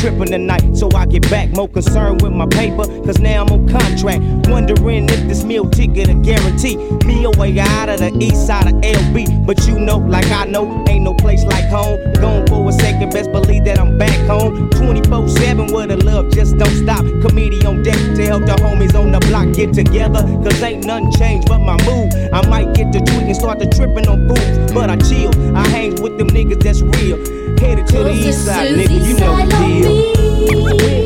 Tripping 0.00 0.32
tonight. 0.32 0.74
So 0.74 0.88
I 0.94 1.06
get 1.06 1.28
back, 1.30 1.50
more 1.50 1.68
concerned 1.68 2.22
with 2.22 2.32
my 2.32 2.46
paper. 2.46 2.84
Cause 3.04 3.18
now 3.18 3.44
I'm 3.44 3.52
on 3.52 3.68
contract. 3.68 4.22
Wondering 4.48 5.04
if 5.04 5.28
this 5.28 5.44
meal 5.44 5.68
ticket 5.68 6.08
a 6.08 6.14
guarantee. 6.14 6.76
Me 7.04 7.24
away 7.24 7.58
out 7.60 7.88
of 7.90 8.00
the 8.00 8.16
east 8.18 8.46
side 8.46 8.66
of 8.66 8.74
LB. 8.80 9.46
But 9.46 9.66
you 9.66 9.78
know, 9.78 9.98
like 9.98 10.26
I 10.30 10.46
know, 10.46 10.84
ain't 10.88 11.04
no 11.04 11.14
place 11.14 11.44
like 11.44 11.66
home. 11.66 11.98
Going 12.14 12.46
for 12.46 12.68
a 12.68 12.72
second, 12.72 13.12
best 13.12 13.30
believe 13.30 13.64
that 13.66 13.78
I'm 13.78 13.98
back 13.98 14.18
home. 14.26 14.70
24 14.70 15.28
7 15.28 15.72
where 15.72 15.86
the 15.86 15.98
love 15.98 16.32
just 16.32 16.56
don't 16.56 16.74
stop. 16.82 17.04
Comedian 17.20 17.66
on 17.66 17.82
deck 17.82 17.98
to 18.16 18.26
help 18.26 18.46
the 18.46 18.52
homies 18.52 18.98
on 18.98 19.12
the 19.12 19.20
block 19.20 19.52
get 19.54 19.74
together. 19.74 20.22
Cause 20.42 20.62
ain't 20.62 20.86
nothing 20.86 21.12
changed 21.12 21.48
but 21.48 21.58
my 21.58 21.76
mood. 21.84 22.14
I 22.32 22.46
might 22.48 22.74
get 22.74 22.92
to 22.92 23.00
tweak 23.00 23.28
and 23.28 23.36
start 23.36 23.58
to 23.60 23.68
tripping 23.68 24.08
on 24.08 24.26
fools. 24.28 24.72
But 24.72 24.88
I 24.88 24.96
chill, 24.96 25.30
I 25.54 25.68
hang 25.68 26.00
with 26.02 26.16
them 26.16 26.28
niggas 26.28 26.62
that's 26.62 26.80
real. 26.80 27.39
Headed 27.60 27.86
to 27.88 28.04
the 28.04 28.10
east 28.12 28.46
side, 28.46 28.74
nigga, 28.74 29.06
you 29.06 29.18
know 29.18 29.36
the 29.36 29.46
deal. 29.58 30.99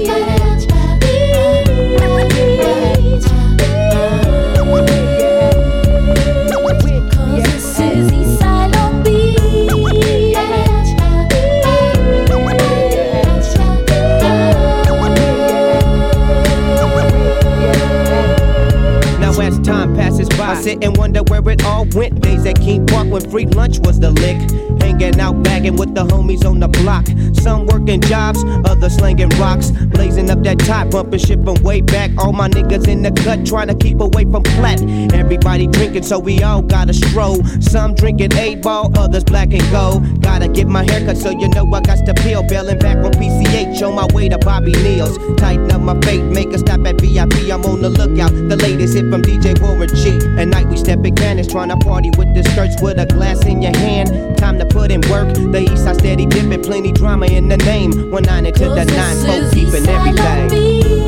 Sit 20.75 20.85
and 20.85 20.97
wonder 20.97 21.23
where 21.25 21.49
it 21.51 21.65
all 21.65 21.87
went. 21.95 22.21
Days 22.21 22.47
at 22.47 22.57
King 22.61 22.87
Park 22.87 23.09
when 23.09 23.29
free 23.31 23.47
lunch 23.47 23.79
was 23.81 23.99
the 23.99 24.11
lick. 24.11 24.37
Hanging 24.81 25.19
out, 25.21 25.43
bagging 25.43 25.77
with 25.77 25.95
the 25.95 26.05
homies 26.05 26.45
on 26.45 26.61
the 26.61 26.69
block. 26.69 27.07
Some 27.43 27.67
working 27.67 28.01
jobs, 28.01 28.45
others 28.65 28.97
slinging 28.97 29.29
rocks. 29.41 29.71
Blazing 29.71 30.31
up 30.31 30.43
that 30.43 30.59
top, 30.61 30.91
bumping, 30.91 31.19
shipping 31.19 31.63
way 31.63 31.81
back. 31.81 32.11
All 32.19 32.33
my 32.33 32.49
niggas 32.49 32.89
in 32.89 33.03
the 33.03 33.11
cut, 33.11 33.47
trying 33.47 33.69
to 33.69 33.75
keep 33.75 34.01
away 34.01 34.25
from 34.25 34.43
flat. 34.57 34.81
Everybody 35.13 35.67
drinking, 35.67 36.03
so 36.03 36.19
we 36.19 36.43
all 36.43 36.63
gotta 36.63 36.95
stroll. 36.95 37.43
Some 37.61 37.95
drinking 37.95 38.35
eight 38.35 38.63
ball, 38.63 38.91
others 38.99 39.25
black 39.25 39.53
and 39.53 39.71
gold. 39.71 40.14
Gotta 40.25 40.49
get 40.49 40.67
my 40.67 40.83
haircut, 40.91 41.19
so 41.19 41.31
you 41.31 41.49
know 41.49 41.65
I 41.73 41.81
got 41.81 42.05
to 42.07 42.15
peel. 42.15 42.43
Bailing 42.43 42.79
back 42.79 42.97
on 42.97 43.13
PCH, 43.13 43.87
on 43.87 43.95
my 43.95 44.07
way 44.15 44.29
to 44.29 44.39
Bobby 44.39 44.73
Neal's. 44.73 45.17
Tighten 45.37 45.71
up 45.71 45.83
my 45.83 45.99
fate, 46.01 46.25
make 46.25 46.49
a 46.49 46.59
stop 46.59 46.85
at 46.87 47.01
VIP. 47.01 47.53
I'm 47.53 47.65
on 47.65 47.83
the 47.83 47.91
lookout. 47.91 48.33
The 48.33 48.57
latest 48.57 48.95
hit 48.95 49.11
from 49.11 49.23
DJ 49.23 49.61
Warren 49.61 49.89
G. 49.95 50.19
At 50.41 50.49
night 50.49 50.67
we 50.67 50.77
step 50.77 51.05
in 51.05 51.15
cannons, 51.15 51.49
trying 51.49 51.69
to 51.69 51.77
party 51.77 52.11
with 52.17 52.35
the 52.35 52.43
skirts 52.51 52.81
with 52.81 52.99
a 52.99 53.07
glass 53.07 53.45
in 53.45 53.63
your 53.63 53.77
hand. 53.77 54.39
Time 54.39 54.59
to 54.59 54.67
put 54.67 54.91
in 54.91 55.03
work. 55.11 55.33
The 55.35 55.69
east 55.71 55.85
side 55.85 55.97
steady 55.97 56.27
dipping, 56.27 56.63
plenty 56.63 56.93
drama 56.93 57.27
in 57.27 57.49
the 57.49 57.59
name. 57.59 58.11
One 58.11 58.23
nine 58.23 58.47
into 58.47 58.65
the 58.65 58.85
nine, 58.85 59.17
folk 59.27 59.53
keeping 59.53 59.87
everything. 59.89 61.04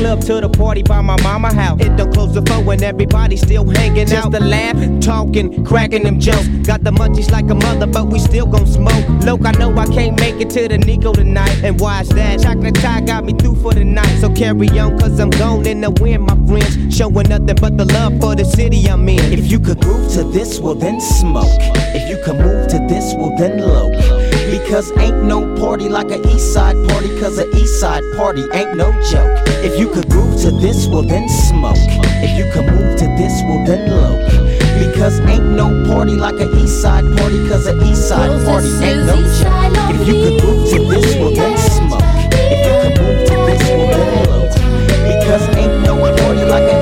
Club 0.00 0.20
to 0.22 0.40
the 0.40 0.48
party 0.48 0.82
by 0.82 1.00
my 1.02 1.16
mama 1.22 1.52
house. 1.52 1.78
It 1.80 1.94
don't 1.96 2.12
close 2.12 2.32
the 2.32 2.42
phone 2.42 2.64
when 2.64 2.82
everybody 2.82 3.36
still 3.36 3.68
hanging 3.68 4.10
out. 4.12 4.32
Just 4.32 4.42
a 4.42 4.44
laugh, 4.44 4.76
talking, 5.00 5.64
cracking 5.64 6.04
them 6.04 6.18
jokes. 6.18 6.48
Got 6.66 6.84
the 6.84 6.90
munchies 6.90 7.30
like 7.30 7.50
a 7.50 7.54
mother, 7.54 7.86
but 7.86 8.06
we 8.06 8.18
still 8.18 8.46
gon' 8.46 8.66
smoke. 8.66 9.04
Look, 9.24 9.44
I 9.44 9.52
know 9.52 9.76
I 9.76 9.86
can't 9.86 10.18
make 10.18 10.40
it 10.40 10.48
to 10.50 10.68
the 10.68 10.78
Nico 10.78 11.12
tonight. 11.12 11.62
And 11.62 11.78
why's 11.78 12.08
that? 12.10 12.40
Chocolate 12.40 12.76
tie 12.76 13.02
got 13.02 13.24
me 13.24 13.34
through 13.34 13.56
for 13.56 13.74
the 13.74 13.84
night. 13.84 14.18
So 14.20 14.32
carry 14.32 14.68
on, 14.78 14.98
cause 14.98 15.20
I'm 15.20 15.30
gone 15.30 15.66
in 15.66 15.82
the 15.82 15.90
wind, 15.90 16.24
my 16.24 16.36
friends. 16.46 16.96
Showing 16.96 17.28
nothing 17.28 17.56
but 17.60 17.76
the 17.76 17.84
love 17.84 18.18
for 18.20 18.34
the 18.34 18.44
city 18.44 18.88
I'm 18.88 19.08
in. 19.08 19.32
If 19.32 19.50
you 19.50 19.60
could 19.60 19.80
groove 19.80 20.10
to 20.14 20.24
this, 20.24 20.60
well 20.60 20.74
then 20.74 21.00
smoke. 21.00 21.60
If 21.94 22.08
you 22.08 22.22
can 22.24 22.36
move 22.38 22.68
to 22.68 22.78
this, 22.88 23.14
well 23.16 23.36
then 23.36 23.60
low. 23.60 24.19
Because 24.50 24.90
ain't 24.98 25.22
no 25.22 25.54
party 25.54 25.88
like 25.88 26.10
a 26.10 26.18
east 26.28 26.52
side 26.52 26.76
party, 26.88 27.08
cause 27.20 27.38
a 27.38 27.48
east 27.56 27.78
side 27.78 28.02
party 28.16 28.44
ain't 28.52 28.76
no 28.76 28.90
joke. 29.10 29.30
If 29.62 29.78
you 29.78 29.88
could 29.92 30.08
groove 30.08 30.40
to 30.42 30.50
this, 30.50 30.88
well 30.88 31.02
then 31.02 31.28
smoke. 31.28 31.76
If 31.78 32.36
you 32.36 32.50
can 32.52 32.66
move 32.66 32.98
to 32.98 33.06
this, 33.16 33.32
well 33.44 33.64
then 33.64 33.88
low. 33.88 34.18
Because 34.84 35.20
ain't 35.20 35.46
no 35.46 35.84
party 35.86 36.14
like 36.14 36.34
a 36.34 36.50
east 36.58 36.82
side 36.82 37.04
party, 37.16 37.48
cause 37.48 37.66
a 37.68 37.76
east 37.84 38.08
side 38.08 38.44
party 38.44 38.68
ain't 38.82 39.06
no 39.06 39.16
joke. 39.38 39.94
If 39.94 40.08
you 40.08 40.14
could 40.14 40.40
groove 40.40 40.70
to 40.70 40.78
this, 40.84 41.14
well 41.14 41.32
then 41.32 41.56
smoke. 41.56 42.02
If 42.34 42.60
you 42.66 42.74
can 42.82 42.92
move 43.02 43.28
to 43.28 43.34
this, 43.46 43.62
well 43.70 43.86
then 43.86 44.30
low. 44.30 44.48
Because 45.06 45.42
ain't 45.56 45.82
no 45.84 45.94
party 46.16 46.44
like 46.44 46.64
a 46.64 46.79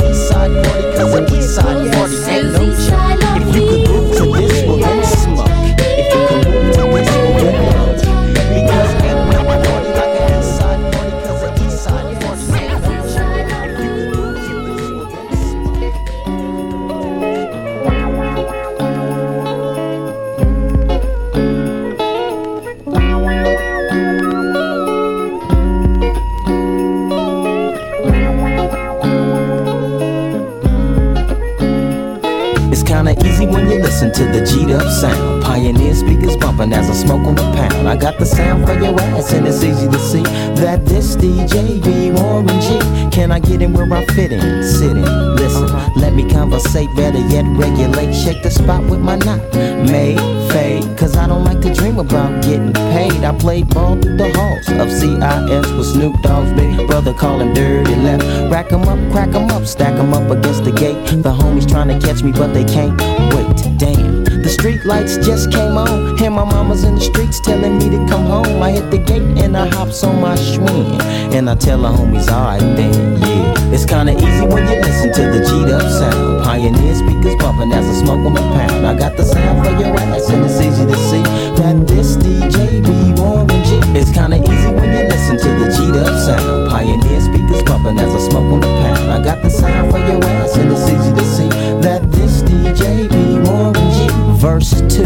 in 43.69 43.75
where 43.75 43.93
I 43.93 44.05
fit 44.07 44.33
in? 44.33 44.63
Sit 44.63 44.97
in, 44.97 45.37
listen, 45.37 45.65
uh-huh. 45.65 45.91
let 45.97 46.15
me 46.15 46.29
conversate, 46.29 46.89
better 46.97 47.19
yet 47.29 47.45
regulate. 47.57 48.15
Shake 48.15 48.43
the 48.43 48.51
spot 48.51 48.83
with 48.85 49.01
my 49.01 49.17
knot, 49.17 49.41
made 49.55 50.19
fade. 50.53 50.85
Cause 50.97 51.17
I 51.17 51.27
don't 51.27 51.45
like 51.45 51.61
to 51.63 51.73
dream 51.75 51.99
about 51.99 52.43
getting 52.43 52.73
paid. 52.73 53.25
I 53.25 53.37
played 53.39 53.69
ball 53.69 53.97
through 54.01 54.17
the 54.17 54.31
halls 54.33 54.69
of 54.69 54.91
CIS 54.91 55.71
with 55.73 55.87
Snoop 55.87 56.21
Dogg's 56.23 56.53
big 56.53 56.68
brother, 56.99 57.17
call 57.17 57.41
him 57.41 57.55
Dirty 57.55 57.95
Left. 57.95 58.25
Rack 58.51 58.73
'em 58.73 58.83
up, 58.89 58.99
crack 59.13 59.33
'em 59.33 59.49
up, 59.51 59.65
stack 59.67 59.95
'em 59.95 60.13
up 60.13 60.29
against 60.31 60.65
the 60.65 60.73
gate. 60.73 60.99
The 61.23 61.33
homies 61.33 61.67
trying 61.69 61.89
to 61.89 61.99
catch 62.05 62.25
me, 62.25 62.33
but 62.33 62.53
they 62.53 62.65
can't 62.65 63.01
wait. 63.33 63.47
Damn. 63.79 64.25
The 64.25 64.49
street 64.49 64.85
lights 64.85 65.17
just 65.19 65.53
came 65.53 65.77
on, 65.77 66.21
and 66.21 66.35
my 66.35 66.45
mama's 66.45 66.83
in 66.83 66.97
the 66.97 67.01
streets 67.01 67.39
telling 67.41 67.79
me 67.79 67.89
to 67.91 67.99
come 68.11 68.27
home. 68.27 68.61
I 68.61 68.73
hit 68.73 68.91
the 68.91 68.99
gate 68.99 69.23
and 69.45 69.57
I 69.57 69.69
hops 69.69 70.03
on 70.03 70.21
my 70.21 70.35
swing, 70.35 71.01
and 71.37 71.49
I 71.49 71.55
tell 71.55 71.81
the 71.83 71.89
homies, 71.89 72.29
alright 72.29 72.67
then, 72.77 72.95
yeah. 73.23 73.75
It's 73.75 73.85
kinda 73.85 74.13
easy 74.15 74.47
when 74.53 74.67
you 74.67 74.77
listen 74.87 75.13
to 75.19 75.23
the 75.35 75.41
G'd 75.49 75.71
up 75.71 75.87
sound. 76.01 76.43
Pioneer 76.45 76.95
speakers 76.97 77.37
bumping 77.41 77.73
as 77.79 77.87
I 77.93 77.95
smoke 78.03 78.27
on 78.27 78.35
the 78.35 78.47
pound. 78.57 78.87
I 78.87 78.95
got 78.95 79.17
the 79.17 79.25
sound 79.25 79.57
for 79.65 79.73
your 79.81 79.95
ass, 79.95 80.31
and 80.31 80.45
it's 80.45 80.61
easy 80.61 80.85
to 80.93 80.99
see 81.11 81.23
that 81.61 81.77
this 81.87 82.17
DJ 82.17 82.81
be 82.81 82.99
Warren 83.21 83.63
G. 83.67 83.79
It's 83.95 84.11
kinda 84.11 84.39
easy 84.53 84.71
when 84.79 84.89
you 84.97 84.98
listen 85.29 85.49
to 85.49 85.65
the 85.65 85.71
G'd 85.71 86.19
sound. 86.25 86.71
Pioneer 86.71 87.21
speakers 87.21 87.63
bumping 87.63 87.99
as 87.99 88.15
I 88.15 88.29
smoke 88.29 88.53
on 88.53 88.61
the 88.61 88.67
pound. 88.67 89.11
I 89.11 89.23
got 89.23 89.43
the 89.43 89.51
sound 89.51 89.91
for 89.91 89.99
your 89.99 90.25
ass, 90.25 90.57
and 90.57 90.73
it's 90.73 90.89
easy 90.89 91.13
to 91.13 91.25
see 91.25 91.49
that 91.81 92.11
this 92.11 92.43
DJ 92.43 93.09
be 93.11 93.39
Warren 93.49 93.75
G. 93.75 94.28
Verse 94.39 94.71
2. 94.83 95.05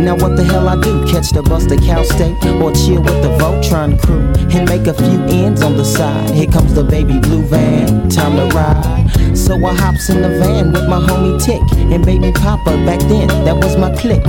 Now 0.00 0.16
what 0.16 0.34
the 0.34 0.42
hell 0.42 0.66
I 0.66 0.80
do? 0.80 1.04
Catch 1.06 1.32
the 1.32 1.42
bus 1.42 1.66
to 1.66 1.76
Cal 1.76 2.02
State 2.04 2.42
or 2.56 2.72
chill 2.72 3.02
with 3.02 3.20
the 3.22 3.28
Voltron 3.38 4.00
crew 4.00 4.32
and 4.56 4.66
make 4.66 4.86
a 4.86 4.94
few 4.94 5.20
ends 5.28 5.60
on 5.60 5.76
the 5.76 5.84
side. 5.84 6.30
Here 6.30 6.46
comes 6.46 6.72
the 6.72 6.82
baby 6.82 7.20
blue 7.20 7.42
van, 7.42 8.08
time 8.08 8.36
to 8.36 8.56
ride. 8.56 9.36
So 9.36 9.54
I 9.66 9.74
hops 9.74 10.08
in 10.08 10.22
the 10.22 10.30
van 10.40 10.72
with 10.72 10.88
my 10.88 10.98
homie 10.98 11.36
Tick 11.38 11.60
and 11.92 12.02
baby 12.02 12.32
Papa. 12.32 12.70
Back 12.86 13.00
then, 13.00 13.28
that 13.44 13.56
was 13.56 13.76
my 13.76 13.94
clique. 13.94 14.24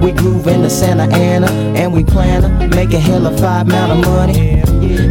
We 0.00 0.12
groove 0.12 0.46
into 0.46 0.70
Santa 0.70 1.12
Ana 1.12 1.50
and 1.76 1.92
we 1.92 2.04
plan 2.04 2.42
to 2.42 2.68
make 2.68 2.92
a 2.92 3.00
hell 3.00 3.26
of 3.26 3.40
five 3.40 3.66
amount 3.66 3.92
of 3.92 3.98
money. 4.06 4.60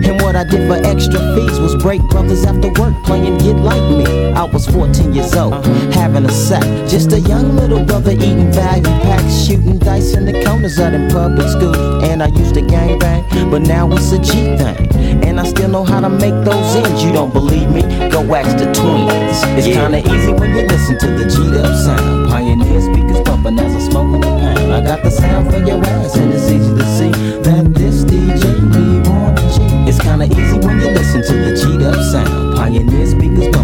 And 0.08 0.22
what 0.22 0.38
I 0.38 0.46
did 0.46 0.70
for 0.70 0.80
extra 0.88 1.20
fees 1.36 1.60
was 1.60 1.76
break 1.76 2.02
brothers 2.04 2.46
after 2.46 2.70
work 2.82 2.96
playing 3.04 3.38
Get 3.40 3.58
Like 3.58 3.84
Me. 3.92 4.21
I 4.36 4.44
was 4.44 4.68
14 4.68 5.14
years 5.14 5.36
old, 5.36 5.66
having 5.94 6.26
a 6.26 6.32
sack. 6.32 6.64
Just 6.88 7.12
a 7.12 7.20
young 7.20 7.56
little 7.56 7.84
brother 7.84 8.12
eating 8.12 8.52
value 8.52 8.84
packs, 8.84 9.46
shooting 9.46 9.78
dice 9.78 10.16
in 10.16 10.26
the 10.26 10.44
corners 10.44 10.80
of 10.80 10.92
them 10.92 11.10
public 11.10 11.48
schools. 11.48 11.78
And 12.04 12.24
I 12.24 12.28
used 12.28 12.56
to 12.56 12.62
gang 12.62 12.98
bang, 13.00 13.24
but 13.50 13.62
now 13.62 13.92
it's 13.92 14.12
a 14.12 14.20
G 14.20 14.58
thing. 14.58 14.88
And 15.26 15.40
I 15.40 15.44
still 15.44 15.70
know 15.70 15.84
how 15.84 16.00
to 16.00 16.10
make 16.10 16.34
those 16.44 16.76
ends. 16.76 17.04
You 17.04 17.12
don't 17.12 17.34
believe 17.34 17.70
me? 17.70 17.82
Go 18.10 18.22
ask 18.34 18.58
the 18.58 18.72
twins. 18.74 19.38
It's 19.58 19.68
kinda 19.68 20.00
easy 20.00 20.34
when 20.34 20.56
you 20.56 20.68
listen 20.68 20.98
to 21.00 21.08
the 21.08 21.26
G'd 21.30 21.58
up 21.58 21.76
sound. 21.76 22.30
Pioneer 22.30 22.82
speakers 22.82 23.22
pumping 23.26 23.60
as 23.60 23.76
I 23.76 23.90
smoke 23.90 24.16
in 24.16 24.22
the 24.22 24.28
pound. 24.28 24.74
I 24.74 24.82
got 24.82 25.04
the 25.04 25.12
sound 25.12 25.52
for 25.52 25.60
your 25.60 25.84
ass, 25.84 26.16
and 26.16 26.34
it's 26.34 26.50
easy 26.50 26.74
to 26.76 26.86
see 26.98 27.12
that 27.44 27.74
this 27.74 28.04
DJ 28.04 28.44
be 28.74 29.10
on 29.10 29.36
the 29.36 29.42
G. 29.54 29.62
It's 29.90 30.00
kinda 30.00 30.26
easy 30.26 30.58
when 30.66 30.80
you 30.80 30.90
listen 30.90 31.22
to 31.22 31.34
the 31.46 31.52
G'd 31.56 31.84
up 31.84 32.02
sound. 32.12 32.56
Pioneer 32.56 33.06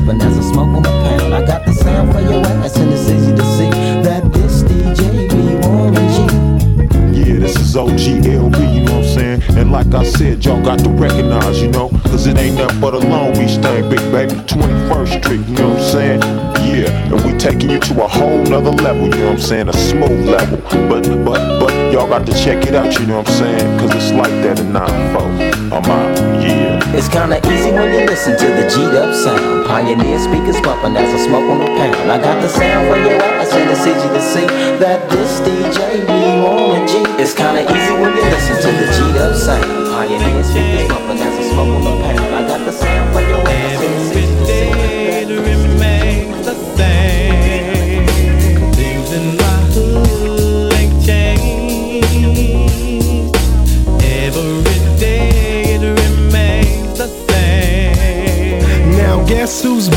pumping 0.08 0.26
as 0.26 0.38
I 0.38 0.52
smoke 0.52 0.76
on 0.76 0.84
the 0.84 0.90
pound. 0.90 1.34
I 1.34 1.46
got 1.46 1.66
the 1.66 1.74
sound 1.74 2.14
for 2.14 2.22
your 2.22 2.46
ass, 2.46 2.78
and 2.78 2.92
it's 2.92 3.10
easy 3.10 3.36
to 3.36 3.44
see 3.58 3.70
that 4.04 4.32
this 4.32 4.64
DJ 4.64 5.30
be 5.30 5.56
the 5.96 6.04
G. 6.16 7.30
Yeah, 7.30 7.40
this 7.40 7.56
is 7.58 7.76
OGLB, 7.76 8.76
you 8.76 8.84
know 8.86 8.98
what 8.98 9.06
I'm 9.06 9.40
saying? 9.40 9.42
And 9.58 9.72
like 9.72 9.94
I 9.94 10.04
said, 10.04 10.46
y'all 10.46 10.64
got 10.64 10.80
to 10.80 10.90
recognize, 10.90 11.62
you 11.62 11.70
know, 11.70 11.90
cause 12.18 12.26
it 12.26 12.38
ain't 12.38 12.58
nothing 12.58 12.82
but 12.82 12.96
a 12.96 12.98
Long 12.98 13.32
Beach 13.34 13.62
thing, 13.62 13.88
big 13.90 14.02
baby. 14.12 14.34
21st 14.50 15.22
Street, 15.22 15.46
you 15.46 15.54
know 15.54 15.70
what 15.70 15.78
I'm 15.78 15.92
saying? 15.94 16.22
Yeah, 16.66 17.14
and 17.14 17.22
we 17.22 17.38
taking 17.38 17.70
you 17.70 17.80
to 17.80 18.04
a 18.04 18.08
whole 18.08 18.42
nother 18.44 18.72
level, 18.72 19.06
you 19.06 19.22
know 19.22 19.38
what 19.38 19.40
I'm 19.40 19.40
saying? 19.40 19.70
A 19.70 19.74
smooth 19.74 20.26
level. 20.26 20.58
But, 20.90 21.06
but, 21.24 21.42
but, 21.62 21.74
y'all 21.94 22.10
got 22.10 22.26
to 22.26 22.34
check 22.34 22.66
it 22.66 22.74
out, 22.74 22.90
you 22.98 23.06
know 23.06 23.22
what 23.22 23.30
I'm 23.30 23.36
saying? 23.38 23.80
Cause 23.80 23.92
it's 23.94 24.12
like 24.14 24.34
that 24.42 24.60
in 24.60 24.74
9-4. 24.74 25.68
I'm 25.70 25.86
out, 25.86 26.18
yeah. 26.42 26.98
It's 26.98 27.08
kinda 27.08 27.38
easy 27.54 27.70
when 27.70 27.94
you 27.94 28.10
listen 28.10 28.34
to 28.34 28.48
the 28.50 28.66
G'd 28.66 28.98
up 28.98 29.14
sound. 29.14 29.68
Pioneer 29.68 30.18
speakers 30.18 30.60
pumping 30.66 30.98
as 30.98 31.14
I 31.14 31.20
smoke 31.22 31.46
on 31.54 31.60
the 31.60 31.70
pound. 31.78 32.10
I 32.10 32.18
got 32.18 32.42
the 32.42 32.50
sound 32.50 32.90
for 32.90 32.98
your 32.98 33.22
ass, 33.22 33.54
and 33.54 33.70
it's 33.70 33.86
easy 33.86 34.10
to 34.10 34.22
see 34.22 34.48
that 34.82 35.06
this 35.12 35.38
DJ 35.46 36.02
be 36.08 36.22
on 36.42 36.74
the 36.74 36.82
G. 36.90 36.94
It's 37.22 37.36
kinda 37.36 37.62
easy 37.62 37.94
when 38.02 38.18
you 38.18 38.26
listen 38.26 38.58
to 38.58 38.70
the 38.74 38.88
G'd 38.90 39.18
up 39.22 39.36
sound. 39.36 39.70
Pioneer 39.94 40.44
speakers 40.44 40.88
pumping 40.90 41.22
as 41.22 41.34
I 41.38 41.44
smoke 41.54 41.76
on 41.78 41.84
the 41.84 41.97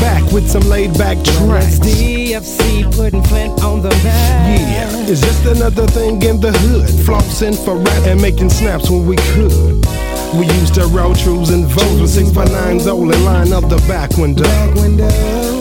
back 0.01 0.23
with 0.33 0.49
some 0.49 0.63
laid 0.63 0.97
back 0.97 1.17
tracks? 1.23 1.79
DFC 1.79 2.83
putting 2.95 3.23
Flint 3.23 3.63
on 3.63 3.81
the 3.81 3.89
map. 4.03 4.59
Yeah, 4.59 4.89
it's 5.07 5.21
just 5.21 5.45
another 5.45 5.87
thing 5.87 6.21
in 6.23 6.41
the 6.41 6.51
hood. 6.51 6.89
Flossing 7.05 7.55
for 7.63 7.77
rap 7.77 8.07
and 8.07 8.21
making 8.21 8.49
snaps 8.49 8.89
when 8.89 9.05
we 9.05 9.15
could. 9.15 9.85
We 10.33 10.45
used 10.59 10.75
to 10.75 10.87
roll 10.87 11.13
trues 11.13 11.49
and 11.49 11.65
votes 11.65 11.99
with 11.99 12.09
six 12.09 12.31
by 12.31 12.45
nines 12.45 12.87
old 12.87 13.13
and 13.13 13.25
line 13.25 13.51
up 13.51 13.67
the 13.67 13.77
back 13.87 14.15
window. 14.17 14.45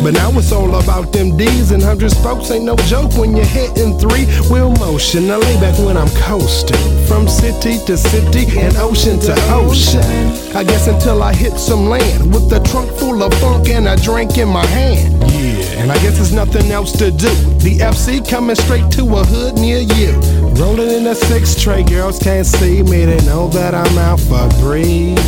But 0.03 0.15
now 0.15 0.31
it's 0.39 0.53
all 0.53 0.77
about 0.77 1.13
them 1.13 1.37
D's 1.37 1.73
and 1.73 1.83
hundred 1.83 2.11
spokes. 2.11 2.51
Ain't 2.51 2.65
no 2.65 2.77
joke 2.87 3.13
when 3.15 3.37
you're 3.37 3.45
hitting 3.45 3.99
three 3.99 4.27
wheel 4.49 4.71
motion. 4.77 5.31
I 5.31 5.37
lay 5.37 5.61
back 5.61 5.77
when 5.79 5.97
I'm 5.97 6.09
coasting 6.23 6.79
from 7.07 7.29
city 7.29 7.85
to 7.87 7.97
city 7.97 8.47
and 8.61 8.77
ocean 8.77 9.19
to 9.21 9.35
ocean. 9.51 10.57
I 10.57 10.63
guess 10.63 10.87
until 10.87 11.23
I 11.23 11.35
hit 11.35 11.59
some 11.59 11.87
land 11.89 12.33
with 12.33 12.53
a 12.53 12.61
trunk 12.71 12.91
full 12.93 13.23
of 13.23 13.35
funk 13.35 13.69
and 13.69 13.89
a 13.89 13.97
drink 13.97 14.39
in 14.39 14.49
my 14.49 14.65
hand. 14.67 15.20
Yeah, 15.41 15.81
and 15.81 15.91
I 15.91 15.95
guess 16.03 16.17
there's 16.17 16.33
nothing 16.33 16.71
else 16.71 16.93
to 16.93 17.11
do. 17.11 17.29
DFC 17.65 18.29
coming 18.29 18.57
straight 18.57 18.91
to 18.93 19.03
a 19.17 19.25
hood 19.25 19.55
near 19.55 19.81
you. 19.81 20.13
Rolling 20.61 20.91
in 20.91 21.07
a 21.07 21.15
six 21.15 21.55
tray, 21.55 21.83
girls 21.83 22.19
can't 22.19 22.47
see 22.47 22.83
me. 22.83 23.07
They 23.07 23.25
know 23.25 23.49
that 23.49 23.75
I'm 23.75 23.97
out 23.97 24.21
for 24.21 24.49
breed. 24.61 25.19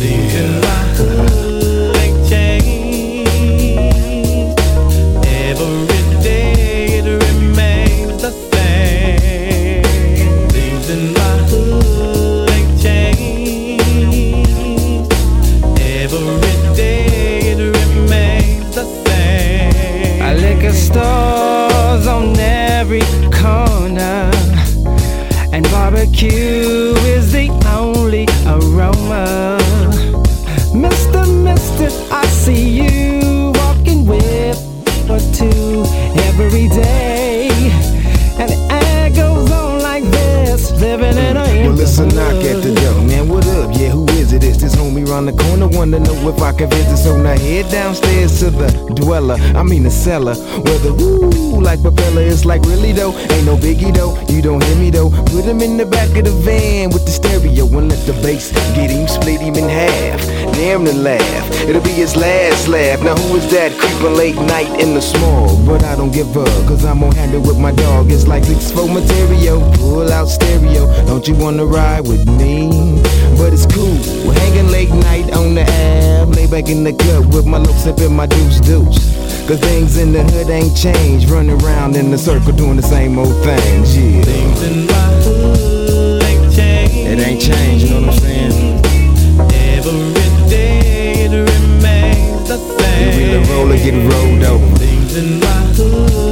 Yeah. 0.00 1.73
Every 36.28 36.68
day, 36.68 37.48
and 38.38 38.50
air 38.70 39.10
goes 39.10 39.50
on 39.50 39.80
like 39.80 40.04
this, 40.04 40.70
living 40.72 41.16
in 41.16 41.36
a 41.36 41.66
Well, 41.66 41.76
a 42.00 42.06
knock 42.06 42.44
at 42.44 42.63
It's 45.16 45.26
this 45.26 45.26
homie 45.26 45.26
round 45.26 45.28
the 45.28 45.32
corner. 45.44 45.68
Wanna 45.68 46.00
know 46.00 46.28
if 46.28 46.42
I 46.42 46.52
can 46.52 46.70
visit. 46.70 46.96
So 46.96 47.16
now 47.16 47.38
head 47.38 47.70
downstairs 47.70 48.38
to 48.40 48.50
the 48.50 48.68
dweller. 48.94 49.36
I 49.54 49.62
mean 49.62 49.84
the 49.84 49.90
cellar. 49.90 50.34
Where 50.34 50.78
the 50.78 50.92
woo 50.92 51.60
like 51.60 51.82
propeller. 51.82 52.22
is 52.22 52.44
like 52.44 52.62
really 52.62 52.92
though. 52.92 53.12
Ain't 53.12 53.46
no 53.46 53.56
biggie 53.56 53.94
though. 53.94 54.18
You 54.28 54.42
don't 54.42 54.62
hear 54.62 54.76
me 54.76 54.90
though. 54.90 55.10
Put 55.10 55.44
him 55.44 55.60
in 55.60 55.76
the 55.76 55.86
back 55.86 56.08
of 56.16 56.24
the 56.24 56.30
van 56.44 56.90
with 56.90 57.04
the 57.04 57.10
stereo 57.10 57.66
and 57.78 57.88
let 57.88 58.04
the 58.06 58.12
bass 58.22 58.52
get 58.74 58.90
him, 58.90 59.08
split 59.08 59.40
him 59.40 59.54
in 59.54 59.68
half. 59.68 60.20
Damn 60.54 60.84
to 60.84 60.92
laugh. 60.92 61.50
It'll 61.68 61.82
be 61.82 61.90
his 61.90 62.16
last 62.16 62.68
laugh. 62.68 63.02
Now 63.02 63.16
who 63.16 63.36
is 63.36 63.50
that 63.50 63.72
creeping 63.78 64.16
late 64.16 64.36
night 64.36 64.80
in 64.80 64.94
the 64.94 65.00
smog? 65.00 65.66
But 65.66 65.82
I 65.84 65.96
don't 65.96 66.12
give 66.12 66.36
up, 66.36 66.48
cause 66.66 66.84
I'm 66.84 67.00
gonna 67.00 67.14
handle 67.16 67.40
with 67.40 67.58
my 67.58 67.72
dog. 67.72 68.10
It's 68.10 68.26
like 68.26 68.44
six 68.44 68.70
four 68.70 68.88
material. 68.88 69.60
Pull 69.74 70.12
out 70.12 70.28
stereo. 70.28 70.86
Don't 71.06 71.26
you 71.26 71.34
wanna 71.34 71.66
ride 71.66 72.06
with 72.06 72.26
me? 72.28 73.00
But 73.36 73.52
it's 73.52 73.66
cool. 73.66 73.98
We're 74.26 74.34
hanging 74.34 74.68
late 74.68 74.90
night 74.90 75.32
on 75.32 75.54
the 75.54 75.62
app, 75.62 76.28
Lay 76.34 76.46
back 76.46 76.68
in 76.68 76.84
the 76.84 76.92
club 76.92 77.32
with 77.34 77.46
my 77.46 77.58
lips 77.58 77.84
sipping 77.84 78.14
my 78.14 78.26
deuce 78.26 78.60
deuce. 78.60 78.98
Cause 79.46 79.60
things 79.60 79.98
in 79.98 80.12
the 80.12 80.22
hood 80.22 80.48
ain't 80.48 80.76
changed. 80.76 81.28
Running 81.28 81.60
around 81.62 81.96
in 81.96 82.10
the 82.10 82.18
circle 82.18 82.52
doing 82.52 82.76
the 82.76 82.82
same 82.82 83.18
old 83.18 83.36
things, 83.44 83.96
yeah. 83.96 84.22
Things 84.22 84.62
in 84.62 84.86
my 84.86 85.08
hood 85.24 86.22
ain't 86.22 86.54
changed. 86.54 86.96
It 86.96 87.18
ain't 87.18 87.40
changed, 87.40 87.84
you 87.84 88.00
know 88.00 88.06
what 88.06 88.14
I'm 88.14 88.20
saying? 88.20 88.84
Every 89.76 90.48
day 90.48 91.26
it 91.26 91.30
remains 91.30 92.48
the 92.48 92.56
same. 92.56 93.20
You 93.20 93.26
really 93.26 93.48
roll 93.50 93.72
or 93.72 93.76
get 93.76 93.96
rolled 94.12 94.44
over. 94.44 94.76
Things 94.76 95.16
in 95.16 95.40
my 95.40 95.60
hood 95.76 96.23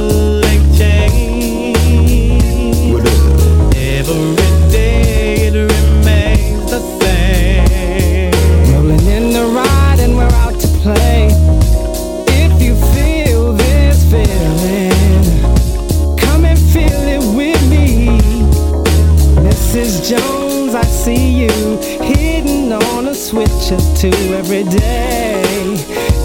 or 23.73 23.95
two 23.97 24.13
every 24.33 24.63
day. 24.63 25.41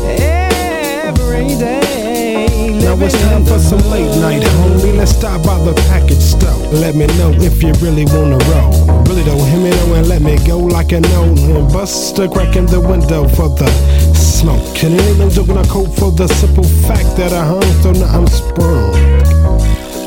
Every 0.05 1.49
day. 1.57 2.81
Now 2.83 2.97
it's 3.05 3.15
time 3.23 3.45
for 3.45 3.59
some 3.59 3.81
late 3.91 4.15
night, 4.21 4.43
homie. 4.43 4.97
Let's 4.97 5.13
stop 5.17 5.43
by 5.45 5.59
the 5.65 5.75
package 5.89 6.21
store. 6.21 6.57
Let 6.73 6.95
me 6.95 7.07
know 7.19 7.33
if 7.33 7.63
you 7.63 7.73
really 7.85 8.05
wanna 8.05 8.39
roll. 8.53 8.73
Really 9.05 9.25
don't 9.25 9.45
hear 9.49 9.61
me 9.61 9.71
though 9.71 9.95
and 9.95 10.09
let 10.09 10.23
me 10.23 10.37
go 10.47 10.59
like 10.59 10.93
an 10.93 11.07
old 11.13 11.39
one. 11.49 11.73
Bust 11.73 12.19
a 12.19 12.29
crack 12.29 12.57
in 12.57 12.67
the 12.67 12.81
window 12.81 13.27
for 13.29 13.49
the 13.49 13.69
smoke. 14.15 14.85
And 14.85 14.95
it 14.95 15.03
ain't 15.03 15.19
no 15.19 15.31
joke 15.31 15.49
when 15.49 15.59
I 15.59 15.65
cope 15.65 15.95
for 15.97 16.13
the 16.13 16.29
simple 16.29 16.65
fact 16.87 17.17
that 17.17 17.33
I 17.33 17.45
hung, 17.47 17.71
so 17.83 17.93
now 17.93 18.19
I'm 18.19 18.27
sprung. 18.27 18.95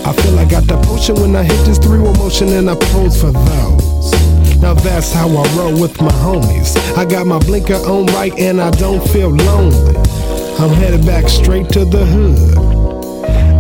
I 0.06 0.14
feel 0.14 0.38
I 0.40 0.46
got 0.46 0.66
the 0.68 0.78
potion 0.86 1.16
when 1.16 1.36
I 1.36 1.44
hit 1.44 1.66
this 1.66 1.78
three-wheel 1.78 2.14
motion 2.16 2.50
and 2.50 2.70
I 2.70 2.76
pose 2.76 3.20
for 3.20 3.32
those. 3.32 3.81
Now 4.62 4.76
that's 4.76 5.12
how 5.12 5.28
I 5.28 5.56
roll 5.58 5.82
with 5.82 6.00
my 6.00 6.12
homies. 6.12 6.78
I 6.96 7.04
got 7.04 7.26
my 7.26 7.40
blinker 7.40 7.74
on 7.74 8.06
right 8.18 8.32
and 8.38 8.62
I 8.62 8.70
don't 8.72 9.02
feel 9.10 9.30
lonely. 9.30 9.96
I'm 10.60 10.70
headed 10.70 11.04
back 11.04 11.28
straight 11.30 11.70
to 11.70 11.84
the 11.84 12.06
hood. 12.06 12.58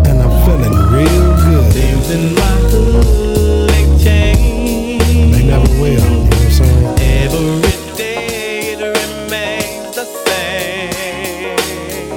And 0.07 0.21
I'm 0.21 0.45
feeling 0.45 0.73
real 0.93 1.35
good. 1.37 1.73
Things 1.73 2.11
in 2.11 2.35
my 2.35 2.55
hood 2.69 3.71
ain't 3.71 3.99
changed. 3.99 5.05
They 5.33 5.43
never 5.47 5.67
will, 5.81 5.93
you 5.93 5.97
know 5.97 6.23
what 6.23 6.35
I'm 6.35 6.51
saying? 6.51 6.99
Every 6.99 7.95
day 7.97 8.73
it 8.73 8.79
remains 8.79 9.95
the 9.95 10.05
same. 10.05 11.57